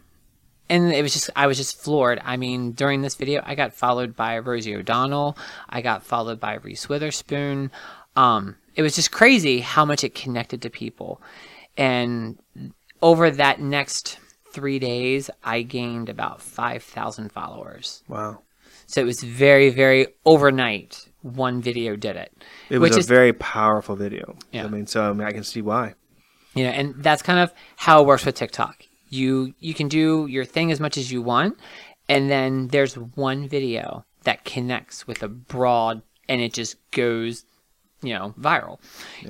and 0.68 0.92
it 0.92 1.02
was 1.02 1.12
just 1.12 1.30
I 1.36 1.46
was 1.46 1.56
just 1.56 1.80
floored. 1.80 2.20
I 2.24 2.36
mean, 2.36 2.72
during 2.72 3.02
this 3.02 3.14
video, 3.14 3.42
I 3.44 3.54
got 3.54 3.72
followed 3.74 4.16
by 4.16 4.38
Rosie 4.38 4.74
O'Donnell. 4.74 5.36
I 5.68 5.80
got 5.82 6.02
followed 6.04 6.40
by 6.40 6.54
Reese 6.54 6.88
Witherspoon. 6.88 7.70
Um, 8.16 8.56
it 8.74 8.82
was 8.82 8.94
just 8.94 9.12
crazy 9.12 9.60
how 9.60 9.84
much 9.84 10.02
it 10.04 10.14
connected 10.14 10.62
to 10.62 10.70
people. 10.70 11.20
And 11.76 12.38
over 13.00 13.30
that 13.30 13.60
next 13.60 14.18
three 14.52 14.78
days, 14.78 15.30
I 15.44 15.62
gained 15.62 16.08
about 16.08 16.40
five 16.42 16.82
thousand 16.82 17.32
followers. 17.32 18.02
Wow. 18.08 18.40
So 18.86 19.00
it 19.00 19.04
was 19.04 19.22
very, 19.22 19.70
very 19.70 20.08
overnight. 20.26 21.08
One 21.22 21.62
video 21.62 21.96
did 21.96 22.16
it, 22.16 22.32
It 22.68 22.78
was 22.78 22.96
a 22.96 22.98
is 22.98 23.06
very 23.06 23.32
powerful 23.32 23.96
video. 23.96 24.36
Yeah. 24.52 24.64
I 24.64 24.68
mean, 24.68 24.86
so 24.86 25.08
I, 25.08 25.12
mean, 25.12 25.26
I 25.26 25.30
can 25.32 25.44
see 25.44 25.62
why. 25.62 25.94
you 26.54 26.64
know, 26.64 26.70
and 26.70 26.94
that's 27.02 27.22
kind 27.22 27.38
of 27.38 27.52
how 27.76 28.02
it 28.02 28.06
works 28.06 28.26
with 28.26 28.34
TikTok. 28.34 28.84
You 29.08 29.54
you 29.60 29.74
can 29.74 29.88
do 29.88 30.26
your 30.26 30.44
thing 30.44 30.72
as 30.72 30.80
much 30.80 30.96
as 30.98 31.12
you 31.12 31.22
want, 31.22 31.58
and 32.08 32.30
then 32.30 32.68
there's 32.68 32.94
one 32.96 33.48
video 33.48 34.04
that 34.24 34.44
connects 34.44 35.06
with 35.06 35.22
a 35.22 35.28
broad, 35.28 36.02
and 36.28 36.40
it 36.40 36.52
just 36.52 36.76
goes, 36.90 37.44
you 38.02 38.14
know, 38.14 38.34
viral. 38.38 38.78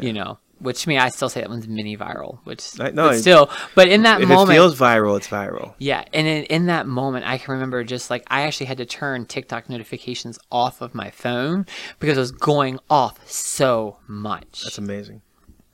You 0.01 0.13
know, 0.13 0.39
which 0.63 0.83
to 0.83 0.89
me 0.89 0.97
I 0.99 1.09
still 1.11 1.29
say 1.29 1.41
that 1.41 1.51
one's 1.51 1.69
mini 1.69 1.97
viral, 1.97 2.39
which 2.45 2.81
I- 2.81 2.91
no, 2.91 3.09
but 3.11 3.19
still, 3.19 3.51
but 3.75 3.89
in 3.89 4.03
that 4.03 4.21
if 4.23 4.29
moment, 4.29 4.51
it 4.51 4.55
feels 4.55 4.79
viral, 4.79 5.17
it's 5.17 5.29
viral. 5.29 5.75
yeah, 5.79 6.05
and 6.15 6.27
in, 6.27 6.45
in 6.45 6.67
that 6.67 6.87
moment, 6.87 7.27
I 7.27 7.39
can 7.39 7.53
remember 7.53 7.85
just 7.85 8.09
like 8.11 8.25
I 8.29 8.43
actually 8.43 8.67
had 8.67 8.79
to 8.79 8.87
turn 8.87 9.27
TikTok 9.27 9.69
notifications 9.69 10.39
off 10.51 10.81
of 10.81 10.95
my 10.95 11.11
phone 11.11 11.67
because 11.99 12.17
it 12.17 12.21
was 12.21 12.33
going 12.33 12.79
off 12.89 13.19
so 13.29 13.99
much. 14.07 14.63
That's 14.65 14.79
amazing. 14.79 15.23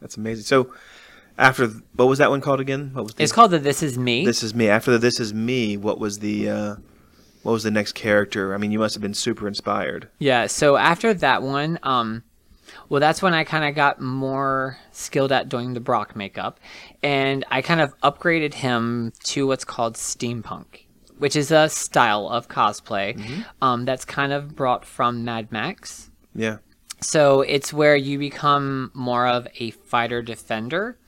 That's 0.00 0.16
amazing. 0.16 0.44
So, 0.44 0.72
after 1.36 1.68
what 1.94 2.06
was 2.06 2.18
that 2.18 2.30
one 2.30 2.40
called 2.40 2.60
again? 2.60 2.90
What 2.94 3.04
was 3.04 3.14
the, 3.14 3.22
it's 3.22 3.32
called 3.32 3.50
the 3.50 3.58
This 3.58 3.82
Is 3.82 3.96
Me. 3.98 4.24
This 4.24 4.42
is 4.42 4.54
me. 4.54 4.68
After 4.68 4.90
the 4.92 4.98
This 4.98 5.20
is 5.20 5.32
me, 5.34 5.76
what 5.76 5.98
was 6.00 6.18
the 6.20 6.48
uh, 6.48 6.76
what 7.42 7.52
was 7.52 7.62
the 7.62 7.70
next 7.70 7.92
character? 7.92 8.54
I 8.54 8.58
mean, 8.58 8.72
you 8.72 8.78
must 8.78 8.94
have 8.94 9.02
been 9.02 9.14
super 9.14 9.46
inspired. 9.48 10.08
Yeah, 10.18 10.46
so 10.46 10.76
after 10.76 11.14
that 11.14 11.42
one, 11.42 11.78
um, 11.82 12.22
well, 12.88 13.00
that's 13.00 13.20
when 13.20 13.34
I 13.34 13.44
kind 13.44 13.64
of 13.64 13.74
got 13.74 14.00
more 14.00 14.78
skilled 14.92 15.32
at 15.32 15.48
doing 15.48 15.74
the 15.74 15.80
Brock 15.80 16.16
makeup, 16.16 16.58
and 17.02 17.44
I 17.50 17.62
kind 17.62 17.80
of 17.80 17.98
upgraded 18.00 18.54
him 18.54 19.12
to 19.24 19.46
what's 19.46 19.64
called 19.64 19.94
steampunk, 19.94 20.86
which 21.18 21.36
is 21.36 21.50
a 21.50 21.68
style 21.68 22.28
of 22.28 22.48
cosplay 22.48 23.44
um, 23.60 23.84
that's 23.84 24.04
kind 24.04 24.32
of 24.32 24.56
brought 24.56 24.84
from 24.84 25.24
Mad 25.24 25.52
Max. 25.52 26.10
Yeah. 26.34 26.58
So 27.00 27.42
it's 27.42 27.72
where 27.72 27.94
you 27.94 28.18
become 28.18 28.90
more 28.94 29.26
of 29.26 29.46
a 29.58 29.70
fighter 29.70 30.22
defender. 30.22 30.98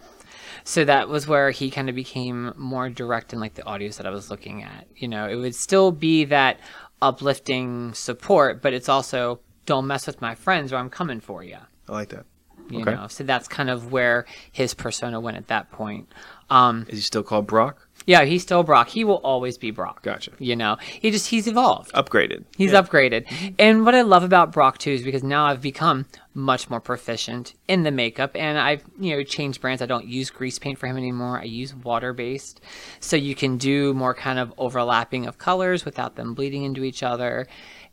So 0.63 0.85
that 0.85 1.09
was 1.09 1.27
where 1.27 1.51
he 1.51 1.71
kind 1.71 1.89
of 1.89 1.95
became 1.95 2.53
more 2.57 2.91
direct 2.91 3.33
in 3.33 3.41
like 3.41 3.55
the 3.55 3.63
audios 3.63 3.97
that 3.97 4.07
I 4.07 4.11
was 4.11 4.31
looking 4.31 4.63
at. 4.63 4.87
You 4.95 5.09
know, 5.09 5.27
it 5.29 5.37
would 5.37 5.55
still 5.55 5.91
be 5.91 6.27
that 6.27 6.61
uplifting 7.03 7.95
support, 7.95 8.61
but 8.61 8.75
it's 8.75 8.89
also 8.89 9.41
don't 9.67 9.87
mess 9.87 10.07
with 10.07 10.21
my 10.21 10.35
friends 10.35 10.73
or 10.73 10.77
I'm 10.77 10.91
coming 10.91 11.21
for 11.21 11.43
you. 11.43 11.57
I 11.91 11.93
like 11.93 12.09
that. 12.11 12.25
You 12.71 12.83
Okay. 12.83 12.93
know, 12.93 13.09
so 13.09 13.25
that's 13.25 13.49
kind 13.49 13.69
of 13.69 13.91
where 13.91 14.27
his 14.53 14.75
persona 14.75 15.19
went 15.21 15.37
at 15.37 15.49
that 15.49 15.73
point. 15.73 16.09
Um, 16.51 16.87
Is 16.89 16.99
he 16.99 17.03
still 17.03 17.25
called 17.25 17.49
Brock? 17.49 17.89
yeah, 18.07 18.25
he's 18.25 18.43
still 18.43 18.63
Brock. 18.63 18.89
He 18.89 19.03
will 19.03 19.17
always 19.25 19.59
be 19.59 19.73
Brock. 19.73 20.03
Gotcha. 20.03 20.31
You 20.39 20.55
know, 20.55 20.77
he 20.81 21.11
just 21.11 21.27
he's 21.29 21.49
evolved. 21.49 21.93
Upgraded. 21.95 22.45
He's 22.57 22.71
Yeah. 22.73 22.83
upgraded. 22.83 23.55
And 23.59 23.85
what 23.85 23.97
I 23.97 24.03
love 24.03 24.23
about 24.23 24.53
Brock 24.53 24.79
too 24.79 24.93
is 24.93 25.03
because 25.03 25.25
now 25.25 25.47
I've 25.47 25.61
become 25.61 26.07
much 26.33 26.71
more 26.71 26.81
proficient 26.81 27.55
in 27.67 27.83
the 27.83 27.91
makeup 27.91 28.31
and 28.37 28.57
I've, 28.57 28.85
you 29.01 29.17
know, 29.17 29.25
changed 29.25 29.61
brands. 29.61 29.83
I 29.83 29.87
don't 29.87 30.07
use 30.07 30.31
grease 30.31 30.61
paint 30.61 30.79
for 30.79 30.87
him 30.87 30.97
anymore. 30.97 31.41
I 31.41 31.45
use 31.45 31.75
water 31.75 32.13
based. 32.13 32.61
So 33.01 33.17
you 33.17 33.35
can 33.35 33.57
do 33.59 33.93
more 33.95 34.15
kind 34.15 34.39
of 34.39 34.55
overlapping 34.59 35.27
of 35.27 35.39
colors 35.39 35.85
without 35.85 36.15
them 36.15 36.35
bleeding 36.35 36.63
into 36.63 36.85
each 36.85 37.03
other. 37.03 37.49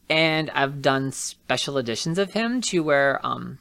And 0.08 0.52
I've 0.52 0.84
done 0.84 1.12
special 1.12 1.80
editions 1.80 2.20
of 2.20 2.34
him 2.34 2.62
to 2.62 2.84
where 2.84 3.20
um 3.26 3.58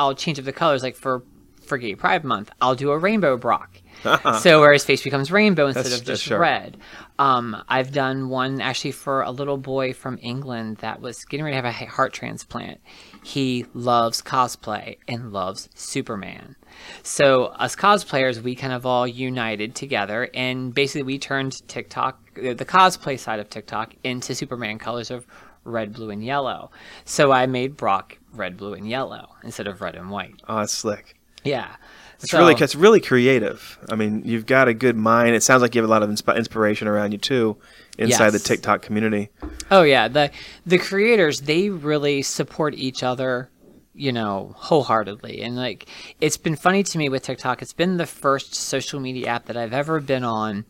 I'll 0.00 0.14
change 0.14 0.38
up 0.38 0.46
the 0.46 0.52
colors 0.52 0.82
like 0.82 0.96
for 0.96 1.22
for 1.66 1.78
Gay 1.78 1.94
Pride 1.94 2.24
Month, 2.24 2.50
I'll 2.60 2.74
do 2.74 2.90
a 2.90 2.98
rainbow 2.98 3.36
Brock. 3.36 3.80
so 4.40 4.58
where 4.60 4.72
his 4.72 4.82
face 4.84 5.02
becomes 5.04 5.30
rainbow 5.30 5.66
instead 5.66 5.84
That's- 5.84 6.00
of 6.00 6.06
just 6.06 6.24
sharp. 6.24 6.40
red. 6.40 6.76
Um, 7.18 7.62
I've 7.68 7.92
done 7.92 8.28
one 8.28 8.60
actually 8.60 8.92
for 8.92 9.20
a 9.22 9.30
little 9.30 9.58
boy 9.58 9.92
from 9.92 10.18
England 10.22 10.78
that 10.78 11.00
was 11.00 11.24
getting 11.26 11.44
ready 11.44 11.56
to 11.56 11.62
have 11.62 11.82
a 11.82 11.84
heart 11.90 12.12
transplant. 12.12 12.80
He 13.22 13.66
loves 13.74 14.20
cosplay 14.22 14.96
and 15.06 15.32
loves 15.32 15.68
Superman. 15.74 16.56
So 17.02 17.44
us 17.44 17.76
cosplayers, 17.76 18.42
we 18.42 18.54
kind 18.56 18.72
of 18.72 18.86
all 18.86 19.06
united 19.06 19.74
together, 19.74 20.28
and 20.34 20.74
basically 20.74 21.02
we 21.02 21.18
turned 21.18 21.52
TikTok, 21.68 22.34
the 22.34 22.54
the 22.54 22.64
cosplay 22.64 23.18
side 23.18 23.38
of 23.38 23.50
TikTok, 23.50 23.94
into 24.02 24.34
Superman 24.34 24.78
colors 24.78 25.10
of 25.10 25.26
red, 25.64 25.92
blue, 25.92 26.10
and 26.10 26.24
yellow. 26.24 26.70
So 27.04 27.32
I 27.32 27.46
made 27.46 27.76
Brock 27.76 28.18
red, 28.32 28.56
blue, 28.56 28.74
and 28.74 28.88
yellow 28.88 29.28
instead 29.42 29.66
of 29.66 29.80
red 29.80 29.94
and 29.94 30.10
white. 30.10 30.34
Oh, 30.48 30.58
that's 30.58 30.72
slick. 30.72 31.16
Yeah. 31.44 31.76
It's 32.22 32.30
So- 32.32 32.38
really 32.38 32.54
it's 32.54 32.74
really 32.74 33.00
creative. 33.00 33.78
I 33.90 33.94
mean, 33.94 34.22
you've 34.26 34.44
got 34.46 34.68
a 34.68 34.74
good 34.74 34.96
mind. 34.96 35.34
It 35.34 35.42
sounds 35.42 35.62
like 35.62 35.74
you 35.74 35.80
have 35.80 35.88
a 35.88 35.92
lot 35.92 36.02
of 36.02 36.10
insp- 36.10 36.36
inspiration 36.36 36.86
around 36.86 37.12
you 37.12 37.18
too, 37.18 37.56
inside 37.98 38.30
the 38.30 38.38
TikTok 38.38 38.82
community. 38.82 39.30
Oh 39.70 39.82
yeah, 39.82 40.06
the 40.08 40.30
the 40.66 40.76
creators 40.78 41.40
they 41.42 41.70
really 41.70 42.20
support 42.20 42.74
each 42.74 43.02
other, 43.02 43.48
you 43.94 44.12
know, 44.12 44.52
wholeheartedly. 44.58 45.40
And 45.40 45.56
like 45.56 45.86
it's 46.20 46.36
been 46.36 46.56
funny 46.56 46.82
to 46.82 46.98
me 46.98 47.08
with 47.08 47.22
TikTok. 47.22 47.62
It's 47.62 47.72
been 47.72 47.96
the 47.96 48.04
first 48.06 48.54
social 48.54 49.00
media 49.00 49.28
app 49.28 49.46
that 49.46 49.56
I've 49.56 49.72
ever 49.72 49.98
been 50.00 50.24
on 50.24 50.66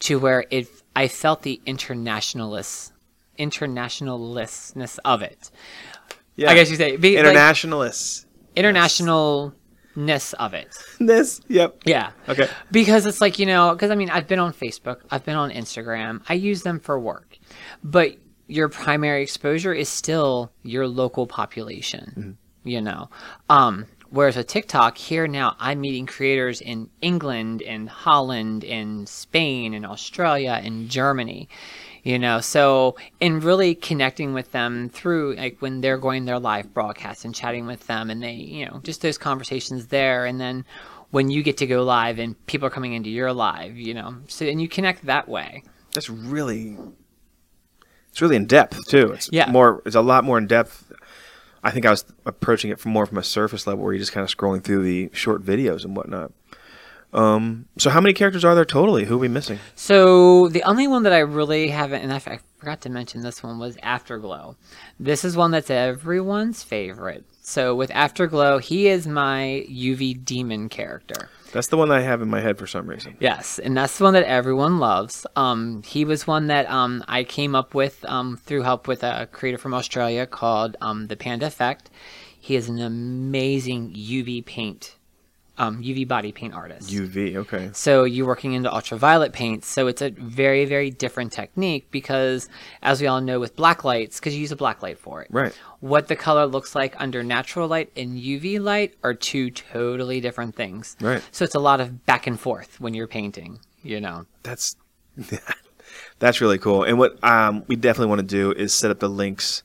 to 0.00 0.18
where 0.18 0.44
it 0.50 0.68
I 0.94 1.08
felt 1.08 1.42
the 1.42 1.62
internationalist 1.64 2.92
internationalistness 3.40 4.98
of 5.04 5.22
it. 5.22 5.50
Yeah, 6.36 6.50
I 6.50 6.54
guess 6.54 6.70
you 6.70 6.76
say 6.76 6.96
be, 6.96 7.16
like, 7.16 7.24
internationalists. 7.24 8.26
internationalness 8.56 10.34
of 10.34 10.54
it. 10.54 10.76
This, 10.98 11.40
yep. 11.48 11.82
Yeah. 11.84 12.12
Okay. 12.28 12.48
Because 12.70 13.06
it's 13.06 13.20
like, 13.20 13.38
you 13.38 13.46
know, 13.46 13.72
because 13.74 13.90
I 13.90 13.94
mean, 13.94 14.10
I've 14.10 14.28
been 14.28 14.38
on 14.38 14.52
Facebook, 14.52 15.00
I've 15.10 15.24
been 15.24 15.36
on 15.36 15.50
Instagram, 15.50 16.22
I 16.28 16.34
use 16.34 16.62
them 16.62 16.80
for 16.80 16.98
work, 16.98 17.38
but 17.82 18.16
your 18.46 18.68
primary 18.68 19.22
exposure 19.22 19.72
is 19.72 19.88
still 19.88 20.50
your 20.62 20.86
local 20.88 21.26
population, 21.26 22.36
you 22.64 22.80
know. 22.80 23.08
Um, 23.48 23.86
whereas 24.08 24.36
with 24.36 24.48
TikTok, 24.48 24.98
here 24.98 25.28
now, 25.28 25.56
I'm 25.60 25.80
meeting 25.80 26.06
creators 26.06 26.60
in 26.60 26.90
England 27.00 27.62
and 27.62 27.88
Holland 27.88 28.64
and 28.64 29.08
Spain 29.08 29.74
and 29.74 29.86
Australia 29.86 30.60
and 30.62 30.88
Germany. 30.88 31.48
You 32.02 32.18
know, 32.18 32.40
so 32.40 32.96
in 33.20 33.40
really 33.40 33.74
connecting 33.74 34.32
with 34.32 34.52
them 34.52 34.88
through 34.88 35.36
like 35.36 35.58
when 35.60 35.80
they're 35.82 35.98
going 35.98 36.24
their 36.24 36.38
live 36.38 36.72
broadcast 36.72 37.24
and 37.24 37.34
chatting 37.34 37.66
with 37.66 37.86
them, 37.86 38.10
and 38.10 38.22
they, 38.22 38.32
you 38.32 38.66
know, 38.66 38.80
just 38.82 39.02
those 39.02 39.18
conversations 39.18 39.88
there, 39.88 40.24
and 40.24 40.40
then 40.40 40.64
when 41.10 41.28
you 41.28 41.42
get 41.42 41.56
to 41.58 41.66
go 41.66 41.82
live 41.82 42.18
and 42.18 42.34
people 42.46 42.66
are 42.66 42.70
coming 42.70 42.92
into 42.92 43.10
your 43.10 43.32
live, 43.32 43.76
you 43.76 43.92
know, 43.92 44.16
so 44.28 44.46
and 44.46 44.62
you 44.62 44.68
connect 44.68 45.04
that 45.06 45.28
way. 45.28 45.62
That's 45.92 46.08
really, 46.08 46.78
it's 48.10 48.22
really 48.22 48.36
in 48.36 48.46
depth 48.46 48.78
too. 48.88 49.12
It's 49.12 49.28
Yeah. 49.32 49.50
more. 49.50 49.82
It's 49.84 49.96
a 49.96 50.00
lot 50.00 50.24
more 50.24 50.38
in 50.38 50.46
depth. 50.46 50.92
I 51.62 51.70
think 51.70 51.84
I 51.84 51.90
was 51.90 52.04
approaching 52.24 52.70
it 52.70 52.78
from 52.80 52.92
more 52.92 53.04
from 53.04 53.18
a 53.18 53.24
surface 53.24 53.66
level, 53.66 53.84
where 53.84 53.92
you're 53.92 54.00
just 54.00 54.12
kind 54.12 54.24
of 54.24 54.34
scrolling 54.34 54.64
through 54.64 54.84
the 54.84 55.10
short 55.12 55.44
videos 55.44 55.84
and 55.84 55.94
whatnot. 55.94 56.32
Um. 57.12 57.66
So 57.78 57.90
how 57.90 58.00
many 58.00 58.12
characters 58.14 58.44
are 58.44 58.54
there 58.54 58.64
totally? 58.64 59.04
Who 59.04 59.16
are 59.16 59.18
we 59.18 59.28
missing? 59.28 59.58
So 59.74 60.48
the 60.48 60.62
only 60.62 60.86
one 60.86 61.02
that 61.02 61.12
I 61.12 61.18
really 61.18 61.68
haven't, 61.68 62.02
and 62.02 62.12
I, 62.12 62.18
forgot 62.60 62.82
to 62.82 62.90
mention 62.90 63.22
this 63.22 63.42
one 63.42 63.58
was 63.58 63.78
Afterglow. 63.82 64.54
This 64.98 65.24
is 65.24 65.36
one 65.36 65.50
that's 65.50 65.70
everyone's 65.70 66.62
favorite. 66.62 67.24
So 67.40 67.74
with 67.74 67.90
Afterglow, 67.90 68.58
he 68.58 68.86
is 68.86 69.06
my 69.08 69.66
UV 69.68 70.24
demon 70.24 70.68
character. 70.68 71.30
That's 71.52 71.68
the 71.68 71.78
one 71.78 71.90
I 71.90 72.00
have 72.00 72.22
in 72.22 72.28
my 72.28 72.40
head 72.40 72.58
for 72.58 72.66
some 72.66 72.86
reason. 72.86 73.16
Yes, 73.18 73.58
and 73.58 73.76
that's 73.76 73.98
the 73.98 74.04
one 74.04 74.14
that 74.14 74.24
everyone 74.24 74.78
loves. 74.78 75.26
Um, 75.34 75.82
he 75.82 76.04
was 76.04 76.26
one 76.26 76.46
that 76.46 76.70
um, 76.70 77.02
I 77.08 77.24
came 77.24 77.54
up 77.54 77.74
with 77.74 78.04
um, 78.04 78.36
through 78.36 78.62
help 78.62 78.86
with 78.86 79.02
a 79.02 79.26
creator 79.32 79.58
from 79.58 79.74
Australia 79.74 80.26
called 80.26 80.76
um, 80.80 81.08
the 81.08 81.16
Panda 81.16 81.46
Effect. 81.46 81.90
He 82.38 82.56
is 82.56 82.68
an 82.68 82.80
amazing 82.80 83.94
UV 83.94 84.44
paint, 84.44 84.96
um, 85.60 85.82
UV 85.82 86.08
body 86.08 86.32
paint 86.32 86.54
artist. 86.54 86.88
UV. 86.88 87.36
Okay. 87.36 87.68
So 87.74 88.04
you're 88.04 88.26
working 88.26 88.54
into 88.54 88.72
ultraviolet 88.72 89.34
paints. 89.34 89.68
So 89.68 89.88
it's 89.88 90.00
a 90.00 90.08
very, 90.08 90.64
very 90.64 90.90
different 90.90 91.32
technique 91.32 91.90
because, 91.90 92.48
as 92.82 93.02
we 93.02 93.06
all 93.06 93.20
know, 93.20 93.38
with 93.38 93.56
black 93.56 93.84
lights, 93.84 94.18
because 94.18 94.34
you 94.34 94.40
use 94.40 94.52
a 94.52 94.56
black 94.56 94.82
light 94.82 94.98
for 94.98 95.20
it, 95.20 95.28
Right. 95.30 95.52
what 95.80 96.08
the 96.08 96.16
color 96.16 96.46
looks 96.46 96.74
like 96.74 96.98
under 96.98 97.22
natural 97.22 97.68
light 97.68 97.92
and 97.94 98.18
UV 98.18 98.58
light 98.58 98.94
are 99.04 99.12
two 99.12 99.50
totally 99.50 100.18
different 100.18 100.56
things. 100.56 100.96
Right. 100.98 101.22
So 101.30 101.44
it's 101.44 101.54
a 101.54 101.60
lot 101.60 101.82
of 101.82 102.06
back 102.06 102.26
and 102.26 102.40
forth 102.40 102.80
when 102.80 102.94
you're 102.94 103.06
painting, 103.06 103.60
you 103.82 104.00
know. 104.00 104.24
That's 104.42 104.76
that's 106.20 106.40
really 106.40 106.58
cool. 106.58 106.84
And 106.84 106.98
what 106.98 107.22
um, 107.22 107.64
we 107.66 107.76
definitely 107.76 108.08
want 108.08 108.20
to 108.20 108.26
do 108.26 108.52
is 108.52 108.72
set 108.72 108.90
up 108.90 108.98
the 109.00 109.10
links 109.10 109.62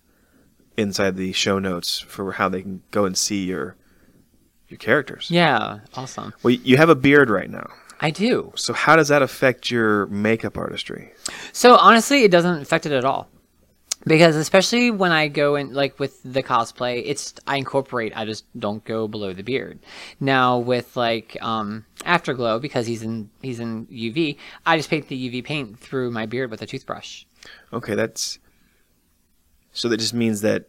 inside 0.76 1.16
the 1.16 1.32
show 1.32 1.58
notes 1.58 2.00
for 2.00 2.34
how 2.34 2.50
they 2.50 2.62
can 2.62 2.82
go 2.92 3.06
and 3.06 3.18
see 3.18 3.46
your 3.46 3.78
your 4.70 4.78
characters. 4.78 5.30
Yeah, 5.30 5.80
awesome. 5.96 6.34
Well, 6.44 6.52
you 6.54 6.78
have 6.78 6.90
a 6.90 6.96
beard 6.96 7.30
right 7.30 7.50
now. 7.50 7.68
I 8.02 8.10
do. 8.12 8.52
So 8.56 8.74
how 8.74 8.96
does 8.96 9.08
that 9.08 9.22
affect 9.22 9.72
your 9.72 10.06
makeup 10.08 10.58
artistry? 10.58 11.14
So 11.54 11.76
honestly, 11.78 12.24
it 12.24 12.32
doesn't 12.32 12.62
affect 12.62 12.86
it 12.86 12.92
at 12.92 13.06
all. 13.06 13.30
Because 14.08 14.36
especially 14.36 14.92
when 14.92 15.12
I 15.12 15.30
go 15.30 15.56
in 15.56 15.74
like 15.74 15.98
with 16.00 16.22
the 16.24 16.44
cosplay, 16.44 17.02
it's 17.06 17.34
I 17.48 17.58
incorporate. 17.58 18.16
I 18.16 18.24
just 18.26 18.46
don't 18.60 18.84
go 18.84 19.08
below 19.08 19.34
the 19.34 19.42
beard. 19.42 19.80
Now 20.20 20.60
with 20.60 20.96
like 20.96 21.36
um, 21.42 21.86
Afterglow, 22.06 22.60
because 22.60 22.86
he's 22.86 23.02
in 23.02 23.32
he's 23.42 23.60
in 23.60 23.88
UV, 23.88 24.38
I 24.64 24.78
just 24.78 24.92
paint 24.92 25.08
the 25.08 25.30
UV 25.30 25.44
paint 25.44 25.80
through 25.80 26.12
my 26.12 26.28
beard 26.28 26.52
with 26.52 26.62
a 26.62 26.68
toothbrush. 26.68 27.24
Okay, 27.74 27.96
that's 27.96 28.38
so 29.72 29.90
that 29.90 29.98
just 29.98 30.14
means 30.14 30.42
that 30.42 30.66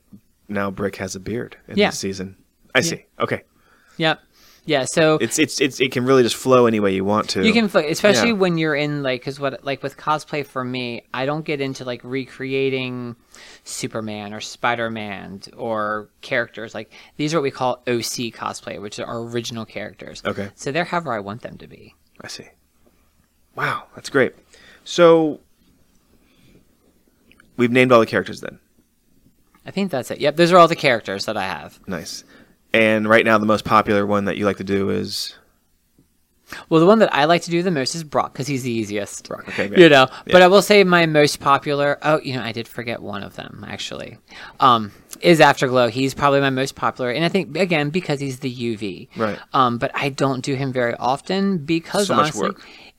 now 0.49 0.71
Brick 0.71 0.97
has 0.97 1.15
a 1.15 1.21
beard 1.21 1.59
in 1.69 1.77
Yeah. 1.77 1.91
this 1.91 1.99
season. 1.99 2.37
I 2.75 2.81
see. 2.81 3.05
Okay. 3.21 3.43
Yep. 3.97 4.21
Yeah, 4.69 4.85
so 4.85 5.15
It's 5.21 5.39
it's 5.39 5.61
it's 5.61 5.79
it 5.81 5.93
can 5.93 6.05
really 6.05 6.25
just 6.25 6.35
flow 6.35 6.67
any 6.67 6.81
way 6.81 6.93
you 6.93 7.05
want 7.05 7.29
to. 7.31 7.45
You 7.47 7.53
can, 7.53 7.69
fl- 7.69 7.79
especially 7.79 8.31
Yeah. 8.31 8.35
when 8.35 8.59
you're 8.59 8.75
in 8.75 9.05
like, 9.05 9.21
because 9.21 9.39
what 9.39 9.65
like 9.65 9.81
with 9.81 9.97
cosplay 9.97 10.45
for 10.45 10.65
me, 10.65 11.03
I 11.15 11.25
don't 11.25 11.45
get 11.45 11.61
into 11.61 11.85
like 11.85 12.01
recreating 12.03 13.15
Superman 13.63 14.35
or 14.35 14.41
Spider 14.41 14.91
Man 14.91 15.41
or 15.57 16.09
characters 16.21 16.75
like 16.75 16.93
these 17.17 17.33
are 17.33 17.37
what 17.39 17.45
we 17.45 17.53
call 17.53 17.75
OC 17.87 18.33
cosplay, 18.35 18.83
which 18.83 18.99
are 18.99 19.21
original 19.21 19.65
characters. 19.65 20.21
Okay. 20.27 20.51
So 20.57 20.73
they're 20.73 20.85
however 20.85 21.13
I 21.13 21.21
want 21.21 21.43
them 21.43 21.59
to 21.59 21.69
be. 21.69 21.95
I 22.21 22.27
see. 22.27 22.49
Wow, 23.55 23.85
that's 23.95 24.11
great. 24.11 24.35
So 24.83 25.39
we've 27.57 27.71
named 27.71 27.93
all 27.93 28.01
the 28.01 28.07
characters 28.07 28.41
then. 28.41 28.59
I 29.65 29.71
think 29.71 29.93
that's 29.93 30.11
it. 30.11 30.21
Yep, 30.21 30.37
those 30.37 30.51
are 30.53 30.59
all 30.59 30.69
the 30.69 30.75
characters 30.77 31.25
that 31.27 31.37
I 31.37 31.45
have. 31.45 31.79
Nice. 31.87 32.25
And 32.77 33.09
right 33.09 33.25
now, 33.25 33.39
the 33.39 33.47
most 33.47 33.65
popular 33.65 34.07
one 34.07 34.27
that 34.27 34.37
you 34.37 34.45
like 34.45 34.59
to 34.59 34.65
do 34.65 34.91
is 34.91 35.35
Well, 36.69 36.79
the 36.79 36.87
one 36.87 36.99
that 36.99 37.13
I 37.15 37.25
like 37.25 37.43
to 37.43 37.51
do 37.51 37.63
the 37.63 37.71
most 37.71 37.95
is 37.95 38.05
Brock 38.05 38.33
because 38.35 38.47
he's 38.47 38.65
the 38.65 38.71
easiest. 38.71 39.27
Brock. 39.27 39.49
Okay, 39.49 39.73
You 39.81 39.89
know, 39.89 40.09
but 40.27 40.43
I 40.43 40.49
will 40.49 40.61
say 40.63 40.85
my 40.85 41.07
most 41.07 41.41
popular. 41.41 41.99
Oh, 42.03 42.21
you 42.21 42.35
know, 42.35 42.43
I 42.43 42.53
did 42.53 42.69
forget 42.69 43.01
one 43.01 43.23
of 43.23 43.35
them 43.37 43.65
actually. 43.67 44.19
Um, 44.61 44.93
is 45.23 45.41
Afterglow. 45.41 45.89
He's 45.89 46.13
probably 46.13 46.41
my 46.41 46.51
most 46.51 46.75
popular, 46.75 47.11
and 47.11 47.25
I 47.25 47.31
think 47.31 47.57
again 47.57 47.89
because 47.89 48.21
he's 48.21 48.41
the 48.41 48.55
UV. 48.55 49.09
Right. 49.17 49.39
Um, 49.55 49.79
but 49.79 49.91
I 49.95 50.11
don't 50.11 50.45
do 50.45 50.55
him 50.55 50.73
very 50.73 50.95
often 50.97 51.59
because 51.59 52.09
So 52.09 52.15
honestly, 52.15 52.51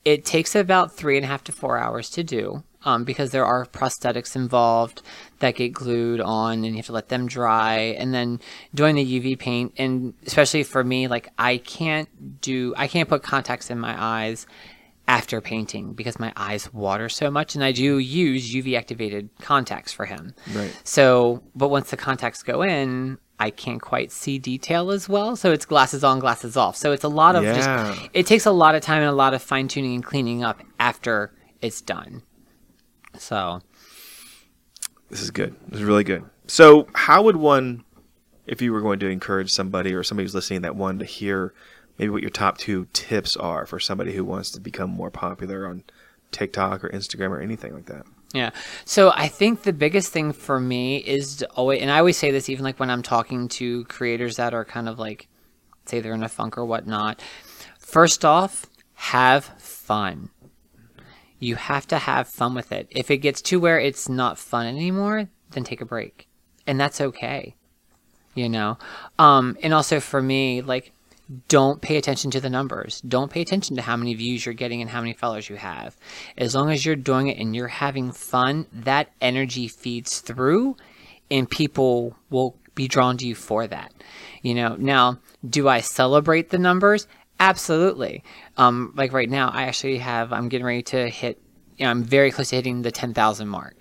it 0.04 0.24
takes 0.24 0.56
about 0.56 0.92
three 0.92 1.16
and 1.16 1.24
a 1.24 1.28
half 1.28 1.44
to 1.44 1.52
four 1.52 1.78
hours 1.78 2.10
to 2.10 2.24
do. 2.24 2.64
Um, 2.88 3.04
because 3.04 3.32
there 3.32 3.44
are 3.44 3.66
prosthetics 3.66 4.34
involved 4.34 5.02
that 5.40 5.56
get 5.56 5.74
glued 5.74 6.22
on, 6.22 6.64
and 6.64 6.68
you 6.68 6.76
have 6.76 6.86
to 6.86 6.92
let 6.92 7.10
them 7.10 7.26
dry, 7.26 7.76
and 8.00 8.14
then 8.14 8.40
doing 8.74 8.94
the 8.96 9.04
UV 9.20 9.38
paint, 9.38 9.74
and 9.76 10.14
especially 10.26 10.62
for 10.62 10.82
me, 10.82 11.06
like 11.06 11.28
I 11.38 11.58
can't 11.58 12.08
do, 12.40 12.72
I 12.78 12.88
can't 12.88 13.06
put 13.06 13.22
contacts 13.22 13.68
in 13.70 13.78
my 13.78 13.94
eyes 14.02 14.46
after 15.06 15.40
painting 15.42 15.92
because 15.92 16.18
my 16.18 16.32
eyes 16.34 16.72
water 16.72 17.10
so 17.10 17.30
much, 17.30 17.54
and 17.54 17.62
I 17.62 17.72
do 17.72 17.98
use 17.98 18.54
UV 18.54 18.74
activated 18.76 19.28
contacts 19.40 19.92
for 19.92 20.06
him. 20.06 20.34
Right. 20.54 20.74
So, 20.84 21.42
but 21.54 21.68
once 21.68 21.90
the 21.90 21.98
contacts 21.98 22.42
go 22.42 22.62
in, 22.62 23.18
I 23.38 23.50
can't 23.50 23.82
quite 23.82 24.10
see 24.12 24.38
detail 24.38 24.90
as 24.90 25.10
well. 25.10 25.36
So 25.36 25.52
it's 25.52 25.66
glasses 25.66 26.02
on, 26.04 26.20
glasses 26.20 26.56
off. 26.56 26.74
So 26.76 26.92
it's 26.92 27.04
a 27.04 27.08
lot 27.08 27.36
of 27.36 27.44
Yeah. 27.44 27.54
just, 27.54 28.10
it 28.14 28.26
takes 28.26 28.46
a 28.46 28.50
lot 28.50 28.74
of 28.74 28.80
time 28.82 29.02
and 29.02 29.10
a 29.10 29.20
lot 29.24 29.34
of 29.34 29.42
fine 29.42 29.68
tuning 29.68 29.94
and 29.94 30.04
cleaning 30.04 30.42
up 30.42 30.62
after 30.80 31.32
it's 31.60 31.80
done. 31.82 32.22
So, 33.18 33.60
this 35.10 35.22
is 35.22 35.30
good. 35.30 35.54
This 35.68 35.80
is 35.80 35.84
really 35.84 36.04
good. 36.04 36.24
So 36.46 36.88
how 36.94 37.22
would 37.22 37.36
one, 37.36 37.84
if 38.46 38.62
you 38.62 38.72
were 38.72 38.80
going 38.80 38.98
to 39.00 39.08
encourage 39.08 39.52
somebody 39.52 39.94
or 39.94 40.02
somebody 40.02 40.24
who's 40.24 40.34
listening 40.34 40.62
that 40.62 40.76
one 40.76 40.98
to 40.98 41.04
hear 41.04 41.54
maybe 41.98 42.10
what 42.10 42.22
your 42.22 42.30
top 42.30 42.58
two 42.58 42.86
tips 42.92 43.36
are 43.36 43.66
for 43.66 43.80
somebody 43.80 44.12
who 44.12 44.24
wants 44.24 44.50
to 44.52 44.60
become 44.60 44.90
more 44.90 45.10
popular 45.10 45.66
on 45.66 45.84
TikTok 46.30 46.84
or 46.84 46.88
Instagram 46.90 47.30
or 47.30 47.40
anything 47.40 47.74
like 47.74 47.86
that? 47.86 48.06
Yeah. 48.34 48.50
So 48.84 49.12
I 49.14 49.28
think 49.28 49.62
the 49.62 49.72
biggest 49.72 50.12
thing 50.12 50.32
for 50.32 50.60
me 50.60 50.98
is 50.98 51.36
to 51.36 51.46
always, 51.50 51.80
and 51.80 51.90
I 51.90 51.98
always 51.98 52.16
say 52.16 52.30
this 52.30 52.48
even 52.48 52.64
like 52.64 52.78
when 52.78 52.90
I'm 52.90 53.02
talking 53.02 53.48
to 53.48 53.84
creators 53.84 54.36
that 54.36 54.52
are 54.52 54.64
kind 54.64 54.88
of 54.88 54.98
like, 54.98 55.28
say 55.86 56.00
they're 56.00 56.12
in 56.12 56.22
a 56.22 56.28
funk 56.28 56.58
or 56.58 56.66
whatnot. 56.66 57.22
First 57.78 58.24
off, 58.26 58.66
have 58.94 59.46
fun. 59.58 60.28
You 61.38 61.56
have 61.56 61.86
to 61.88 61.98
have 61.98 62.28
fun 62.28 62.54
with 62.54 62.72
it. 62.72 62.88
If 62.90 63.10
it 63.10 63.18
gets 63.18 63.40
to 63.42 63.60
where 63.60 63.78
it's 63.78 64.08
not 64.08 64.38
fun 64.38 64.66
anymore, 64.66 65.28
then 65.50 65.64
take 65.64 65.80
a 65.80 65.86
break. 65.86 66.28
And 66.66 66.80
that's 66.80 67.00
okay. 67.00 67.54
You 68.34 68.48
know? 68.48 68.78
Um, 69.18 69.56
and 69.62 69.72
also 69.72 70.00
for 70.00 70.20
me, 70.20 70.62
like, 70.62 70.92
don't 71.48 71.82
pay 71.82 71.96
attention 71.96 72.30
to 72.30 72.40
the 72.40 72.48
numbers. 72.48 73.02
Don't 73.02 73.30
pay 73.30 73.42
attention 73.42 73.76
to 73.76 73.82
how 73.82 73.96
many 73.96 74.14
views 74.14 74.46
you're 74.46 74.54
getting 74.54 74.80
and 74.80 74.90
how 74.90 75.00
many 75.00 75.12
followers 75.12 75.48
you 75.48 75.56
have. 75.56 75.96
As 76.36 76.54
long 76.54 76.70
as 76.70 76.86
you're 76.86 76.96
doing 76.96 77.28
it 77.28 77.38
and 77.38 77.54
you're 77.54 77.68
having 77.68 78.12
fun, 78.12 78.66
that 78.72 79.10
energy 79.20 79.68
feeds 79.68 80.20
through 80.20 80.76
and 81.30 81.50
people 81.50 82.16
will 82.30 82.56
be 82.74 82.88
drawn 82.88 83.18
to 83.18 83.26
you 83.26 83.34
for 83.34 83.66
that. 83.66 83.92
You 84.40 84.54
know, 84.54 84.76
now, 84.78 85.18
do 85.48 85.68
I 85.68 85.80
celebrate 85.80 86.50
the 86.50 86.58
numbers? 86.58 87.06
Absolutely. 87.40 88.24
Um, 88.56 88.92
like 88.96 89.12
right 89.12 89.30
now, 89.30 89.50
I 89.50 89.64
actually 89.64 89.98
have, 89.98 90.32
I'm 90.32 90.48
getting 90.48 90.66
ready 90.66 90.82
to 90.84 91.08
hit, 91.08 91.40
you 91.76 91.84
know, 91.84 91.90
I'm 91.90 92.02
very 92.02 92.30
close 92.30 92.50
to 92.50 92.56
hitting 92.56 92.82
the 92.82 92.90
10,000 92.90 93.48
mark. 93.48 93.76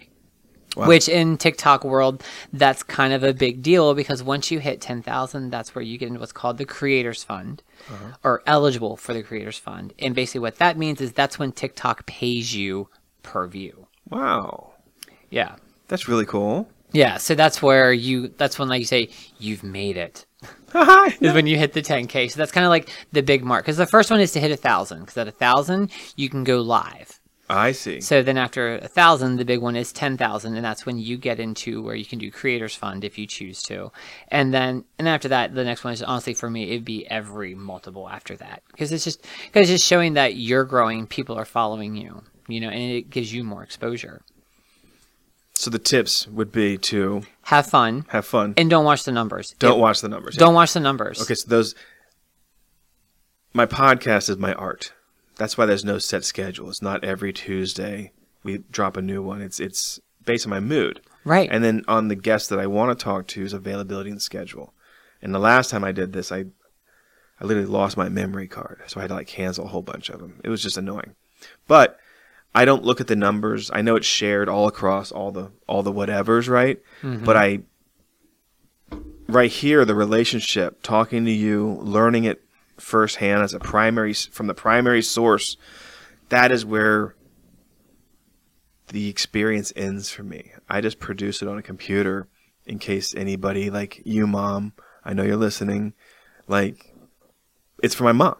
Wow. 0.76 0.88
Which 0.88 1.10
in 1.10 1.38
TikTok 1.38 1.84
world, 1.84 2.24
that's 2.54 2.84
kind 2.84 3.12
of 3.12 3.24
a 3.24 3.34
big 3.34 3.63
deal 3.63 3.96
because 3.96 4.22
once 4.22 4.52
you 4.52 4.60
hit 4.60 4.80
10,000, 4.80 5.50
that's 5.50 5.74
where 5.74 5.82
you 5.82 5.98
get 5.98 6.08
into 6.08 6.20
what's 6.20 6.32
called 6.32 6.60
the 6.60 6.65
Creators 6.65 7.24
Fund 7.24 7.63
or 8.24 8.43
eligible 8.46 8.96
for 8.96 9.15
the 9.15 9.24
Creators 9.24 9.58
Fund. 9.58 9.93
And 9.98 10.13
basically 10.13 10.41
what 10.41 10.58
that 10.58 10.78
means 10.78 11.02
is 11.02 11.13
that's 11.13 11.39
when 11.39 11.52
TikTok 11.52 12.06
pays 12.06 12.54
you 12.54 12.89
per 13.24 13.48
view. 13.48 13.88
Wow. 14.10 14.74
Yeah. 15.32 15.56
That's 15.88 16.08
really 16.08 16.26
cool. 16.26 16.70
Yeah, 16.91 17.17
so 17.17 17.36
that's 17.36 17.62
where 17.62 17.91
you 17.91 18.30
that's 18.30 18.58
when 18.58 18.70
like 18.70 18.80
you 18.80 18.86
say 18.86 19.10
you've 19.39 19.63
made 19.63 19.98
it. 19.98 20.27
is 21.21 21.34
when 21.34 21.47
you 21.47 21.58
hit 21.58 21.73
the 21.73 21.82
10k. 21.82 22.32
So 22.32 22.38
that's 22.38 22.52
kind 22.52 22.65
of 22.65 22.69
like 22.69 22.89
the 23.12 23.23
big 23.23 23.43
mark 23.43 23.65
cuz 23.65 23.78
the 23.78 23.86
first 23.86 24.12
one 24.12 24.19
is 24.19 24.32
to 24.34 24.39
hit 24.39 24.52
a 24.52 24.56
1000 24.56 25.06
cuz 25.06 25.17
at 25.17 25.28
a 25.28 25.32
1000 25.32 25.91
you 26.15 26.30
can 26.30 26.43
go 26.43 26.62
live. 26.62 27.19
I 27.50 27.71
see. 27.71 28.02
So 28.02 28.21
then 28.21 28.38
after 28.38 28.76
a 28.76 28.82
1000 28.82 29.38
the 29.38 29.45
big 29.45 29.62
one 29.62 29.76
is 29.76 29.91
10,000 29.93 30.56
and 30.56 30.65
that's 30.65 30.86
when 30.86 31.00
you 31.00 31.17
get 31.17 31.39
into 31.39 31.82
where 31.82 31.95
you 31.95 32.06
can 32.06 32.19
do 32.19 32.30
creators 32.30 32.76
fund 32.76 33.04
if 33.04 33.17
you 33.17 33.26
choose 33.26 33.62
to. 33.63 33.91
And 34.28 34.54
then 34.54 34.84
and 35.00 35.08
after 35.08 35.30
that 35.30 35.56
the 35.56 35.63
next 35.63 35.84
one 35.84 35.93
is 35.93 36.04
honestly 36.04 36.34
for 36.34 36.50
me 36.50 36.69
it'd 36.69 36.86
be 36.86 37.10
every 37.10 37.56
multiple 37.56 38.08
after 38.10 38.36
that 38.36 38.63
because 38.67 38.91
it's 38.91 39.06
just 39.06 39.23
cuz 39.23 39.62
it's 39.62 39.69
just 39.69 39.86
showing 39.86 40.13
that 40.13 40.36
you're 40.36 40.65
growing, 40.65 41.08
people 41.08 41.36
are 41.38 41.45
following 41.45 41.95
you, 41.95 42.23
you 42.47 42.60
know, 42.60 42.69
and 42.69 42.91
it 42.91 43.10
gives 43.10 43.34
you 43.34 43.43
more 43.43 43.63
exposure. 43.63 44.21
So 45.60 45.72
the 45.72 45.80
tips 45.80 46.28
would 46.28 46.52
be 46.52 46.78
to 46.78 47.24
Have 47.46 47.65
fun 47.65 48.06
have 48.10 48.28
fun. 48.28 48.54
and 48.58 48.70
don't 48.70 48.86
watch 48.86 49.06
the 49.06 49.12
numbers. 49.12 49.56
Don't 49.58 49.80
It- 49.80 49.82
watch 49.82 50.02
the 50.02 50.08
numbers. 50.08 50.36
Don't 50.38 50.54
watch 50.54 50.74
the 50.74 50.80
numbers. 50.80 51.20
Okay, 51.20 51.34
so 51.34 51.50
those. 51.50 51.74
My 53.54 53.65
podcast 53.65 54.30
is 54.30 54.38
my 54.38 54.54
art. 54.54 54.93
That's 55.38 55.58
why 55.58 55.65
there's 55.65 55.84
no 55.84 55.98
set 55.98 56.24
schedule. 56.24 56.70
It's 56.70 56.82
not 56.84 57.04
every 57.04 57.34
Tuesday 57.34 58.12
we 58.43 58.60
drop 58.70 58.98
a 58.98 59.02
new 59.02 59.24
one. 59.24 59.41
It's 59.41 59.60
it's 59.60 60.00
based 60.24 60.46
on 60.46 60.52
my 60.52 60.60
mood, 60.60 61.02
Right. 61.26 61.50
and 61.52 61.63
then 61.63 61.84
on 61.88 62.08
the 62.08 62.15
guest 62.15 62.50
that 62.52 62.60
I 62.60 62.67
want 62.67 62.98
to 62.98 63.04
talk 63.04 63.26
to 63.30 63.43
is 63.43 63.54
availability 63.54 64.12
and 64.12 64.22
schedule. 64.22 64.74
And 65.24 65.34
the 65.34 65.39
last 65.39 65.72
time 65.72 65.84
I 65.84 65.91
did 65.91 66.13
this, 66.13 66.32
I 66.32 66.46
I 67.41 67.46
literally 67.46 67.67
lost 67.67 67.98
my 67.98 68.10
memory 68.10 68.48
card, 68.48 68.82
so 68.86 69.00
I 69.00 69.04
had 69.04 69.08
to 69.10 69.15
like 69.15 69.28
cancel 69.28 69.65
a 69.65 69.70
whole 69.70 69.82
bunch 69.82 70.10
of 70.10 70.20
them. 70.20 70.39
It 70.43 70.50
was 70.50 70.62
just 70.62 70.78
annoying, 70.78 71.15
but. 71.67 71.98
I 72.56 72.66
don't 72.66 72.84
look 72.84 73.00
at 73.00 73.08
the 73.08 73.16
numbers. 73.16 73.70
I 73.72 73.82
know 73.82 73.96
it's 73.96 74.08
shared 74.08 74.50
all 74.50 74.68
across 74.68 75.12
all 75.12 75.32
the 75.32 75.52
all 75.68 75.84
the 75.84 75.94
whatevers, 75.94 76.50
right? 76.50 76.82
Mm-hmm. 77.02 77.24
But 77.24 77.38
I 77.38 77.60
right 79.28 79.52
here 79.52 79.84
the 79.86 79.96
relationship 79.96 80.82
talking 80.82 81.26
to 81.26 81.32
you 81.32 81.80
learning 81.82 82.24
it 82.24 82.44
firsthand 82.78 83.44
as 83.44 83.54
a 83.54 83.60
primary 83.60 84.14
from 84.14 84.48
the 84.48 84.54
primary 84.54 85.02
source 85.02 85.58
that 86.30 86.52
is 86.52 86.66
where 86.66 87.16
the 88.88 89.10
experience 89.10 89.74
ends 89.76 90.10
for 90.10 90.24
me 90.24 90.52
i 90.70 90.80
just 90.80 91.00
produce 91.00 91.42
it 91.42 91.48
on 91.48 91.58
a 91.58 91.62
computer 91.62 92.28
in 92.66 92.80
case 92.80 93.14
anybody 93.16 93.70
like 93.70 94.02
you 94.06 94.26
mom 94.26 94.72
i 95.04 95.14
know 95.14 95.24
you're 95.24 95.36
listening 95.36 95.94
like 96.48 96.94
it's 97.84 97.96
for 97.96 98.04
my 98.04 98.12
mom 98.14 98.36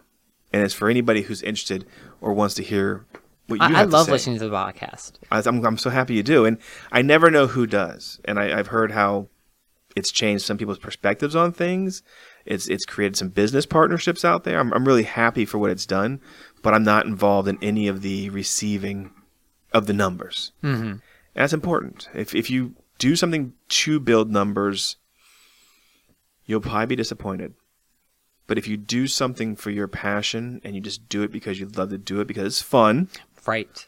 and 0.52 0.62
it's 0.62 0.74
for 0.74 0.88
anybody 0.88 1.22
who's 1.22 1.42
interested 1.42 1.84
or 2.20 2.32
wants 2.32 2.54
to 2.54 2.62
hear 2.62 3.04
what 3.48 3.60
you 3.68 3.76
I, 3.76 3.80
I 3.80 3.84
love 3.84 4.08
listening 4.08 4.38
to 4.38 4.48
the 4.48 4.54
podcast. 4.54 5.12
I- 5.30 5.42
I'm, 5.44 5.64
I'm 5.64 5.76
so 5.78 5.90
happy 5.90 6.14
you 6.14 6.22
do. 6.22 6.44
And 6.46 6.58
I 6.92 7.02
never 7.02 7.30
know 7.30 7.46
who 7.48 7.66
does. 7.66 8.20
And 8.24 8.38
I, 8.38 8.56
I've 8.58 8.68
heard 8.68 8.92
how 8.92 9.28
it's 9.96 10.12
changed 10.12 10.44
some 10.44 10.56
people's 10.58 10.78
perspectives 10.78 11.34
on 11.34 11.52
things. 11.52 12.02
It's 12.46 12.68
it's 12.68 12.84
created 12.86 13.16
some 13.16 13.28
business 13.28 13.66
partnerships 13.66 14.24
out 14.24 14.44
there. 14.44 14.58
I'm, 14.60 14.72
I'm 14.72 14.86
really 14.86 15.02
happy 15.02 15.44
for 15.44 15.58
what 15.58 15.70
it's 15.70 15.84
done, 15.86 16.20
but 16.62 16.72
I'm 16.72 16.84
not 16.84 17.04
involved 17.04 17.48
in 17.48 17.58
any 17.60 17.88
of 17.88 18.00
the 18.02 18.30
receiving 18.30 19.10
of 19.72 19.86
the 19.86 19.92
numbers. 19.92 20.52
Mm-hmm. 20.62 20.98
That's 21.34 21.52
important. 21.52 22.08
If, 22.14 22.34
if 22.34 22.48
you 22.50 22.74
do 22.98 23.16
something 23.16 23.52
to 23.68 24.00
build 24.00 24.30
numbers, 24.30 24.96
you'll 26.46 26.60
probably 26.60 26.86
be 26.86 26.96
disappointed. 26.96 27.54
But 28.46 28.56
if 28.56 28.66
you 28.66 28.78
do 28.78 29.06
something 29.06 29.56
for 29.56 29.70
your 29.70 29.88
passion 29.88 30.60
and 30.64 30.74
you 30.74 30.80
just 30.80 31.06
do 31.10 31.22
it 31.22 31.30
because 31.30 31.60
you 31.60 31.66
love 31.66 31.90
to 31.90 31.98
do 31.98 32.20
it 32.20 32.26
because 32.26 32.46
it's 32.46 32.62
fun, 32.62 33.08
Right. 33.48 33.86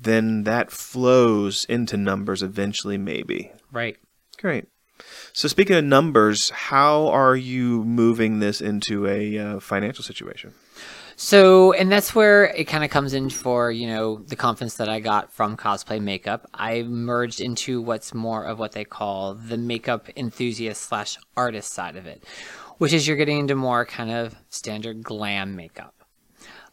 then 0.00 0.44
that 0.44 0.70
flows 0.70 1.64
into 1.68 1.96
numbers 1.96 2.42
eventually, 2.42 2.96
maybe. 2.98 3.50
Right. 3.72 3.96
Great. 4.38 4.66
So, 5.32 5.48
speaking 5.48 5.76
of 5.76 5.84
numbers, 5.84 6.50
how 6.50 7.08
are 7.08 7.36
you 7.36 7.84
moving 7.84 8.40
this 8.40 8.60
into 8.60 9.06
a 9.06 9.38
uh, 9.38 9.60
financial 9.60 10.04
situation? 10.04 10.54
So, 11.16 11.72
and 11.72 11.90
that's 11.90 12.14
where 12.14 12.44
it 12.44 12.64
kind 12.64 12.84
of 12.84 12.90
comes 12.90 13.12
in 13.12 13.28
for, 13.30 13.72
you 13.72 13.88
know, 13.88 14.18
the 14.26 14.36
confidence 14.36 14.74
that 14.76 14.88
I 14.88 15.00
got 15.00 15.32
from 15.32 15.56
cosplay 15.56 16.00
makeup. 16.00 16.48
I 16.54 16.82
merged 16.84 17.40
into 17.40 17.80
what's 17.82 18.14
more 18.14 18.44
of 18.44 18.60
what 18.60 18.70
they 18.72 18.84
call 18.84 19.34
the 19.34 19.56
makeup 19.58 20.08
enthusiast 20.16 20.82
slash 20.82 21.18
artist 21.36 21.72
side 21.72 21.96
of 21.96 22.06
it, 22.06 22.22
which 22.78 22.92
is 22.92 23.08
you're 23.08 23.16
getting 23.16 23.40
into 23.40 23.56
more 23.56 23.84
kind 23.84 24.10
of 24.12 24.36
standard 24.48 25.02
glam 25.02 25.56
makeup. 25.56 25.94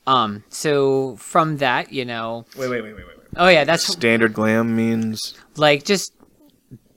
Um, 0.07 0.43
so 0.49 1.15
from 1.17 1.57
that, 1.57 1.91
you 1.91 2.05
know, 2.05 2.45
Wait, 2.57 2.69
wait, 2.69 2.81
wait, 2.83 2.95
wait, 2.95 3.07
wait. 3.07 3.17
wait. 3.17 3.27
oh 3.37 3.47
yeah, 3.47 3.63
that's 3.63 3.83
Standard 3.85 4.33
glam 4.33 4.75
means 4.75 5.33
like 5.57 5.83
just 5.83 6.13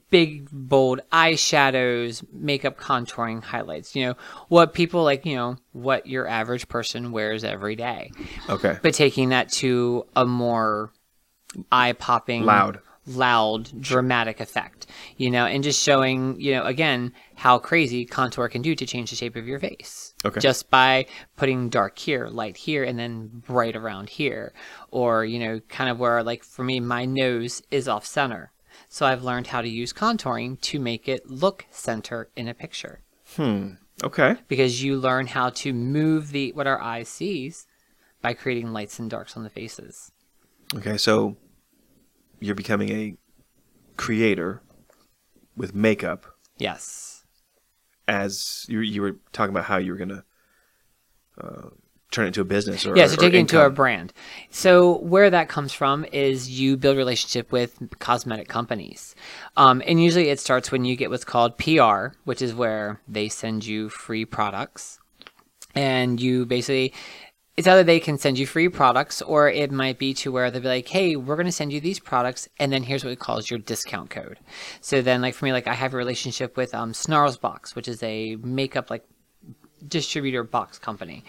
big 0.09 0.49
bold 0.51 1.01
eyeshadows 1.11 2.23
makeup 2.33 2.79
contouring 2.79 3.43
highlights 3.43 3.95
you 3.95 4.05
know 4.05 4.15
what 4.47 4.73
people 4.73 5.03
like 5.03 5.23
you 5.25 5.35
know 5.35 5.55
what 5.71 6.07
your 6.07 6.27
average 6.27 6.67
person 6.67 7.11
wears 7.11 7.43
every 7.43 7.75
day 7.75 8.11
okay. 8.49 8.77
but 8.81 8.93
taking 8.93 9.29
that 9.29 9.49
to 9.49 10.03
a 10.15 10.25
more 10.25 10.91
eye 11.71 11.93
popping 11.93 12.43
Loud. 12.43 12.79
Loud 13.09 13.69
dramatic 13.81 14.39
effect 14.39 14.85
you 15.17 15.29
know 15.31 15.45
and 15.45 15.63
just 15.63 15.81
showing 15.81 16.39
you 16.39 16.51
know 16.53 16.63
again 16.63 17.11
how 17.35 17.57
crazy 17.57 18.05
contour 18.05 18.47
can 18.47 18.61
do 18.61 18.75
to 18.75 18.85
change 18.85 19.09
the 19.09 19.15
shape 19.15 19.35
of 19.35 19.47
your 19.47 19.59
face 19.59 20.13
Okay. 20.25 20.39
just 20.39 20.69
by 20.69 21.05
putting 21.37 21.69
dark 21.69 21.97
here 21.97 22.27
light 22.27 22.57
here 22.57 22.83
and 22.83 22.99
then 22.99 23.27
bright 23.47 23.75
around 23.75 24.09
here 24.09 24.53
or 24.91 25.23
you 25.25 25.39
know 25.39 25.59
kind 25.69 25.89
of 25.89 25.97
where 25.99 26.21
like 26.23 26.43
for 26.43 26.63
me 26.63 26.79
my 26.79 27.05
nose 27.05 27.61
is 27.71 27.87
off 27.87 28.05
center 28.05 28.51
so 28.89 29.05
i've 29.05 29.23
learned 29.23 29.47
how 29.47 29.61
to 29.61 29.69
use 29.69 29.91
contouring 29.93 30.59
to 30.61 30.79
make 30.79 31.07
it 31.07 31.29
look 31.29 31.65
center 31.71 32.29
in 32.35 32.47
a 32.47 32.53
picture 32.53 33.01
Hmm. 33.35 33.73
Okay. 34.03 34.35
because 34.47 34.83
you 34.83 34.97
learn 34.97 35.27
how 35.27 35.49
to 35.51 35.71
move 35.73 36.31
the 36.31 36.51
what 36.53 36.67
our 36.67 36.81
eye 36.81 37.03
sees 37.03 37.65
by 38.21 38.33
creating 38.33 38.73
lights 38.73 38.99
and 38.99 39.09
darks 39.09 39.35
on 39.37 39.43
the 39.43 39.49
faces 39.49 40.11
Okay. 40.75 40.97
So 40.97 41.35
you're 42.39 42.55
becoming 42.55 42.89
a 42.89 43.15
creator 43.97 44.61
with 45.55 45.75
makeup 45.75 46.25
yes 46.57 47.23
as 48.07 48.65
you 48.67 48.79
you 48.79 49.01
were 49.01 49.17
talking 49.31 49.53
about 49.53 49.65
how 49.65 49.77
you 49.77 49.91
were 49.91 49.97
gonna 49.97 50.23
uh, 51.39 51.69
turn 52.11 52.25
it 52.25 52.29
into 52.29 52.41
a 52.41 52.45
business 52.45 52.85
or 52.85 52.97
yeah, 52.97 53.07
so 53.07 53.13
or 53.13 53.17
take 53.17 53.33
it 53.33 53.37
into 53.37 53.63
a 53.63 53.69
brand. 53.69 54.13
So 54.49 54.97
where 54.97 55.29
that 55.29 55.47
comes 55.47 55.73
from 55.73 56.05
is 56.05 56.49
you 56.49 56.75
build 56.75 56.97
relationship 56.97 57.51
with 57.51 57.77
cosmetic 57.99 58.47
companies, 58.47 59.15
um, 59.57 59.81
and 59.85 60.01
usually 60.01 60.29
it 60.29 60.39
starts 60.39 60.71
when 60.71 60.85
you 60.85 60.95
get 60.95 61.09
what's 61.09 61.23
called 61.23 61.57
PR, 61.57 62.15
which 62.25 62.41
is 62.41 62.53
where 62.53 62.99
they 63.07 63.29
send 63.29 63.65
you 63.65 63.89
free 63.89 64.25
products, 64.25 64.99
and 65.75 66.19
you 66.19 66.45
basically. 66.45 66.93
It's 67.59 67.67
either 67.67 67.83
they 67.83 67.99
can 67.99 68.17
send 68.17 68.39
you 68.39 68.47
free 68.47 68.69
products, 68.69 69.21
or 69.21 69.49
it 69.49 69.69
might 69.69 69.99
be 69.99 70.13
to 70.13 70.31
where 70.31 70.49
they'll 70.49 70.61
be 70.61 70.69
like, 70.69 70.87
"Hey, 70.87 71.17
we're 71.17 71.35
going 71.35 71.45
to 71.45 71.51
send 71.51 71.73
you 71.73 71.81
these 71.81 71.99
products, 71.99 72.47
and 72.57 72.71
then 72.71 72.83
here's 72.83 73.03
what 73.03 73.11
it 73.11 73.19
calls 73.19 73.49
your 73.49 73.59
discount 73.59 74.09
code." 74.09 74.39
So 74.79 75.01
then, 75.01 75.21
like 75.21 75.33
for 75.33 75.43
me, 75.43 75.51
like 75.51 75.67
I 75.67 75.73
have 75.73 75.93
a 75.93 75.97
relationship 75.97 76.55
with 76.55 76.73
um, 76.73 76.93
Snarls 76.93 77.35
Box, 77.35 77.75
which 77.75 77.89
is 77.89 78.01
a 78.01 78.37
makeup 78.37 78.89
like 78.89 79.03
distributor 79.85 80.45
box 80.45 80.79
company 80.79 81.25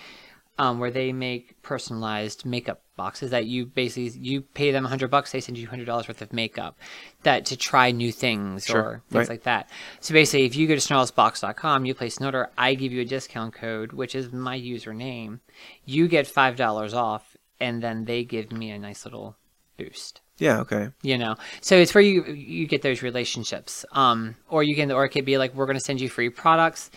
um, 0.60 0.78
where 0.78 0.90
they 0.90 1.10
make 1.12 1.60
personalized 1.62 2.44
makeup 2.44 2.82
boxes 2.96 3.30
that 3.30 3.46
you 3.46 3.64
basically 3.64 4.10
you 4.20 4.42
pay 4.42 4.70
them 4.72 4.84
100 4.84 5.08
bucks 5.10 5.32
they 5.32 5.40
send 5.40 5.56
you 5.56 5.66
$100 5.66 5.86
worth 6.06 6.20
of 6.20 6.32
makeup 6.34 6.78
that 7.22 7.46
to 7.46 7.56
try 7.56 7.90
new 7.90 8.12
things 8.12 8.64
Sure, 8.66 8.80
or 8.82 9.02
things 9.08 9.20
right. 9.20 9.28
like 9.30 9.44
that 9.44 9.70
so 10.00 10.12
basically 10.12 10.44
if 10.44 10.54
you 10.54 10.66
go 10.68 10.74
to 10.74 10.80
snarlsbox.com 10.80 11.86
you 11.86 11.94
place 11.94 12.18
an 12.18 12.26
order 12.26 12.50
i 12.58 12.74
give 12.74 12.92
you 12.92 13.00
a 13.00 13.04
discount 13.06 13.54
code 13.54 13.92
which 13.92 14.14
is 14.14 14.32
my 14.32 14.58
username 14.58 15.40
you 15.86 16.08
get 16.08 16.26
$5 16.26 16.94
off 16.94 17.36
and 17.58 17.82
then 17.82 18.04
they 18.04 18.22
give 18.24 18.52
me 18.52 18.70
a 18.70 18.78
nice 18.78 19.04
little 19.06 19.36
boost 19.78 20.20
Yeah. 20.38 20.60
Okay. 20.60 20.90
you 21.02 21.16
know 21.16 21.36
so 21.62 21.76
it's 21.76 21.94
where 21.94 22.02
you 22.04 22.24
you 22.26 22.66
get 22.66 22.82
those 22.82 23.00
relationships 23.02 23.86
um 23.92 24.36
or 24.50 24.62
you 24.62 24.74
can 24.76 24.88
the 24.88 24.94
or 24.94 25.06
it 25.06 25.08
could 25.10 25.24
be 25.24 25.38
like 25.38 25.54
we're 25.54 25.66
going 25.66 25.78
to 25.78 25.84
send 25.84 26.02
you 26.02 26.10
free 26.10 26.28
products 26.28 26.90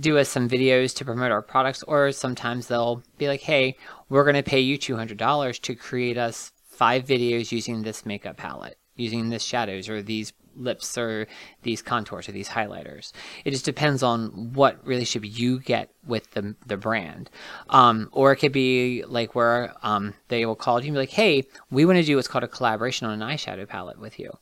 do 0.00 0.18
us 0.18 0.28
some 0.28 0.48
videos 0.48 0.94
to 0.96 1.04
promote 1.04 1.30
our 1.30 1.42
products 1.42 1.82
or 1.84 2.12
sometimes 2.12 2.66
they'll 2.66 3.02
be 3.18 3.28
like 3.28 3.40
hey 3.40 3.76
we're 4.08 4.24
going 4.24 4.34
to 4.34 4.42
pay 4.42 4.60
you 4.60 4.78
$200 4.78 5.60
to 5.60 5.74
create 5.74 6.18
us 6.18 6.52
five 6.66 7.04
videos 7.04 7.52
using 7.52 7.82
this 7.82 8.04
makeup 8.04 8.36
palette 8.36 8.78
using 8.96 9.28
this 9.28 9.42
shadows 9.42 9.88
or 9.88 10.02
these 10.02 10.32
lips 10.56 10.96
or 10.96 11.26
these 11.62 11.82
contours 11.82 12.28
or 12.28 12.32
these 12.32 12.48
highlighters. 12.48 13.12
It 13.44 13.50
just 13.50 13.64
depends 13.64 14.02
on 14.02 14.52
what 14.52 14.86
relationship 14.86 15.28
you 15.36 15.58
get 15.60 15.90
with 16.06 16.30
the, 16.32 16.54
the 16.66 16.76
brand. 16.76 17.30
Um, 17.70 18.08
or 18.12 18.32
it 18.32 18.36
could 18.36 18.52
be 18.52 19.04
like 19.06 19.34
where 19.34 19.74
um, 19.82 20.14
they 20.28 20.46
will 20.46 20.56
call 20.56 20.80
you 20.80 20.86
and 20.86 20.94
be 20.94 21.00
like 21.00 21.10
hey 21.10 21.44
we 21.70 21.84
want 21.84 21.98
to 21.98 22.04
do 22.04 22.16
what's 22.16 22.28
called 22.28 22.44
a 22.44 22.48
collaboration 22.48 23.06
on 23.06 23.20
an 23.20 23.28
eyeshadow 23.28 23.68
palette 23.68 23.98
with 23.98 24.18
you. 24.18 24.32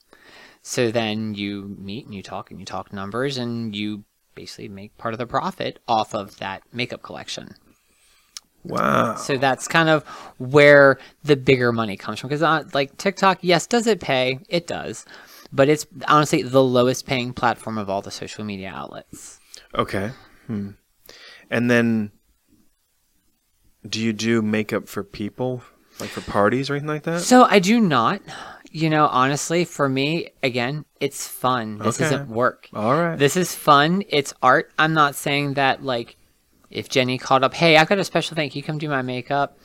So 0.62 0.90
then 0.90 1.34
you 1.34 1.76
meet 1.78 2.04
and 2.04 2.14
you 2.14 2.22
talk 2.22 2.50
and 2.50 2.60
you 2.60 2.66
talk 2.66 2.92
numbers 2.92 3.36
and 3.36 3.74
you 3.74 4.04
basically 4.34 4.68
make 4.68 4.96
part 4.98 5.14
of 5.14 5.18
the 5.18 5.26
profit 5.26 5.78
off 5.86 6.14
of 6.14 6.38
that 6.38 6.62
makeup 6.72 7.02
collection. 7.02 7.54
Wow. 8.64 9.16
So 9.16 9.36
that's 9.38 9.66
kind 9.66 9.88
of 9.88 10.04
where 10.38 10.98
the 11.24 11.36
bigger 11.36 11.72
money 11.72 11.96
comes 11.96 12.20
from. 12.20 12.28
Because 12.28 12.42
uh, 12.42 12.64
like 12.72 12.96
TikTok, 12.96 13.38
yes, 13.42 13.66
does 13.66 13.86
it 13.86 14.00
pay? 14.00 14.38
It 14.48 14.66
does, 14.66 15.04
but 15.52 15.68
it's 15.68 15.86
honestly 16.06 16.42
the 16.42 16.62
lowest 16.62 17.06
paying 17.06 17.32
platform 17.32 17.78
of 17.78 17.90
all 17.90 18.02
the 18.02 18.10
social 18.10 18.44
media 18.44 18.70
outlets. 18.74 19.40
Okay. 19.74 20.12
Hmm. 20.46 20.70
And 21.50 21.70
then, 21.70 22.12
do 23.86 24.00
you 24.00 24.12
do 24.12 24.42
makeup 24.42 24.88
for 24.88 25.02
people, 25.02 25.62
like 25.98 26.10
for 26.10 26.20
parties 26.22 26.70
or 26.70 26.74
anything 26.74 26.88
like 26.88 27.02
that? 27.02 27.20
So 27.22 27.44
I 27.44 27.58
do 27.58 27.80
not. 27.80 28.22
You 28.72 28.88
know, 28.88 29.06
honestly, 29.06 29.64
for 29.66 29.86
me, 29.88 30.30
again, 30.42 30.86
it's 30.98 31.28
fun. 31.28 31.78
This 31.78 31.96
Okay. 32.00 32.06
isn't 32.06 32.28
work. 32.28 32.68
All 32.74 32.94
right. 32.94 33.18
This 33.18 33.36
is 33.36 33.54
fun. 33.54 34.02
It's 34.08 34.32
art. 34.42 34.72
I'm 34.78 34.94
not 34.94 35.14
saying 35.14 35.54
that 35.54 35.84
like 35.84 36.16
if 36.70 36.88
Jenny 36.88 37.18
called 37.18 37.44
up, 37.44 37.52
hey, 37.52 37.76
I've 37.76 37.88
got 37.88 37.98
a 37.98 38.04
special 38.04 38.34
thing. 38.34 38.48
Can 38.48 38.56
you 38.56 38.62
come 38.62 38.78
do 38.78 38.88
my 38.88 39.02
makeup? 39.02 39.58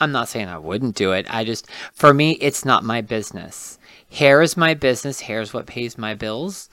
I'm 0.00 0.12
not 0.12 0.28
saying 0.28 0.48
I 0.48 0.56
wouldn't 0.56 0.96
do 0.96 1.12
it. 1.12 1.26
I 1.28 1.44
just 1.44 1.68
for 1.92 2.14
me, 2.14 2.32
it's 2.32 2.64
not 2.64 2.84
my 2.84 3.02
business. 3.02 3.78
Hair 4.10 4.40
is 4.40 4.56
my 4.56 4.72
business. 4.74 5.20
Hair 5.20 5.42
is 5.42 5.52
what 5.52 5.66
pays 5.66 5.98
my 5.98 6.14
bills. 6.14 6.70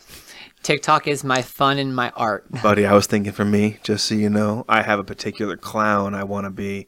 TikTok 0.63 1.07
is 1.07 1.23
my 1.23 1.41
fun 1.41 1.77
and 1.77 1.95
my 1.95 2.11
art. 2.15 2.45
Buddy, 2.63 2.85
I 2.85 2.93
was 2.93 3.05
thinking 3.05 3.33
for 3.33 3.45
me, 3.45 3.79
just 3.83 4.05
so 4.05 4.15
you 4.15 4.29
know, 4.29 4.65
I 4.69 4.81
have 4.81 4.99
a 4.99 5.03
particular 5.03 5.57
clown 5.57 6.15
I 6.15 6.23
want 6.23 6.45
to 6.45 6.49
be 6.49 6.87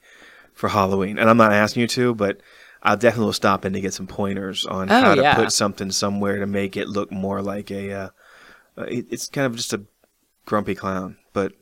for 0.54 0.70
Halloween. 0.70 1.18
And 1.18 1.30
I'm 1.30 1.38
not 1.38 1.52
asking 1.54 1.82
you 1.82 1.88
to, 1.90 2.16
but 2.16 2.40
I'll 2.84 2.98
definitely 2.98 3.34
stop 3.34 3.64
in 3.66 3.74
to 3.74 3.82
get 3.82 3.94
some 3.94 4.08
pointers 4.08 4.66
on 4.66 4.92
Oh, 4.92 5.02
how 5.02 5.16
to 5.16 5.22
yeah. 5.22 5.36
put 5.36 5.52
something 5.52 5.92
somewhere 5.92 6.40
to 6.40 6.48
make 6.48 6.76
it 6.78 6.88
look 6.88 7.12
more 7.12 7.42
like 7.42 7.70
a. 7.72 7.92
Uh, 7.94 8.10
uh, 8.78 8.84
it, 8.84 9.06
it's 9.12 9.28
kind 9.28 9.46
of 9.46 9.56
just 9.56 9.74
a 9.74 9.82
grumpy 10.46 10.74
clown, 10.76 11.18
but 11.34 11.54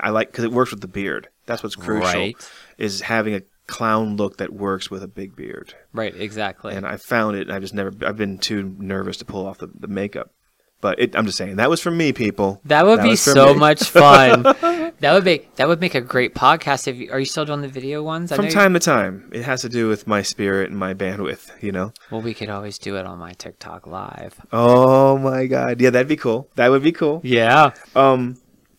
I 0.00 0.10
like 0.10 0.30
because 0.30 0.44
it 0.44 0.52
works 0.52 0.70
with 0.70 0.80
the 0.80 0.88
beard. 0.88 1.28
That's 1.46 1.62
what's 1.62 1.76
crucial. 1.76 2.02
Right. 2.20 2.36
Is 2.76 3.00
having 3.00 3.34
a 3.34 3.42
clown 3.66 4.16
look 4.16 4.36
that 4.38 4.52
works 4.52 4.90
with 4.90 5.02
a 5.02 5.08
big 5.08 5.34
beard. 5.36 5.74
Right, 5.92 6.14
exactly. 6.14 6.74
And 6.74 6.86
I 6.86 6.96
found 6.98 7.36
it. 7.36 7.42
and 7.48 7.52
I 7.52 7.58
just 7.60 7.72
never. 7.74 7.92
I've 8.06 8.16
been 8.16 8.38
too 8.38 8.74
nervous 8.78 9.16
to 9.18 9.24
pull 9.24 9.46
off 9.46 9.58
the, 9.58 9.68
the 9.78 9.88
makeup. 9.88 10.32
But 10.80 11.00
it, 11.00 11.16
I'm 11.16 11.26
just 11.26 11.36
saying 11.38 11.56
that 11.56 11.68
was 11.68 11.80
for 11.80 11.90
me, 11.90 12.12
people. 12.12 12.60
That 12.64 12.86
would 12.86 13.02
be 13.02 13.16
so 13.16 13.52
me. 13.52 13.58
much 13.58 13.82
fun. 13.90 14.42
that 14.44 15.12
would 15.12 15.24
make 15.24 15.54
that 15.56 15.66
would 15.66 15.80
make 15.80 15.96
a 15.96 16.00
great 16.00 16.36
podcast. 16.36 16.86
If 16.86 16.96
you, 16.96 17.10
are 17.10 17.18
you 17.18 17.24
still 17.24 17.44
doing 17.44 17.62
the 17.62 17.68
video 17.68 18.00
ones? 18.02 18.30
I 18.30 18.36
From 18.36 18.44
know 18.44 18.48
you- 18.50 18.54
time 18.54 18.74
to 18.74 18.80
time, 18.80 19.28
it 19.32 19.42
has 19.42 19.62
to 19.62 19.68
do 19.68 19.88
with 19.88 20.06
my 20.06 20.22
spirit 20.22 20.70
and 20.70 20.78
my 20.78 20.94
bandwidth. 20.94 21.50
You 21.60 21.72
know. 21.72 21.92
well, 22.12 22.20
we 22.20 22.32
could 22.32 22.48
always 22.48 22.78
do 22.78 22.96
it 22.96 23.06
on 23.06 23.18
my 23.18 23.32
TikTok 23.32 23.88
live. 23.88 24.40
Oh 24.52 25.18
my 25.18 25.46
god. 25.46 25.80
Yeah, 25.80 25.90
that'd 25.90 26.06
be 26.06 26.16
cool. 26.16 26.48
That 26.54 26.68
would 26.70 26.82
be 26.84 26.92
cool. 26.92 27.20
Yeah. 27.24 27.72
Um, 27.96 28.36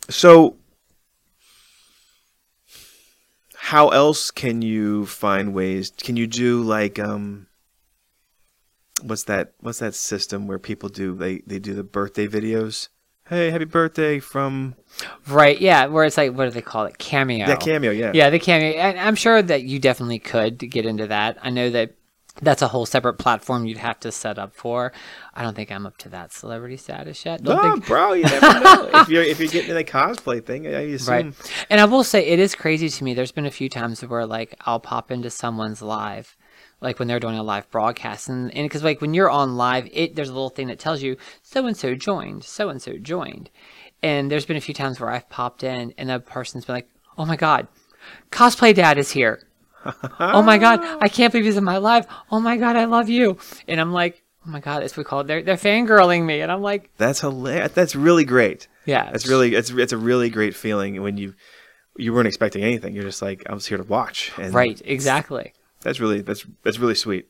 so 0.09 0.55
how 3.55 3.89
else 3.89 4.31
can 4.31 4.61
you 4.61 5.05
find 5.05 5.53
ways? 5.53 5.91
Can 6.01 6.15
you 6.15 6.27
do 6.27 6.63
like 6.63 6.97
um, 6.97 7.47
what's 9.03 9.23
that? 9.23 9.53
What's 9.59 9.79
that 9.79 9.95
system 9.95 10.47
where 10.47 10.59
people 10.59 10.89
do 10.89 11.15
they 11.15 11.39
they 11.47 11.59
do 11.59 11.73
the 11.73 11.83
birthday 11.83 12.27
videos? 12.27 12.89
Hey, 13.27 13.51
happy 13.51 13.65
birthday 13.65 14.19
from 14.19 14.75
Right. 15.27 15.59
Yeah. 15.61 15.85
Where 15.85 16.03
it's 16.03 16.17
like, 16.17 16.33
what 16.33 16.45
do 16.45 16.49
they 16.51 16.61
call 16.63 16.85
it? 16.85 16.97
Cameo. 16.97 17.47
yeah 17.47 17.55
cameo. 17.57 17.91
Yeah. 17.91 18.11
Yeah, 18.13 18.31
the 18.31 18.39
cameo. 18.39 18.71
And 18.71 18.99
I'm 18.99 19.13
sure 19.15 19.41
that 19.41 19.61
you 19.63 19.77
definitely 19.77 20.17
could 20.17 20.57
get 20.57 20.85
into 20.87 21.05
that. 21.07 21.37
I 21.43 21.51
know 21.51 21.69
that 21.69 21.93
that's 22.41 22.61
a 22.63 22.69
whole 22.69 22.85
separate 22.87 23.15
platform 23.19 23.65
you'd 23.65 23.77
have 23.77 23.99
to 23.99 24.11
set 24.11 24.39
up 24.39 24.55
for. 24.55 24.93
I 25.35 25.43
don't 25.43 25.55
think 25.55 25.71
I'm 25.71 25.85
up 25.85 25.97
to 25.99 26.09
that 26.09 26.31
celebrity 26.33 26.77
status 26.77 27.23
yet. 27.23 27.43
Don't 27.43 27.57
No, 27.57 27.73
think- 27.73 27.85
bro, 27.85 28.13
you 28.13 28.23
never 28.23 28.59
know. 28.61 28.89
if 29.01 29.09
you're 29.09 29.23
if 29.23 29.39
you're 29.39 29.49
getting 29.49 29.69
in 29.71 29.75
the 29.75 29.83
cosplay 29.83 30.43
thing, 30.43 30.65
I 30.65 30.69
assume. 30.93 31.13
Right. 31.13 31.65
And 31.69 31.79
I 31.81 31.85
will 31.85 32.03
say 32.03 32.25
it 32.25 32.39
is 32.39 32.55
crazy 32.55 32.89
to 32.89 33.03
me. 33.03 33.13
There's 33.13 33.31
been 33.33 33.45
a 33.45 33.51
few 33.51 33.69
times 33.69 34.01
where 34.03 34.25
like 34.25 34.55
I'll 34.61 34.79
pop 34.79 35.11
into 35.11 35.29
someone's 35.29 35.81
live, 35.83 36.35
like 36.81 36.99
when 36.99 37.07
they're 37.07 37.19
doing 37.19 37.37
a 37.37 37.43
live 37.43 37.69
broadcast, 37.71 38.29
and 38.29 38.53
and 38.55 38.65
because 38.65 38.83
like 38.83 39.01
when 39.01 39.13
you're 39.13 39.29
on 39.29 39.57
live, 39.57 39.87
it 39.91 40.15
there's 40.15 40.29
a 40.29 40.33
little 40.33 40.49
thing 40.49 40.67
that 40.67 40.79
tells 40.79 41.01
you 41.01 41.17
so 41.43 41.65
and 41.65 41.75
so 41.75 41.95
joined, 41.95 42.43
so 42.43 42.69
and 42.69 42.81
so 42.81 42.97
joined, 42.97 43.49
and 44.01 44.31
there's 44.31 44.45
been 44.45 44.57
a 44.57 44.61
few 44.61 44.73
times 44.73 44.99
where 44.99 45.09
I've 45.09 45.29
popped 45.29 45.63
in 45.63 45.93
and 45.97 46.11
a 46.11 46.19
person's 46.19 46.65
been 46.65 46.75
like, 46.75 46.89
oh 47.17 47.25
my 47.25 47.35
god. 47.35 47.67
Cosplay 48.31 48.73
Dad 48.73 48.97
is 48.97 49.11
here. 49.11 49.43
oh 50.19 50.41
my 50.41 50.57
god, 50.57 50.79
I 51.01 51.09
can't 51.09 51.31
believe 51.31 51.45
he's 51.45 51.57
in 51.57 51.63
my 51.63 51.77
live. 51.77 52.05
Oh 52.31 52.39
my 52.39 52.57
god, 52.57 52.75
I 52.75 52.85
love 52.85 53.09
you. 53.09 53.37
And 53.67 53.79
I'm 53.79 53.93
like, 53.93 54.23
oh 54.45 54.49
my 54.49 54.59
god, 54.59 54.81
that's 54.81 54.93
what 54.95 55.05
we 55.05 55.09
call 55.09 55.21
it. 55.21 55.27
They're 55.27 55.43
they're 55.43 55.55
fangirling 55.55 56.25
me, 56.25 56.41
and 56.41 56.51
I'm 56.51 56.61
like, 56.61 56.89
That's 56.97 57.19
hilarious. 57.21 57.73
That's 57.73 57.95
really 57.95 58.25
great. 58.25 58.67
yeah, 58.85 59.11
That's 59.11 59.27
really 59.27 59.55
it's 59.55 59.69
it's 59.69 59.93
a 59.93 59.97
really 59.97 60.29
great 60.29 60.55
feeling 60.55 61.01
when 61.01 61.17
you 61.17 61.33
you 61.97 62.13
weren't 62.13 62.27
expecting 62.27 62.63
anything. 62.63 62.95
You're 62.95 63.03
just 63.03 63.21
like 63.21 63.43
I 63.49 63.53
was 63.53 63.65
here 63.65 63.77
to 63.77 63.83
watch. 63.83 64.31
And 64.37 64.53
right, 64.53 64.81
exactly. 64.85 65.53
That's 65.81 65.99
really 65.99 66.21
that's 66.21 66.45
that's 66.63 66.79
really 66.79 66.95
sweet. 66.95 67.29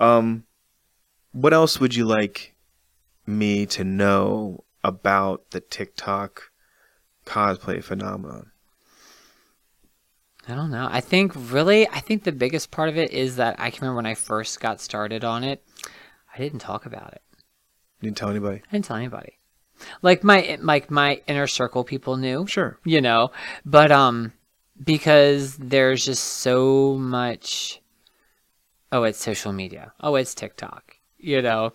Um, 0.00 0.44
what 1.32 1.52
else 1.52 1.80
would 1.80 1.94
you 1.94 2.04
like 2.04 2.54
me 3.26 3.66
to 3.66 3.84
know 3.84 4.64
about 4.82 5.50
the 5.50 5.60
TikTok 5.60 6.50
cosplay 7.26 7.82
phenomenon? 7.82 8.50
I 10.46 10.54
don't 10.54 10.70
know. 10.70 10.88
I 10.90 11.00
think 11.00 11.32
really, 11.34 11.88
I 11.88 12.00
think 12.00 12.24
the 12.24 12.32
biggest 12.32 12.70
part 12.70 12.90
of 12.90 12.98
it 12.98 13.12
is 13.12 13.36
that 13.36 13.56
I 13.58 13.70
can 13.70 13.80
remember 13.80 13.96
when 13.96 14.06
I 14.06 14.14
first 14.14 14.60
got 14.60 14.80
started 14.80 15.24
on 15.24 15.42
it, 15.42 15.64
I 16.34 16.38
didn't 16.38 16.58
talk 16.58 16.84
about 16.84 17.14
it. 17.14 17.22
You 18.00 18.08
didn't 18.10 18.18
tell 18.18 18.28
anybody. 18.28 18.60
I 18.68 18.72
didn't 18.72 18.84
tell 18.84 18.96
anybody. 18.96 19.38
Like 20.02 20.22
my 20.22 20.58
like 20.60 20.90
my 20.90 21.22
inner 21.26 21.46
circle 21.46 21.82
people 21.82 22.16
knew, 22.16 22.46
Sure. 22.46 22.78
you 22.84 23.00
know, 23.00 23.30
but 23.64 23.90
um 23.90 24.32
because 24.82 25.56
there's 25.56 26.04
just 26.04 26.24
so 26.24 26.94
much 26.98 27.80
oh, 28.92 29.02
it's 29.02 29.18
social 29.18 29.52
media. 29.52 29.92
Oh, 30.00 30.14
it's 30.14 30.34
TikTok, 30.36 30.96
you 31.18 31.42
know. 31.42 31.72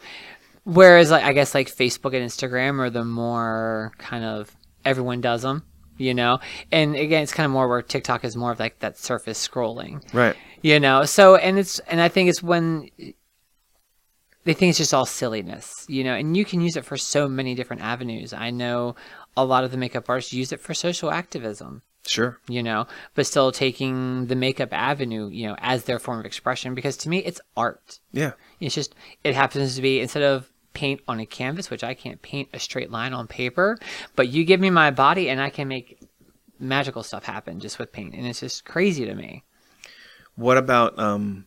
Whereas 0.63 1.11
like 1.11 1.23
I 1.23 1.33
guess 1.33 1.53
like 1.53 1.67
Facebook 1.67 2.13
and 2.15 2.25
Instagram 2.25 2.79
are 2.79 2.89
the 2.89 3.03
more 3.05 3.91
kind 3.97 4.23
of 4.23 4.55
everyone 4.85 5.19
does 5.21 5.41
them, 5.41 5.63
you 5.97 6.13
know. 6.13 6.39
And 6.71 6.95
again, 6.95 7.23
it's 7.23 7.33
kind 7.33 7.45
of 7.45 7.51
more 7.51 7.67
where 7.67 7.81
TikTok 7.81 8.23
is 8.23 8.35
more 8.37 8.51
of 8.51 8.59
like 8.59 8.79
that 8.79 8.97
surface 8.97 9.45
scrolling 9.45 10.01
Right. 10.13 10.35
you 10.61 10.79
know 10.79 11.03
so 11.05 11.35
and 11.35 11.57
it's 11.57 11.79
and 11.79 12.01
i 12.01 12.07
think 12.09 12.29
it's 12.29 12.43
when 12.43 12.89
they 14.43 14.53
think 14.53 14.69
it's 14.69 14.77
just 14.77 14.93
all 14.93 15.05
silliness 15.05 15.85
you 15.89 16.03
know 16.03 16.13
and 16.13 16.35
you 16.35 16.43
can 16.45 16.59
use 16.61 16.75
it 16.75 16.83
for 16.85 16.97
so 16.97 17.27
many 17.29 17.55
different 17.55 17.81
avenues 17.81 18.33
i 18.33 18.49
know 18.49 18.95
a 19.37 19.45
lot 19.45 19.63
of 19.63 19.71
the 19.71 19.77
makeup 19.77 20.09
artists 20.09 20.33
use 20.33 20.51
it 20.51 20.59
for 20.59 20.73
social 20.73 21.11
activism 21.11 21.81
Sure. 22.09 22.39
you 22.49 22.61
know 22.63 22.87
but 23.15 23.25
still 23.27 23.51
taking 23.51 24.25
the 24.27 24.35
makeup 24.35 24.69
avenue 24.73 25.29
you 25.29 25.47
know 25.47 25.55
as 25.59 25.83
their 25.85 25.99
form 25.99 26.19
of 26.19 26.25
expression 26.25 26.73
because 26.75 26.97
to 26.97 27.09
me 27.09 27.19
it's 27.19 27.39
art 27.55 27.99
Yeah. 28.11 28.31
it's 28.59 28.75
just 28.75 28.95
it 29.23 29.35
happens 29.35 29.75
to 29.75 29.81
be 29.81 29.99
instead 29.99 30.23
of 30.23 30.49
paint 30.73 31.01
on 31.07 31.19
a 31.19 31.25
canvas 31.25 31.69
which 31.69 31.83
i 31.83 31.93
can't 31.93 32.21
paint 32.21 32.49
a 32.53 32.59
straight 32.59 32.91
line 32.91 33.13
on 33.13 33.27
paper 33.27 33.77
but 34.15 34.27
you 34.29 34.43
give 34.45 34.59
me 34.59 34.69
my 34.69 34.91
body 34.91 35.29
and 35.29 35.41
i 35.41 35.49
can 35.49 35.67
make 35.67 35.99
magical 36.59 37.03
stuff 37.03 37.23
happen 37.25 37.59
just 37.59 37.79
with 37.79 37.91
paint 37.91 38.13
and 38.13 38.25
it's 38.27 38.39
just 38.41 38.65
crazy 38.65 39.05
to 39.05 39.15
me 39.15 39.43
What 40.35 40.57
about 40.57 40.97
um 40.99 41.45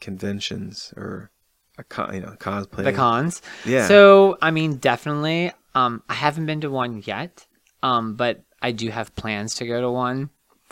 conventions 0.00 0.92
or 0.96 1.30
a 1.78 1.84
con, 1.84 2.14
you 2.14 2.20
know 2.20 2.34
cosplay? 2.38 2.84
the 2.84 2.92
cons. 2.92 3.40
Yeah. 3.64 3.88
So 3.88 4.36
I 4.42 4.50
mean, 4.50 4.76
definitely. 4.76 5.52
Um, 5.74 6.02
I 6.08 6.14
haven't 6.14 6.46
been 6.46 6.60
to 6.62 6.70
one 6.70 7.02
yet. 7.06 7.46
Um, 7.82 8.14
but 8.14 8.42
I 8.62 8.72
do 8.72 8.88
have 8.90 9.14
plans 9.14 9.56
to 9.56 9.66
go 9.66 9.80
to 9.80 9.90
one. 9.90 10.30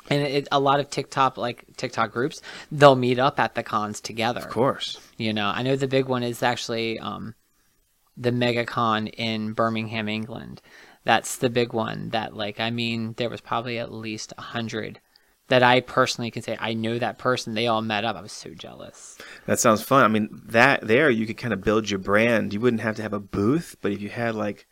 And 0.09 0.22
it, 0.22 0.48
a 0.50 0.59
lot 0.59 0.81
of 0.81 0.88
TikTok, 0.88 1.37
like 1.37 1.64
TikTok 1.76 2.12
groups, 2.12 2.40
they'll 2.72 2.96
meet 2.96 3.18
up 3.18 3.38
at 3.38 3.55
the 3.55 3.62
cons 3.62 4.00
together. 4.00 4.40
Of 4.40 4.48
course. 4.48 4.98
You 5.18 5.33
know, 5.33 5.53
I 5.55 5.62
know 5.62 5.76
the 5.76 5.87
big 5.88 6.07
one 6.07 6.22
is 6.22 6.42
actually 6.42 6.98
um, 6.98 7.35
the 8.16 8.31
MegaCon 8.31 9.12
in 9.16 9.53
Birmingham, 9.53 10.09
England. 10.09 10.62
That's 11.05 11.37
the 11.37 11.50
big 11.50 11.72
one. 11.72 12.11
That 12.11 12.35
like, 12.35 12.61
I 12.61 12.70
mean, 12.70 13.14
there 13.18 13.31
was 13.31 13.40
probably 13.40 13.79
at 13.79 13.92
least 13.92 14.33
a 14.38 14.42
hundred 14.42 15.00
that 15.50 15.62
I 15.62 15.81
personally 15.81 16.31
can 16.31 16.42
say 16.42 16.57
I 16.59 16.74
know 16.74 16.98
that 16.98 17.18
person. 17.18 17.55
They 17.55 17.66
all 17.66 17.83
met 17.83 18.05
up. 18.05 18.16
I 18.16 18.22
was 18.22 18.33
so 18.33 18.50
jealous. 18.50 19.18
That 19.46 19.59
sounds 19.59 19.83
fun. 19.83 20.05
I 20.05 20.09
mean, 20.09 20.29
that 20.46 20.87
there 20.87 21.11
you 21.11 21.26
could 21.26 21.37
kind 21.37 21.53
of 21.53 21.61
build 21.61 21.90
your 21.90 21.98
brand. 21.98 22.55
You 22.55 22.61
wouldn't 22.61 22.83
have 22.83 22.96
to 22.96 23.03
have 23.03 23.12
a 23.12 23.20
booth, 23.20 23.76
but 23.83 23.92
if 23.92 24.00
you 24.00 24.09
had 24.09 24.35
like 24.35 24.66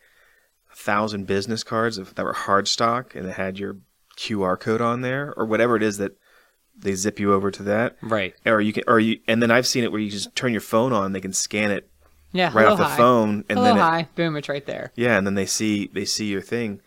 thousand 0.83 1.27
business 1.27 1.63
cards 1.63 1.97
of, 1.97 2.15
that 2.15 2.23
were 2.25 2.33
hard 2.33 2.67
stock 2.67 3.15
and 3.15 3.27
it 3.27 3.33
had 3.35 3.59
your 3.59 3.77
QR 4.17 4.59
code 4.59 4.81
on 4.81 5.01
there 5.01 5.33
or 5.37 5.45
whatever 5.45 5.75
it 5.75 5.83
is 5.83 5.97
that 5.97 6.13
they 6.77 6.93
zip 6.95 7.19
you 7.19 7.33
over 7.33 7.51
to 7.51 7.63
that, 7.63 7.97
Right. 8.01 8.33
or 8.45 8.61
you 8.61 8.71
can, 8.71 8.83
or 8.87 8.99
you, 8.99 9.19
and 9.27 9.41
then 9.41 9.51
I've 9.51 9.67
seen 9.67 9.83
it 9.83 9.91
where 9.91 9.99
you 9.99 10.09
just 10.09 10.33
turn 10.35 10.51
your 10.53 10.61
phone 10.61 10.93
on, 10.93 11.11
they 11.11 11.19
can 11.21 11.33
scan 11.33 11.71
it 11.71 11.89
Yeah. 12.31 12.51
right 12.53 12.65
off 12.67 12.77
the 12.77 12.85
hi. 12.85 12.95
phone, 12.97 13.43
and 13.49 13.59
hello, 13.59 13.63
then 13.65 13.77
it, 13.77 13.81
hi. 13.81 14.07
Boom! 14.15 14.35
It's 14.37 14.47
right 14.47 14.65
there. 14.65 14.91
yeah, 14.95 15.17
and 15.17 15.27
then 15.27 15.35
they 15.35 15.45
see 15.45 15.89
they 15.93 16.05
see 16.05 16.27
your 16.27 16.41
thing. 16.41 16.79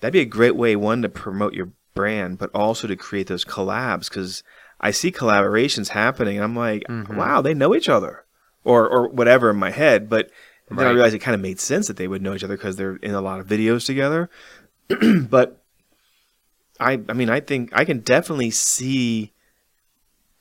That'd 0.00 0.12
be 0.12 0.20
a 0.20 0.24
great 0.26 0.56
way 0.56 0.76
one 0.76 1.00
to 1.02 1.08
promote 1.08 1.54
your 1.54 1.70
brand, 1.94 2.36
but 2.38 2.50
also 2.54 2.86
to 2.88 2.96
create 2.96 3.28
those 3.28 3.44
collabs 3.44 4.08
because 4.10 4.42
I 4.80 4.90
see 4.90 5.10
collaborations 5.12 5.88
happening. 5.88 6.36
And 6.36 6.44
I'm 6.44 6.56
like, 6.56 6.82
Mm-hmm. 6.88 7.16
wow, 7.16 7.40
they 7.40 7.54
know 7.54 7.74
each 7.74 7.88
other, 7.88 8.24
or 8.64 8.86
or 8.88 9.08
whatever 9.08 9.48
in 9.50 9.56
my 9.56 9.70
head. 9.70 10.08
But 10.10 10.30
then 10.78 10.86
I 10.86 10.90
realized 10.90 11.14
it 11.14 11.20
kind 11.20 11.34
of 11.34 11.40
made 11.40 11.60
sense 11.60 11.88
that 11.88 11.96
they 11.96 12.08
would 12.08 12.22
know 12.22 12.34
each 12.34 12.44
other 12.44 12.56
because 12.56 12.76
they're 12.76 12.96
in 12.96 13.14
a 13.14 13.20
lot 13.20 13.40
of 13.40 13.46
videos 13.46 13.86
together. 13.86 14.30
but 15.28 15.62
I 16.78 17.00
I 17.08 17.12
mean 17.12 17.30
I 17.30 17.40
think 17.40 17.70
I 17.72 17.84
can 17.84 18.00
definitely 18.00 18.50
see 18.50 19.32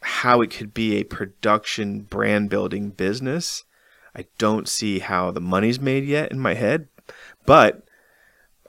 how 0.01 0.41
it 0.41 0.51
could 0.51 0.73
be 0.73 0.97
a 0.97 1.03
production 1.03 2.01
brand 2.01 2.49
building 2.49 2.89
business. 2.89 3.63
I 4.15 4.25
don't 4.37 4.67
see 4.67 4.99
how 4.99 5.31
the 5.31 5.41
money's 5.41 5.79
made 5.79 6.05
yet 6.05 6.31
in 6.31 6.39
my 6.39 6.53
head, 6.53 6.87
but 7.45 7.83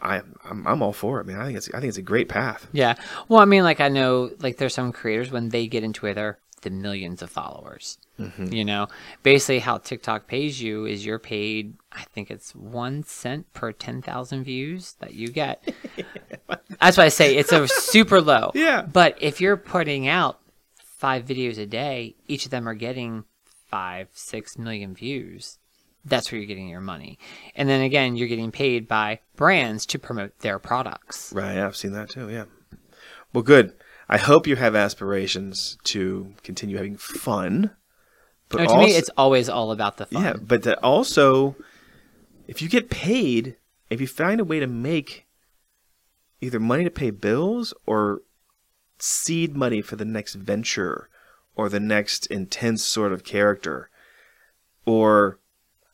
I 0.00 0.22
I'm, 0.44 0.66
I'm 0.66 0.82
all 0.82 0.92
for 0.92 1.20
it, 1.20 1.26
man. 1.26 1.40
I 1.40 1.46
think 1.46 1.56
it's 1.56 1.68
I 1.68 1.80
think 1.80 1.88
it's 1.88 1.98
a 1.98 2.02
great 2.02 2.28
path. 2.28 2.66
Yeah. 2.72 2.94
Well, 3.28 3.40
I 3.40 3.44
mean, 3.44 3.62
like 3.62 3.80
I 3.80 3.88
know, 3.88 4.30
like 4.40 4.56
there's 4.56 4.74
some 4.74 4.92
creators 4.92 5.30
when 5.30 5.50
they 5.50 5.66
get 5.66 5.84
into 5.84 6.06
it, 6.06 6.14
they're 6.14 6.38
the 6.62 6.70
millions 6.70 7.22
of 7.22 7.30
followers. 7.30 7.98
Mm-hmm. 8.18 8.52
You 8.52 8.64
know, 8.64 8.88
basically 9.22 9.60
how 9.60 9.78
TikTok 9.78 10.26
pays 10.26 10.60
you 10.60 10.86
is 10.86 11.04
you're 11.04 11.18
paid. 11.18 11.74
I 11.92 12.04
think 12.12 12.30
it's 12.30 12.54
one 12.54 13.02
cent 13.02 13.52
per 13.52 13.72
ten 13.72 14.02
thousand 14.02 14.44
views 14.44 14.94
that 15.00 15.14
you 15.14 15.28
get. 15.28 15.72
That's 16.80 16.96
why 16.96 17.04
I 17.04 17.08
say 17.08 17.36
it's 17.36 17.52
a 17.52 17.66
super 17.68 18.20
low. 18.20 18.52
Yeah. 18.60 18.82
But 18.82 19.16
if 19.22 19.40
you're 19.40 19.56
putting 19.56 20.06
out 20.06 20.40
five 20.98 21.24
videos 21.24 21.56
a 21.58 21.66
day, 21.66 22.14
each 22.28 22.44
of 22.44 22.50
them 22.50 22.68
are 22.68 22.74
getting 22.74 23.24
five, 23.70 24.08
six 24.12 24.58
million 24.58 24.94
views. 24.94 25.58
That's 26.04 26.30
where 26.30 26.38
you're 26.38 26.48
getting 26.48 26.68
your 26.68 26.80
money. 26.80 27.18
And 27.54 27.68
then 27.68 27.80
again, 27.80 28.16
you're 28.16 28.28
getting 28.28 28.50
paid 28.50 28.86
by 28.86 29.20
brands 29.36 29.86
to 29.86 29.98
promote 29.98 30.38
their 30.40 30.58
products. 30.58 31.32
Right, 31.32 31.54
yeah, 31.54 31.66
I've 31.66 31.76
seen 31.76 31.92
that 31.92 32.10
too. 32.10 32.28
Yeah. 32.28 32.44
Well, 33.32 33.42
good. 33.42 33.72
I 34.12 34.18
hope 34.18 34.46
you 34.48 34.56
have 34.56 34.74
aspirations 34.74 35.78
to 35.84 36.34
continue 36.42 36.76
having 36.76 36.96
fun. 36.96 37.70
But 38.48 38.58
No, 38.58 38.64
to 38.64 38.70
also, 38.72 38.86
me, 38.86 38.96
it's 38.96 39.10
always 39.16 39.48
all 39.48 39.70
about 39.70 39.98
the 39.98 40.06
fun. 40.06 40.22
yeah, 40.22 40.32
but 40.34 40.64
that 40.64 40.78
also, 40.82 41.54
if 42.48 42.60
you 42.60 42.68
get 42.68 42.90
paid, 42.90 43.56
if 43.88 44.00
you 44.00 44.08
find 44.08 44.40
a 44.40 44.44
way 44.44 44.58
to 44.58 44.66
make 44.66 45.26
either 46.40 46.58
money 46.58 46.82
to 46.82 46.90
pay 46.90 47.10
bills 47.10 47.72
or 47.86 48.22
seed 48.98 49.56
money 49.56 49.80
for 49.80 49.94
the 49.94 50.04
next 50.04 50.34
venture 50.34 51.08
or 51.54 51.68
the 51.68 51.78
next 51.80 52.26
intense 52.26 52.84
sort 52.84 53.12
of 53.12 53.22
character 53.22 53.90
or 54.84 55.38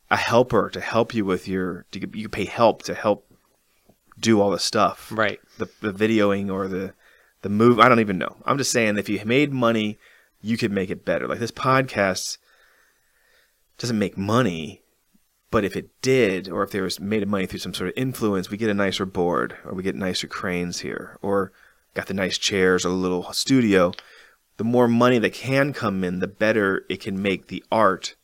a 0.09 0.17
helper 0.17 0.69
to 0.71 0.79
help 0.81 1.13
you 1.13 1.23
with 1.23 1.47
your 1.47 1.85
to, 1.91 1.99
you 2.17 2.29
pay 2.29 2.45
help 2.45 2.81
to 2.81 2.95
help 2.95 3.31
do 4.19 4.41
all 4.41 4.49
the 4.49 4.57
stuff 4.59 5.11
Right. 5.13 5.39
the, 5.59 5.69
the 5.81 5.91
videoing 5.93 6.51
or 6.51 6.67
the 6.67 6.93
the 7.47 7.53
move 7.53 7.79
i 7.79 7.87
don't 7.87 8.01
even 8.01 8.17
know. 8.17 8.35
I'm 8.45 8.57
just 8.57 8.73
saying 8.73 8.97
if 8.97 9.07
you 9.07 9.23
made 9.23 9.53
money 9.53 9.97
you 10.41 10.57
could 10.57 10.71
make 10.71 10.89
it 10.89 11.05
better. 11.05 11.27
Like 11.27 11.39
this 11.39 11.51
podcast 11.51 12.37
doesn't 13.77 13.97
make 13.97 14.17
money 14.17 14.81
but 15.49 15.63
if 15.63 15.77
it 15.77 15.89
did 16.01 16.49
or 16.49 16.61
if 16.63 16.71
there 16.71 16.83
was 16.83 16.99
made 16.99 17.23
of 17.23 17.29
money 17.29 17.45
through 17.45 17.59
some 17.59 17.73
sort 17.73 17.87
of 17.87 17.93
influence 17.95 18.49
we 18.49 18.57
get 18.57 18.69
a 18.69 18.73
nicer 18.73 19.05
board 19.05 19.55
or 19.63 19.73
we 19.73 19.81
get 19.81 19.95
nicer 19.95 20.27
cranes 20.27 20.81
here 20.81 21.17
or 21.21 21.53
got 21.93 22.07
the 22.07 22.13
nice 22.13 22.37
chairs 22.37 22.83
or 22.83 22.89
a 22.89 22.91
little 22.91 23.31
studio. 23.31 23.93
The 24.57 24.65
more 24.65 24.89
money 24.89 25.17
that 25.19 25.33
can 25.33 25.71
come 25.71 26.03
in 26.03 26.19
the 26.19 26.27
better 26.27 26.83
it 26.89 26.99
can 26.99 27.21
make 27.21 27.47
the 27.47 27.63
art 27.71 28.15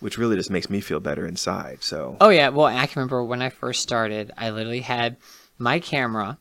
which 0.00 0.18
really 0.18 0.36
just 0.36 0.50
makes 0.50 0.68
me 0.68 0.82
feel 0.82 1.00
better 1.00 1.26
inside 1.26 1.78
so. 1.80 2.18
Oh 2.20 2.28
yeah. 2.28 2.50
Well, 2.50 2.66
I 2.66 2.86
can 2.86 3.00
remember 3.00 3.24
when 3.24 3.40
I 3.40 3.48
first 3.48 3.82
started, 3.82 4.32
I 4.36 4.50
literally 4.50 4.80
had 4.80 5.16
my 5.56 5.80
camera 5.80 6.36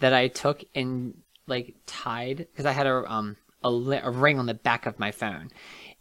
that 0.00 0.12
I 0.12 0.28
took 0.28 0.64
and 0.74 1.19
like 1.50 1.74
tied 1.86 2.38
because 2.38 2.64
I 2.64 2.72
had 2.72 2.86
a 2.86 3.04
um 3.10 3.36
a, 3.62 3.70
li- 3.70 4.00
a 4.02 4.10
ring 4.10 4.38
on 4.38 4.46
the 4.46 4.54
back 4.54 4.86
of 4.86 4.98
my 4.98 5.10
phone, 5.10 5.50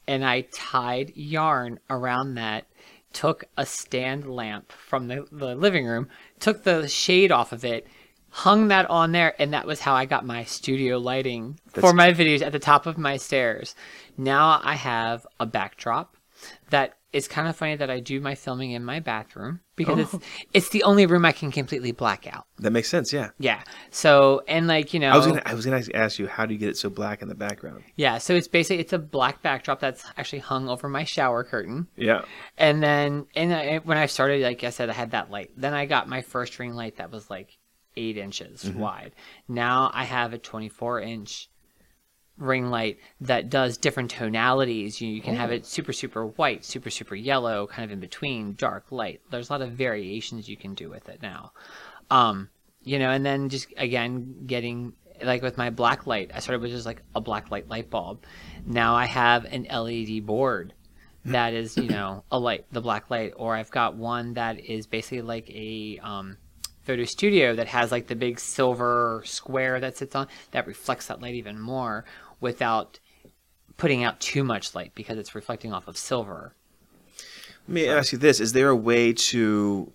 and 0.07 0.23
I 0.23 0.41
tied 0.53 1.11
yarn 1.15 1.79
around 1.89 2.35
that. 2.35 2.65
Took 3.11 3.45
a 3.57 3.65
stand 3.65 4.29
lamp 4.29 4.71
from 4.71 5.07
the, 5.07 5.25
the 5.31 5.55
living 5.55 5.87
room, 5.87 6.09
took 6.39 6.63
the 6.63 6.87
shade 6.87 7.31
off 7.31 7.51
of 7.51 7.65
it, 7.65 7.87
hung 8.29 8.67
that 8.67 8.87
on 8.87 9.13
there, 9.13 9.33
and 9.41 9.51
that 9.51 9.65
was 9.65 9.79
how 9.79 9.95
I 9.95 10.05
got 10.05 10.27
my 10.27 10.43
studio 10.43 10.99
lighting 10.99 11.59
for 11.69 11.91
my 11.91 12.13
videos 12.13 12.43
at 12.43 12.51
the 12.51 12.59
top 12.59 12.85
of 12.85 12.99
my 12.99 13.17
stairs. 13.17 13.73
Now 14.15 14.61
I 14.63 14.75
have 14.75 15.25
a 15.39 15.47
backdrop 15.47 16.15
that 16.69 16.98
it's 17.11 17.27
kind 17.27 17.47
of 17.47 17.55
funny 17.55 17.75
that 17.75 17.89
I 17.89 17.99
do 17.99 18.19
my 18.21 18.35
filming 18.35 18.71
in 18.71 18.83
my 18.83 18.99
bathroom 18.99 19.61
because 19.75 19.99
it's 19.99 20.13
oh. 20.13 20.21
it's 20.53 20.69
the 20.69 20.83
only 20.83 21.05
room 21.05 21.25
I 21.25 21.31
can 21.31 21.51
completely 21.51 21.91
black 21.91 22.27
out. 22.31 22.45
That 22.59 22.71
makes 22.71 22.87
sense. 22.87 23.11
Yeah. 23.11 23.29
Yeah. 23.39 23.63
So 23.89 24.43
and 24.47 24.67
like 24.67 24.93
you 24.93 24.99
know, 24.99 25.09
I 25.09 25.17
was 25.17 25.25
gonna 25.25 25.41
I 25.45 25.53
was 25.53 25.65
gonna 25.65 25.81
ask 25.93 26.19
you 26.19 26.27
how 26.27 26.45
do 26.45 26.53
you 26.53 26.59
get 26.59 26.69
it 26.69 26.77
so 26.77 26.89
black 26.89 27.21
in 27.21 27.27
the 27.27 27.35
background? 27.35 27.83
yeah. 27.95 28.19
So 28.19 28.35
it's 28.35 28.47
basically 28.47 28.79
it's 28.79 28.93
a 28.93 28.99
black 28.99 29.41
backdrop 29.41 29.79
that's 29.79 30.05
actually 30.17 30.39
hung 30.39 30.69
over 30.69 30.87
my 30.87 31.03
shower 31.03 31.43
curtain. 31.43 31.87
Yeah. 31.95 32.21
And 32.57 32.83
then, 32.83 33.25
and 33.35 33.53
I, 33.53 33.77
when 33.79 33.97
I 33.97 34.05
started, 34.05 34.43
like 34.43 34.63
I 34.63 34.69
said, 34.69 34.89
I 34.89 34.93
had 34.93 35.11
that 35.11 35.31
light. 35.31 35.51
Then 35.57 35.73
I 35.73 35.85
got 35.85 36.07
my 36.07 36.21
first 36.21 36.59
ring 36.59 36.73
light 36.73 36.97
that 36.97 37.11
was 37.11 37.29
like 37.29 37.57
eight 37.97 38.17
inches 38.17 38.63
mm-hmm. 38.63 38.79
wide. 38.79 39.13
Now 39.47 39.89
I 39.93 40.03
have 40.03 40.33
a 40.33 40.37
24 40.37 41.01
inch 41.01 41.48
ring 42.39 42.69
light 42.69 42.97
that 43.21 43.49
does 43.49 43.77
different 43.77 44.11
tonalities. 44.11 44.99
You, 44.99 45.09
you 45.09 45.21
can 45.21 45.35
have 45.35 45.51
it 45.51 45.65
super, 45.65 45.93
super 45.93 46.25
white, 46.25 46.65
super, 46.65 46.89
super 46.89 47.15
yellow, 47.15 47.67
kind 47.67 47.85
of 47.85 47.91
in 47.91 47.99
between, 47.99 48.55
dark, 48.55 48.91
light. 48.91 49.21
There's 49.29 49.49
a 49.49 49.53
lot 49.53 49.61
of 49.61 49.71
variations 49.71 50.49
you 50.49 50.57
can 50.57 50.73
do 50.73 50.89
with 50.89 51.07
it 51.09 51.21
now. 51.21 51.51
Um, 52.09 52.49
you 52.81 52.97
know, 52.97 53.11
and 53.11 53.25
then 53.25 53.49
just 53.49 53.67
again, 53.77 54.45
getting 54.45 54.93
like 55.21 55.41
with 55.41 55.57
my 55.57 55.69
black 55.69 56.07
light, 56.07 56.31
I 56.33 56.39
started 56.39 56.61
with 56.61 56.71
just 56.71 56.85
like 56.85 57.01
a 57.13 57.21
black 57.21 57.51
light 57.51 57.69
light 57.69 57.89
bulb. 57.89 58.23
Now 58.65 58.95
I 58.95 59.05
have 59.05 59.45
an 59.45 59.67
LED 59.69 60.25
board 60.25 60.73
that 61.25 61.53
is 61.53 61.77
you 61.77 61.83
know 61.89 62.23
a 62.31 62.39
light 62.39 62.65
the 62.71 62.81
black 62.81 63.09
light 63.09 63.33
or 63.35 63.55
i've 63.55 63.71
got 63.71 63.95
one 63.95 64.33
that 64.33 64.59
is 64.59 64.87
basically 64.87 65.21
like 65.21 65.49
a 65.49 65.99
um, 66.01 66.37
photo 66.83 67.03
studio 67.03 67.55
that 67.55 67.67
has 67.67 67.91
like 67.91 68.07
the 68.07 68.15
big 68.15 68.39
silver 68.39 69.21
square 69.25 69.79
that 69.79 69.97
sits 69.97 70.15
on 70.15 70.27
that 70.51 70.65
reflects 70.67 71.07
that 71.07 71.21
light 71.21 71.35
even 71.35 71.59
more 71.59 72.05
without 72.39 72.99
putting 73.77 74.03
out 74.03 74.19
too 74.19 74.43
much 74.43 74.75
light 74.75 74.93
because 74.95 75.17
it's 75.17 75.35
reflecting 75.35 75.73
off 75.73 75.87
of 75.87 75.97
silver 75.97 76.53
Let 77.67 77.73
me 77.73 77.87
ask 77.87 78.11
you 78.11 78.17
this: 78.17 78.39
Is 78.39 78.53
there 78.53 78.69
a 78.69 78.75
way 78.75 79.13
to 79.13 79.93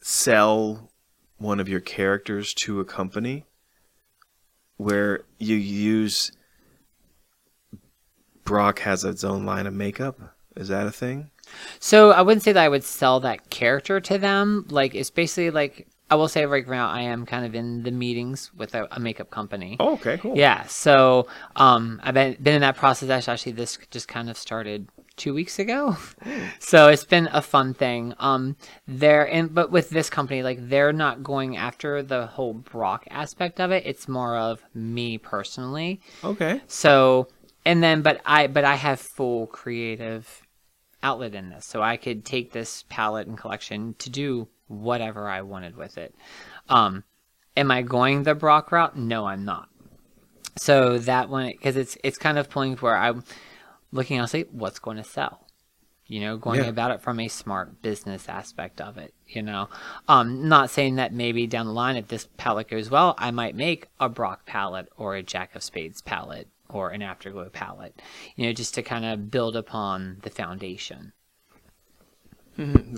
sell 0.00 0.90
one 1.38 1.60
of 1.60 1.68
your 1.68 1.80
characters 1.80 2.54
to 2.54 2.80
a 2.80 2.84
company 2.84 3.44
where 4.76 5.22
you 5.38 5.56
use 5.56 6.32
Brock 8.44 8.80
has 8.80 9.04
its 9.04 9.24
own 9.24 9.44
line 9.44 9.66
of 9.66 9.74
makeup? 9.74 10.36
Is 10.54 10.68
that 10.68 10.86
a 10.86 10.92
thing? 10.92 11.30
so 11.78 12.10
i 12.10 12.20
wouldn't 12.20 12.42
say 12.42 12.52
that 12.52 12.64
i 12.64 12.68
would 12.68 12.84
sell 12.84 13.20
that 13.20 13.50
character 13.50 14.00
to 14.00 14.18
them 14.18 14.66
like 14.70 14.94
it's 14.94 15.10
basically 15.10 15.50
like 15.50 15.86
i 16.10 16.14
will 16.14 16.28
say 16.28 16.46
right 16.46 16.66
now 16.68 16.88
i 16.88 17.00
am 17.00 17.26
kind 17.26 17.44
of 17.44 17.54
in 17.54 17.82
the 17.82 17.90
meetings 17.90 18.52
with 18.54 18.74
a, 18.74 18.86
a 18.96 19.00
makeup 19.00 19.30
company 19.30 19.76
Oh, 19.80 19.94
okay, 19.94 20.18
cool. 20.18 20.36
Yeah, 20.36 20.64
so 20.66 21.26
um, 21.54 22.00
I've 22.02 22.14
been, 22.14 22.36
been 22.40 22.54
in 22.54 22.60
that 22.62 22.76
process. 22.76 23.28
Actually, 23.28 23.52
this 23.52 23.78
just 23.90 24.08
kind 24.08 24.30
of 24.30 24.36
started 24.36 24.88
two 25.16 25.34
weeks 25.34 25.58
ago, 25.58 25.96
so 26.58 26.88
it's 26.88 27.04
been 27.04 27.28
a 27.32 27.42
fun 27.42 27.74
thing. 27.74 28.14
Um, 28.18 28.56
there 28.86 29.30
and 29.30 29.54
but 29.54 29.70
with 29.70 29.90
this 29.90 30.10
company, 30.10 30.42
like 30.42 30.68
they're 30.68 30.92
not 30.92 31.22
going 31.22 31.56
after 31.56 32.02
the 32.02 32.26
whole 32.26 32.54
Brock 32.54 33.04
aspect 33.10 33.60
of 33.60 33.70
it. 33.70 33.84
It's 33.86 34.08
more 34.08 34.36
of 34.36 34.62
me 34.74 35.18
personally. 35.18 36.00
Okay. 36.24 36.60
So 36.66 37.28
and 37.64 37.82
then, 37.82 38.02
but 38.02 38.20
I 38.24 38.46
but 38.46 38.64
I 38.64 38.76
have 38.76 39.00
full 39.00 39.46
creative 39.46 40.42
outlet 41.02 41.34
in 41.34 41.50
this, 41.50 41.64
so 41.66 41.82
I 41.82 41.96
could 41.96 42.24
take 42.24 42.52
this 42.52 42.84
palette 42.88 43.26
and 43.28 43.38
collection 43.38 43.94
to 43.98 44.10
do 44.10 44.48
whatever 44.68 45.28
I 45.28 45.42
wanted 45.42 45.76
with 45.76 45.98
it. 45.98 46.14
Um, 46.68 47.04
am 47.56 47.70
I 47.70 47.82
going 47.82 48.22
the 48.22 48.34
Brock 48.34 48.72
route? 48.72 48.96
No, 48.96 49.26
I'm 49.26 49.44
not. 49.44 49.68
So 50.56 50.98
that 50.98 51.28
one, 51.28 51.48
because 51.48 51.76
it's 51.76 51.98
it's 52.02 52.18
kind 52.18 52.38
of 52.38 52.48
pulling 52.48 52.76
where 52.76 52.96
I'm 52.96 53.24
looking. 53.92 54.20
I'll 54.20 54.26
say, 54.26 54.44
what's 54.50 54.78
going 54.78 54.96
to 54.96 55.04
sell? 55.04 55.46
You 56.06 56.20
know, 56.20 56.36
going 56.36 56.62
Yeah. 56.62 56.68
about 56.68 56.92
it 56.92 57.02
from 57.02 57.18
a 57.18 57.26
smart 57.28 57.82
business 57.82 58.28
aspect 58.28 58.80
of 58.80 58.96
it. 58.96 59.12
You 59.26 59.42
know, 59.42 59.68
um, 60.08 60.48
not 60.48 60.70
saying 60.70 60.96
that 60.96 61.12
maybe 61.12 61.46
down 61.46 61.66
the 61.66 61.72
line, 61.72 61.96
if 61.96 62.08
this 62.08 62.28
palette 62.36 62.68
goes 62.68 62.90
well, 62.90 63.14
I 63.18 63.32
might 63.32 63.56
make 63.56 63.88
a 63.98 64.08
Brock 64.08 64.46
palette 64.46 64.88
or 64.96 65.16
a 65.16 65.22
Jack 65.22 65.54
of 65.56 65.62
Spades 65.64 66.00
palette 66.02 66.48
or 66.68 66.90
an 66.90 67.02
Afterglow 67.02 67.48
palette. 67.50 68.00
You 68.36 68.46
know, 68.46 68.52
just 68.52 68.74
to 68.74 68.82
kind 68.82 69.04
of 69.04 69.30
build 69.30 69.56
upon 69.56 70.18
the 70.22 70.30
foundation. 70.30 71.12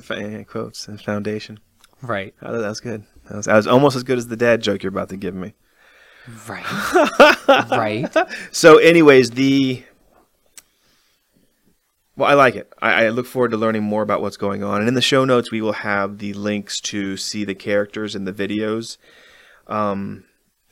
Fa- 0.03 0.45
Quotes 0.45 0.89
and 0.89 1.01
foundation. 1.01 1.59
Right. 2.03 2.35
Oh, 2.43 2.61
that 2.61 2.69
was 2.69 2.81
good. 2.81 3.05
That 3.29 3.37
was, 3.37 3.47
that 3.47 3.57
was 3.57 3.67
almost 3.67 3.97
as 3.97 4.05
good 4.05 4.19
as 4.19 4.29
the 4.29 4.37
dad 4.37 4.63
joke 4.63 4.83
you're 4.83 4.91
about 4.91 5.09
to 5.11 5.17
give 5.17 5.35
me. 5.35 5.55
Right. 6.47 6.65
right. 7.71 8.15
So, 8.53 8.79
anyways, 8.79 9.31
the 9.33 9.83
well, 12.19 12.29
I 12.29 12.35
like 12.35 12.57
it. 12.57 12.73
I, 12.83 13.05
I 13.05 13.09
look 13.11 13.27
forward 13.27 13.53
to 13.53 13.57
learning 13.57 13.85
more 13.85 14.03
about 14.03 14.21
what's 14.21 14.37
going 14.37 14.65
on. 14.65 14.81
And 14.81 14.89
in 14.89 14.95
the 14.95 15.01
show 15.01 15.25
notes, 15.25 15.53
we 15.53 15.61
will 15.63 15.73
have 15.73 16.19
the 16.19 16.33
links 16.35 16.81
to 16.81 17.17
see 17.17 17.45
the 17.45 17.55
characters 17.55 18.17
in 18.17 18.25
the 18.25 18.33
videos, 18.33 18.99
um, 19.69 20.25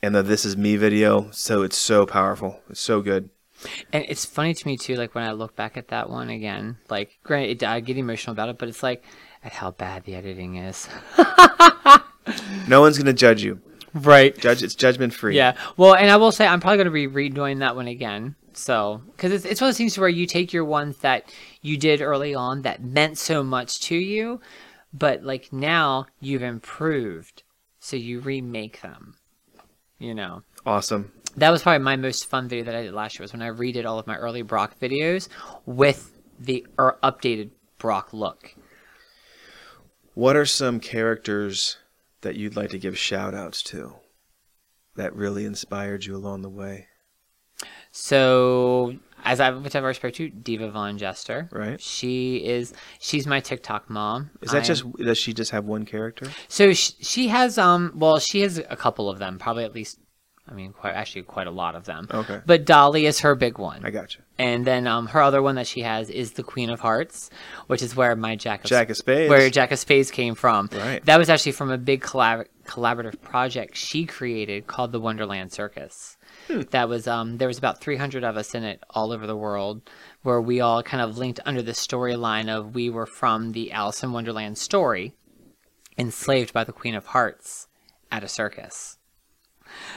and 0.03 0.13
the 0.13 0.23
"This 0.23 0.43
Is 0.45 0.57
Me" 0.57 0.75
video. 0.75 1.31
So 1.31 1.63
it's 1.63 1.77
so 1.77 2.05
powerful. 2.05 2.59
It's 2.69 2.81
so 2.81 3.01
good. 3.01 3.29
And 3.91 4.05
it's 4.07 4.25
funny 4.25 4.53
to 4.53 4.67
me 4.67 4.77
too, 4.77 4.95
like 4.95 5.15
when 5.15 5.23
I 5.23 5.31
look 5.31 5.55
back 5.55 5.77
at 5.77 5.89
that 5.89 6.09
one 6.09 6.29
again, 6.29 6.77
like 6.89 7.17
granted, 7.23 7.63
I 7.63 7.79
get 7.79 7.97
emotional 7.97 8.33
about 8.33 8.49
it, 8.49 8.57
but 8.57 8.69
it's 8.69 8.83
like 8.83 9.03
at 9.43 9.53
how 9.53 9.71
bad 9.71 10.03
the 10.03 10.15
editing 10.15 10.57
is. 10.57 10.87
No 12.67 12.81
one's 12.81 12.97
gonna 12.97 13.13
judge 13.13 13.41
you. 13.43 13.61
Right. 13.93 14.37
Judge. 14.37 14.63
It's 14.63 14.75
judgment 14.75 15.13
free. 15.13 15.35
Yeah. 15.35 15.57
Well, 15.75 15.95
and 15.95 16.09
I 16.09 16.17
will 16.17 16.31
say 16.31 16.45
I'm 16.45 16.59
probably 16.59 16.77
going 16.77 16.85
to 16.85 16.91
be 16.91 17.07
redoing 17.07 17.59
that 17.59 17.75
one 17.75 17.87
again. 17.87 18.35
So, 18.53 19.01
because 19.11 19.31
it's 19.31 19.45
it's 19.45 19.61
one 19.61 19.69
of 19.69 19.73
those 19.73 19.77
things 19.77 19.97
where 19.97 20.09
you 20.09 20.25
take 20.25 20.51
your 20.51 20.65
ones 20.65 20.97
that 20.97 21.31
you 21.61 21.77
did 21.77 22.01
early 22.01 22.33
on 22.33 22.63
that 22.63 22.83
meant 22.83 23.17
so 23.17 23.43
much 23.43 23.79
to 23.81 23.95
you, 23.95 24.41
but 24.93 25.23
like 25.23 25.53
now 25.53 26.07
you've 26.19 26.43
improved, 26.43 27.43
so 27.79 27.95
you 27.95 28.19
remake 28.19 28.81
them. 28.81 29.15
You 29.99 30.15
know. 30.15 30.43
Awesome. 30.65 31.11
That 31.37 31.51
was 31.51 31.61
probably 31.61 31.83
my 31.83 31.95
most 31.95 32.25
fun 32.25 32.47
video 32.47 32.65
that 32.65 32.75
I 32.75 32.81
did 32.83 32.93
last 32.93 33.17
year 33.17 33.23
was 33.23 33.31
when 33.31 33.41
I 33.41 33.49
redid 33.49 33.85
all 33.85 33.99
of 33.99 34.07
my 34.07 34.17
early 34.17 34.41
Brock 34.41 34.79
videos 34.79 35.29
with 35.65 36.11
the 36.39 36.65
er, 36.79 36.97
updated 37.03 37.51
Brock 37.77 38.11
look. 38.11 38.55
What 40.15 40.35
are 40.35 40.45
some 40.45 40.79
characters 40.79 41.77
that 42.21 42.35
you'd 42.35 42.55
like 42.55 42.71
to 42.71 42.79
give 42.79 42.97
shout 42.97 43.35
outs 43.35 43.61
to 43.63 43.93
that 44.95 45.15
really 45.15 45.45
inspired 45.45 46.05
you 46.05 46.15
along 46.15 46.41
the 46.41 46.49
way? 46.49 46.87
So, 47.91 48.95
as 49.23 49.39
I've 49.39 49.63
which 49.63 49.75
I've 49.75 49.83
already 49.83 49.97
spoke 49.97 50.13
to, 50.15 50.29
Diva 50.29 50.69
Von 50.69 50.97
Jester. 50.97 51.49
Right. 51.51 51.79
She 51.81 52.37
is 52.45 52.73
she's 52.99 53.25
my 53.25 53.39
TikTok 53.39 53.89
mom. 53.89 54.31
Is 54.41 54.51
that 54.51 54.63
I 54.63 54.65
just 54.65 54.85
am- 54.85 54.91
does 54.93 55.17
she 55.17 55.33
just 55.33 55.51
have 55.51 55.65
one 55.65 55.85
character? 55.85 56.27
so? 56.47 56.73
She, 56.73 56.93
she 57.01 57.27
has 57.29 57.57
um. 57.57 57.93
Well, 57.95 58.19
she 58.19 58.41
has 58.41 58.57
a 58.57 58.75
couple 58.75 59.09
of 59.09 59.19
them, 59.19 59.39
probably 59.39 59.63
at 59.63 59.73
least. 59.73 59.99
I 60.49 60.53
mean, 60.53 60.71
quite 60.71 60.93
actually 60.93 61.23
quite 61.23 61.47
a 61.47 61.51
lot 61.51 61.75
of 61.75 61.83
them. 61.83 62.07
Okay. 62.09 62.41
But 62.45 62.65
Dolly 62.65 63.05
is 63.05 63.19
her 63.19 63.35
big 63.35 63.57
one. 63.57 63.85
I 63.85 63.89
got 63.89 64.15
you. 64.15 64.21
And 64.37 64.65
then 64.65 64.87
um, 64.87 65.07
her 65.07 65.21
other 65.21 65.41
one 65.41 65.55
that 65.55 65.67
she 65.67 65.81
has 65.81 66.09
is 66.09 66.33
the 66.33 66.43
Queen 66.43 66.69
of 66.69 66.79
Hearts, 66.79 67.29
which 67.67 67.81
is 67.81 67.95
where 67.95 68.15
my 68.15 68.35
Jack 68.35 68.63
of 68.63 68.69
Jack 68.69 68.89
of 68.89 68.97
Spades. 68.97 69.29
where 69.29 69.49
Jack 69.49 69.71
of 69.71 69.79
Spades 69.79 70.09
came 70.09 70.35
from. 70.35 70.69
Right. 70.71 71.03
That 71.05 71.17
was 71.17 71.29
actually 71.29 71.51
from 71.51 71.69
a 71.71 71.77
big 71.77 72.01
collab- 72.01 72.47
collaborative 72.65 73.21
project 73.21 73.75
she 73.75 74.05
created 74.05 74.67
called 74.67 74.91
the 74.91 74.99
Wonderland 75.01 75.51
Circus. 75.51 76.17
Hmm. 76.47 76.61
That 76.69 76.87
was 76.87 77.07
um, 77.07 77.37
there 77.37 77.47
was 77.47 77.57
about 77.57 77.81
300 77.81 78.23
of 78.23 78.37
us 78.37 78.55
in 78.55 78.63
it 78.63 78.81
all 78.89 79.11
over 79.11 79.27
the 79.27 79.35
world, 79.35 79.81
where 80.23 80.39
we 80.39 80.61
all 80.61 80.81
kind 80.81 81.01
of 81.01 81.17
linked 81.17 81.41
under 81.45 81.61
the 81.61 81.73
storyline 81.73 82.47
of 82.47 82.73
we 82.73 82.89
were 82.89 83.05
from 83.05 83.51
the 83.51 83.71
Alice 83.73 84.03
in 84.03 84.13
Wonderland 84.13 84.57
story, 84.57 85.13
enslaved 85.97 86.53
by 86.53 86.63
the 86.63 86.71
Queen 86.73 86.95
of 86.95 87.07
Hearts 87.07 87.67
at 88.11 88.23
a 88.23 88.27
circus. 88.29 88.96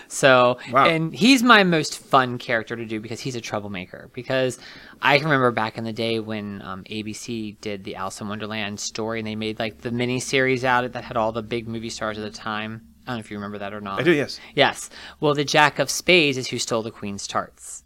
So, 0.08 0.58
Wow. 0.72 0.86
and 0.86 1.14
he's 1.14 1.42
my 1.42 1.64
most 1.64 1.98
fun 1.98 2.38
character 2.38 2.76
to 2.76 2.84
do 2.84 3.00
because 3.00 3.20
he's 3.20 3.36
a 3.36 3.40
troublemaker. 3.40 4.10
Because 4.12 4.58
I 5.02 5.16
can 5.18 5.26
remember 5.26 5.50
back 5.50 5.78
in 5.78 5.84
the 5.84 5.92
day 5.92 6.18
when 6.20 6.62
um, 6.62 6.84
ABC 6.84 7.60
did 7.60 7.84
the 7.84 7.96
Alice 7.96 8.20
in 8.20 8.28
Wonderland 8.28 8.80
story 8.80 9.18
and 9.20 9.26
they 9.26 9.36
made 9.36 9.58
like 9.58 9.78
the 9.82 9.90
mini 9.90 10.20
series 10.20 10.64
out 10.64 10.84
of 10.84 10.90
it 10.90 10.92
that 10.94 11.04
had 11.04 11.16
all 11.16 11.32
the 11.32 11.42
big 11.42 11.68
movie 11.68 11.90
stars 11.90 12.18
at 12.18 12.24
the 12.24 12.36
time. 12.36 12.82
I 13.06 13.12
don't 13.12 13.16
know 13.16 13.20
if 13.20 13.30
you 13.30 13.36
remember 13.38 13.58
that 13.58 13.72
or 13.72 13.80
not. 13.80 13.98
I 14.00 14.02
do. 14.02 14.12
Yes. 14.12 14.38
Yes. 14.54 14.90
Well, 15.20 15.34
the 15.34 15.44
Jack 15.44 15.78
of 15.78 15.90
Spades 15.90 16.36
is 16.36 16.48
who 16.48 16.58
stole 16.58 16.82
the 16.82 16.90
Queen's 16.90 17.26
tarts. 17.26 17.82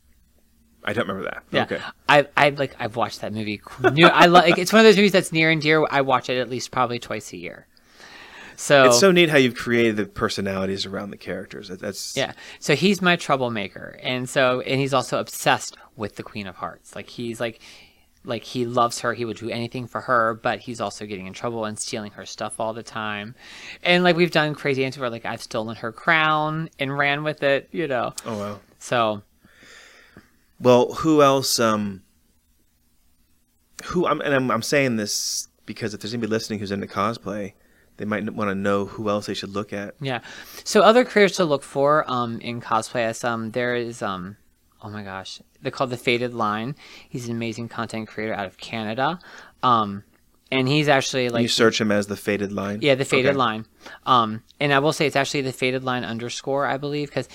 I 0.86 0.92
don't 0.92 1.08
remember 1.08 1.30
that. 1.30 1.42
Yeah. 1.50 1.62
Okay. 1.62 1.80
I 2.08 2.26
I 2.36 2.50
like 2.50 2.76
I've 2.78 2.96
watched 2.96 3.22
that 3.22 3.32
movie. 3.32 3.60
I 3.82 4.26
like 4.26 4.58
it's 4.58 4.70
one 4.72 4.80
of 4.80 4.84
those 4.84 4.96
movies 4.96 5.12
that's 5.12 5.32
near 5.32 5.50
and 5.50 5.62
dear. 5.62 5.86
I 5.90 6.02
watch 6.02 6.28
it 6.28 6.38
at 6.38 6.50
least 6.50 6.72
probably 6.72 6.98
twice 6.98 7.32
a 7.32 7.38
year. 7.38 7.66
So 8.56 8.84
It's 8.86 8.98
so 9.00 9.10
neat 9.12 9.28
how 9.30 9.36
you've 9.36 9.54
created 9.56 9.96
the 9.96 10.06
personalities 10.06 10.86
around 10.86 11.10
the 11.10 11.16
characters. 11.16 11.68
That- 11.68 11.80
That's 11.80 12.16
Yeah. 12.16 12.32
So 12.60 12.74
he's 12.74 13.00
my 13.02 13.16
troublemaker. 13.16 13.98
And 14.02 14.28
so 14.28 14.60
and 14.60 14.80
he's 14.80 14.94
also 14.94 15.18
obsessed 15.18 15.76
with 15.96 16.16
the 16.16 16.22
Queen 16.22 16.46
of 16.46 16.56
Hearts. 16.56 16.94
Like 16.94 17.08
he's 17.08 17.40
like 17.40 17.60
like 18.26 18.42
he 18.42 18.64
loves 18.64 19.00
her, 19.00 19.12
he 19.12 19.24
would 19.26 19.36
do 19.36 19.50
anything 19.50 19.86
for 19.86 20.00
her, 20.00 20.34
but 20.42 20.58
he's 20.60 20.80
also 20.80 21.04
getting 21.04 21.26
in 21.26 21.34
trouble 21.34 21.66
and 21.66 21.78
stealing 21.78 22.12
her 22.12 22.24
stuff 22.24 22.58
all 22.58 22.72
the 22.72 22.82
time. 22.82 23.34
And 23.82 24.02
like 24.02 24.16
we've 24.16 24.30
done 24.30 24.54
crazy 24.54 24.82
antics 24.84 24.98
where 25.00 25.10
like 25.10 25.26
I've 25.26 25.42
stolen 25.42 25.76
her 25.76 25.92
crown 25.92 26.70
and 26.78 26.96
ran 26.96 27.22
with 27.22 27.42
it, 27.42 27.68
you 27.70 27.86
know. 27.86 28.14
Oh 28.24 28.38
wow. 28.38 28.60
So 28.78 29.22
Well, 30.58 30.94
who 30.94 31.20
else? 31.22 31.58
Um, 31.60 32.02
who 33.86 34.06
I'm 34.06 34.20
and 34.20 34.34
I'm, 34.34 34.50
I'm 34.50 34.62
saying 34.62 34.96
this 34.96 35.48
because 35.66 35.94
if 35.94 36.00
there's 36.00 36.14
anybody 36.14 36.30
listening 36.30 36.58
who's 36.58 36.70
into 36.70 36.86
cosplay, 36.86 37.52
they 37.96 38.04
might 38.04 38.28
want 38.34 38.50
to 38.50 38.54
know 38.54 38.86
who 38.86 39.08
else 39.08 39.26
they 39.26 39.34
should 39.34 39.50
look 39.50 39.72
at. 39.72 39.94
Yeah. 40.00 40.20
So 40.64 40.82
other 40.82 41.04
creators 41.04 41.36
to 41.36 41.44
look 41.44 41.62
for 41.62 42.04
um, 42.10 42.40
in 42.40 42.60
cosplay 42.60 43.02
as 43.04 43.22
um 43.24 43.50
there 43.52 43.74
is 43.76 44.02
um 44.02 44.36
oh 44.82 44.90
my 44.90 45.02
gosh 45.02 45.40
they're 45.62 45.70
called 45.72 45.90
the 45.90 45.96
Faded 45.96 46.34
Line. 46.34 46.76
He's 47.08 47.26
an 47.28 47.34
amazing 47.36 47.68
content 47.68 48.08
creator 48.08 48.34
out 48.34 48.46
of 48.46 48.58
Canada. 48.58 49.18
Um, 49.62 50.04
and 50.52 50.68
he's 50.68 50.88
actually 50.88 51.30
like 51.30 51.42
you 51.42 51.48
search 51.48 51.80
him 51.80 51.90
as 51.90 52.06
the 52.06 52.16
faded 52.16 52.52
line. 52.52 52.80
Yeah, 52.82 52.94
the 52.94 53.04
faded 53.06 53.30
Okay. 53.30 53.38
line. 53.38 53.66
Um, 54.04 54.42
and 54.60 54.72
I 54.74 54.78
will 54.80 54.92
say 54.92 55.06
it's 55.06 55.16
actually 55.16 55.40
the 55.40 55.52
faded 55.52 55.82
line 55.84 56.04
underscore, 56.04 56.66
I 56.66 56.76
believe, 56.76 57.08
because 57.08 57.28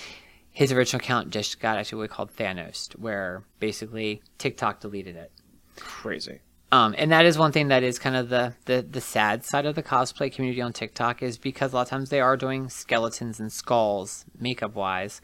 his 0.52 0.72
original 0.72 1.00
account 1.00 1.30
just 1.30 1.58
got 1.60 1.76
actually 1.76 1.98
what 1.98 2.02
we 2.02 2.08
called 2.08 2.34
Thanos, 2.36 2.92
where 2.98 3.42
basically 3.58 4.22
TikTok 4.38 4.80
deleted 4.80 5.16
it. 5.16 5.32
Crazy. 5.76 6.38
Um, 6.72 6.94
and 6.96 7.10
that 7.10 7.24
is 7.24 7.36
one 7.36 7.50
thing 7.52 7.68
that 7.68 7.82
is 7.82 7.98
kind 7.98 8.14
of 8.14 8.28
the, 8.28 8.54
the, 8.66 8.86
the 8.88 9.00
sad 9.00 9.44
side 9.44 9.66
of 9.66 9.74
the 9.74 9.82
cosplay 9.82 10.32
community 10.32 10.62
on 10.62 10.72
TikTok 10.72 11.22
is 11.22 11.36
because 11.36 11.72
a 11.72 11.76
lot 11.76 11.82
of 11.82 11.88
times 11.88 12.10
they 12.10 12.20
are 12.20 12.36
doing 12.36 12.68
skeletons 12.68 13.40
and 13.40 13.52
skulls 13.52 14.24
makeup 14.38 14.74
wise. 14.74 15.20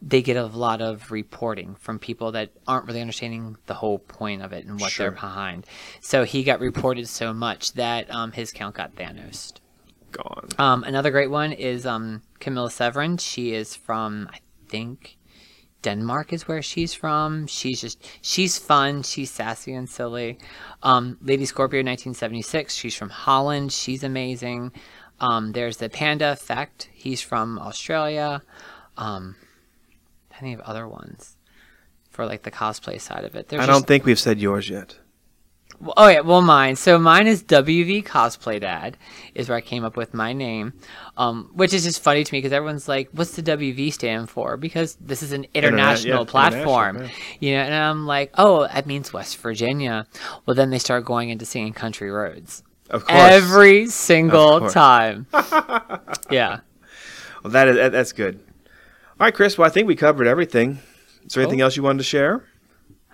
They 0.00 0.22
get 0.22 0.36
a 0.36 0.46
lot 0.46 0.80
of 0.80 1.10
reporting 1.10 1.74
from 1.74 1.98
people 1.98 2.30
that 2.32 2.50
aren't 2.68 2.86
really 2.86 3.00
understanding 3.00 3.56
the 3.66 3.74
whole 3.74 3.98
point 3.98 4.42
of 4.42 4.52
it 4.52 4.64
and 4.64 4.80
what 4.80 4.94
they're 4.96 5.10
behind. 5.10 5.66
So 6.00 6.22
he 6.22 6.44
got 6.44 6.60
reported 6.60 7.08
so 7.08 7.34
much 7.34 7.72
that 7.72 8.08
um, 8.14 8.30
his 8.30 8.52
account 8.52 8.76
got 8.76 8.94
Thanos. 8.94 9.54
Gone. 10.12 10.48
Um, 10.58 10.84
another 10.84 11.10
great 11.10 11.30
one 11.30 11.52
is 11.52 11.84
um, 11.84 12.22
Camilla 12.38 12.70
Severin. 12.70 13.18
She 13.18 13.52
is 13.52 13.74
from, 13.74 14.30
I 14.32 14.38
think, 14.68 15.17
Denmark 15.88 16.34
is 16.34 16.46
where 16.46 16.60
she's 16.60 16.92
from. 16.92 17.46
She's 17.46 17.80
just, 17.80 17.98
she's 18.20 18.58
fun. 18.58 19.02
She's 19.02 19.30
sassy 19.30 19.72
and 19.72 19.88
silly. 19.88 20.36
Um, 20.82 21.16
Lady 21.22 21.46
Scorpio 21.46 21.78
1976. 21.78 22.74
She's 22.74 22.94
from 22.94 23.08
Holland. 23.08 23.72
She's 23.72 24.04
amazing. 24.04 24.72
Um, 25.18 25.52
there's 25.52 25.78
the 25.78 25.88
Panda 25.88 26.30
Effect. 26.30 26.90
He's 26.92 27.22
from 27.22 27.58
Australia. 27.58 28.42
Um, 28.98 29.36
plenty 30.28 30.52
of 30.52 30.60
other 30.60 30.86
ones 30.86 31.38
for 32.10 32.26
like 32.26 32.42
the 32.42 32.50
cosplay 32.50 33.00
side 33.00 33.24
of 33.24 33.34
it. 33.34 33.48
There's 33.48 33.62
I 33.62 33.66
don't 33.66 33.86
think 33.86 34.04
we've 34.04 34.18
said 34.18 34.38
yours 34.38 34.68
yet. 34.68 34.98
Well, 35.80 35.94
Oh 35.96 36.08
yeah, 36.08 36.20
well 36.20 36.42
mine. 36.42 36.76
So 36.76 36.98
mine 36.98 37.26
is 37.26 37.42
WV 37.44 38.04
Cosplay 38.04 38.60
Dad 38.60 38.96
is 39.34 39.48
where 39.48 39.58
I 39.58 39.60
came 39.60 39.84
up 39.84 39.96
with 39.96 40.14
my 40.14 40.32
name, 40.32 40.72
um, 41.16 41.50
which 41.54 41.72
is 41.72 41.84
just 41.84 42.02
funny 42.02 42.24
to 42.24 42.32
me 42.34 42.38
because 42.38 42.52
everyone's 42.52 42.88
like, 42.88 43.08
"What's 43.12 43.32
the 43.36 43.42
WV 43.42 43.92
stand 43.92 44.28
for?" 44.30 44.56
Because 44.56 44.96
this 45.00 45.22
is 45.22 45.32
an 45.32 45.46
international 45.54 46.20
yeah, 46.24 46.30
platform, 46.30 46.96
international, 46.96 47.24
you 47.40 47.52
know. 47.52 47.62
And 47.62 47.74
I'm 47.74 48.06
like, 48.06 48.32
"Oh, 48.36 48.66
that 48.66 48.86
means 48.86 49.12
West 49.12 49.36
Virginia." 49.38 50.06
Well, 50.46 50.54
then 50.54 50.70
they 50.70 50.78
start 50.78 51.04
going 51.04 51.30
into 51.30 51.44
singing 51.44 51.72
country 51.72 52.10
roads 52.10 52.62
Of 52.90 53.04
course. 53.06 53.20
every 53.20 53.86
single 53.86 54.68
time. 54.70 55.26
yeah. 56.30 56.60
Well, 57.42 57.52
that 57.52 57.68
is 57.68 57.92
that's 57.92 58.12
good. 58.12 58.40
All 59.20 59.24
right, 59.26 59.34
Chris. 59.34 59.56
Well, 59.58 59.66
I 59.66 59.70
think 59.70 59.86
we 59.86 59.96
covered 59.96 60.26
everything. 60.26 60.78
Is 61.24 61.34
there 61.34 61.42
anything 61.42 61.58
Cool. 61.58 61.64
else 61.64 61.76
you 61.76 61.82
wanted 61.82 61.98
to 61.98 62.04
share? 62.04 62.44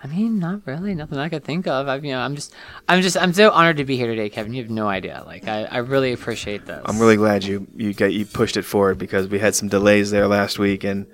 I 0.03 0.07
mean, 0.07 0.39
not 0.39 0.61
really. 0.65 0.93
Nothing 0.93 1.17
I 1.17 1.29
could 1.29 1.43
think 1.43 1.65
of. 1.67 1.87
I, 1.87 1.95
you 1.95 2.11
know, 2.11 2.19
I'm 2.19 2.35
just, 2.35 2.53
I'm 2.87 3.01
just, 3.01 3.17
I'm 3.17 3.33
so 3.33 3.49
honored 3.49 3.77
to 3.77 3.85
be 3.85 3.97
here 3.97 4.07
today, 4.07 4.29
Kevin. 4.29 4.53
You 4.53 4.61
have 4.61 4.69
no 4.69 4.87
idea. 4.87 5.23
Like, 5.25 5.47
I, 5.47 5.63
I 5.63 5.77
really 5.77 6.13
appreciate 6.13 6.65
this. 6.65 6.81
I'm 6.85 6.99
really 6.99 7.15
glad 7.15 7.43
you 7.43 7.65
you 7.75 7.93
got 7.93 8.13
you 8.13 8.25
pushed 8.25 8.57
it 8.57 8.63
forward 8.63 8.97
because 8.99 9.27
we 9.27 9.39
had 9.39 9.55
some 9.55 9.67
delays 9.67 10.11
there 10.11 10.27
last 10.27 10.59
week, 10.59 10.83
and 10.83 11.07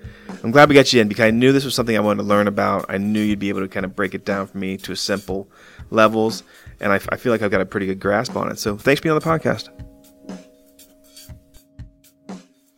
I'm 0.43 0.51
glad 0.51 0.67
we 0.67 0.75
got 0.75 0.91
you 0.91 0.99
in 0.99 1.07
because 1.07 1.23
I 1.23 1.31
knew 1.31 1.53
this 1.53 1.63
was 1.63 1.75
something 1.75 1.95
I 1.95 2.01
wanted 2.01 2.23
to 2.23 2.27
learn 2.27 2.47
about. 2.47 2.85
I 2.89 2.97
knew 2.97 3.21
you'd 3.21 3.39
be 3.39 3.49
able 3.49 3.61
to 3.61 3.69
kind 3.69 3.85
of 3.85 3.95
break 3.95 4.13
it 4.13 4.25
down 4.25 4.47
for 4.47 4.57
me 4.57 4.77
to 4.77 4.95
simple 4.95 5.49
levels, 5.89 6.43
and 6.79 6.91
I, 6.91 6.95
I 7.09 7.17
feel 7.17 7.31
like 7.31 7.43
I've 7.43 7.51
got 7.51 7.61
a 7.61 7.65
pretty 7.65 7.85
good 7.85 7.99
grasp 7.99 8.35
on 8.35 8.51
it. 8.51 8.59
So 8.59 8.77
thanks 8.77 8.99
for 8.99 9.03
being 9.03 9.13
on 9.13 9.19
the 9.19 9.25
podcast. 9.25 9.69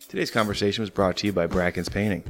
Today's 0.10 0.30
conversation 0.30 0.84
was 0.84 0.92
brought 0.92 1.18
to 1.18 1.28
you 1.28 1.34
by 1.34 1.48
Bracken's 1.48 1.90
Painting. 1.90 2.24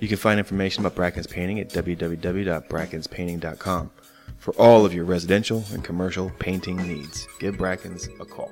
You 0.00 0.08
can 0.08 0.16
find 0.16 0.38
information 0.38 0.84
about 0.84 0.96
Bracken's 0.96 1.26
Painting 1.26 1.60
at 1.60 1.68
www.brackenspainting.com 1.68 3.90
for 4.38 4.54
all 4.54 4.86
of 4.86 4.94
your 4.94 5.04
residential 5.04 5.62
and 5.72 5.84
commercial 5.84 6.30
painting 6.38 6.78
needs. 6.78 7.28
Give 7.38 7.58
Bracken's 7.58 8.08
a 8.18 8.24
call. 8.24 8.50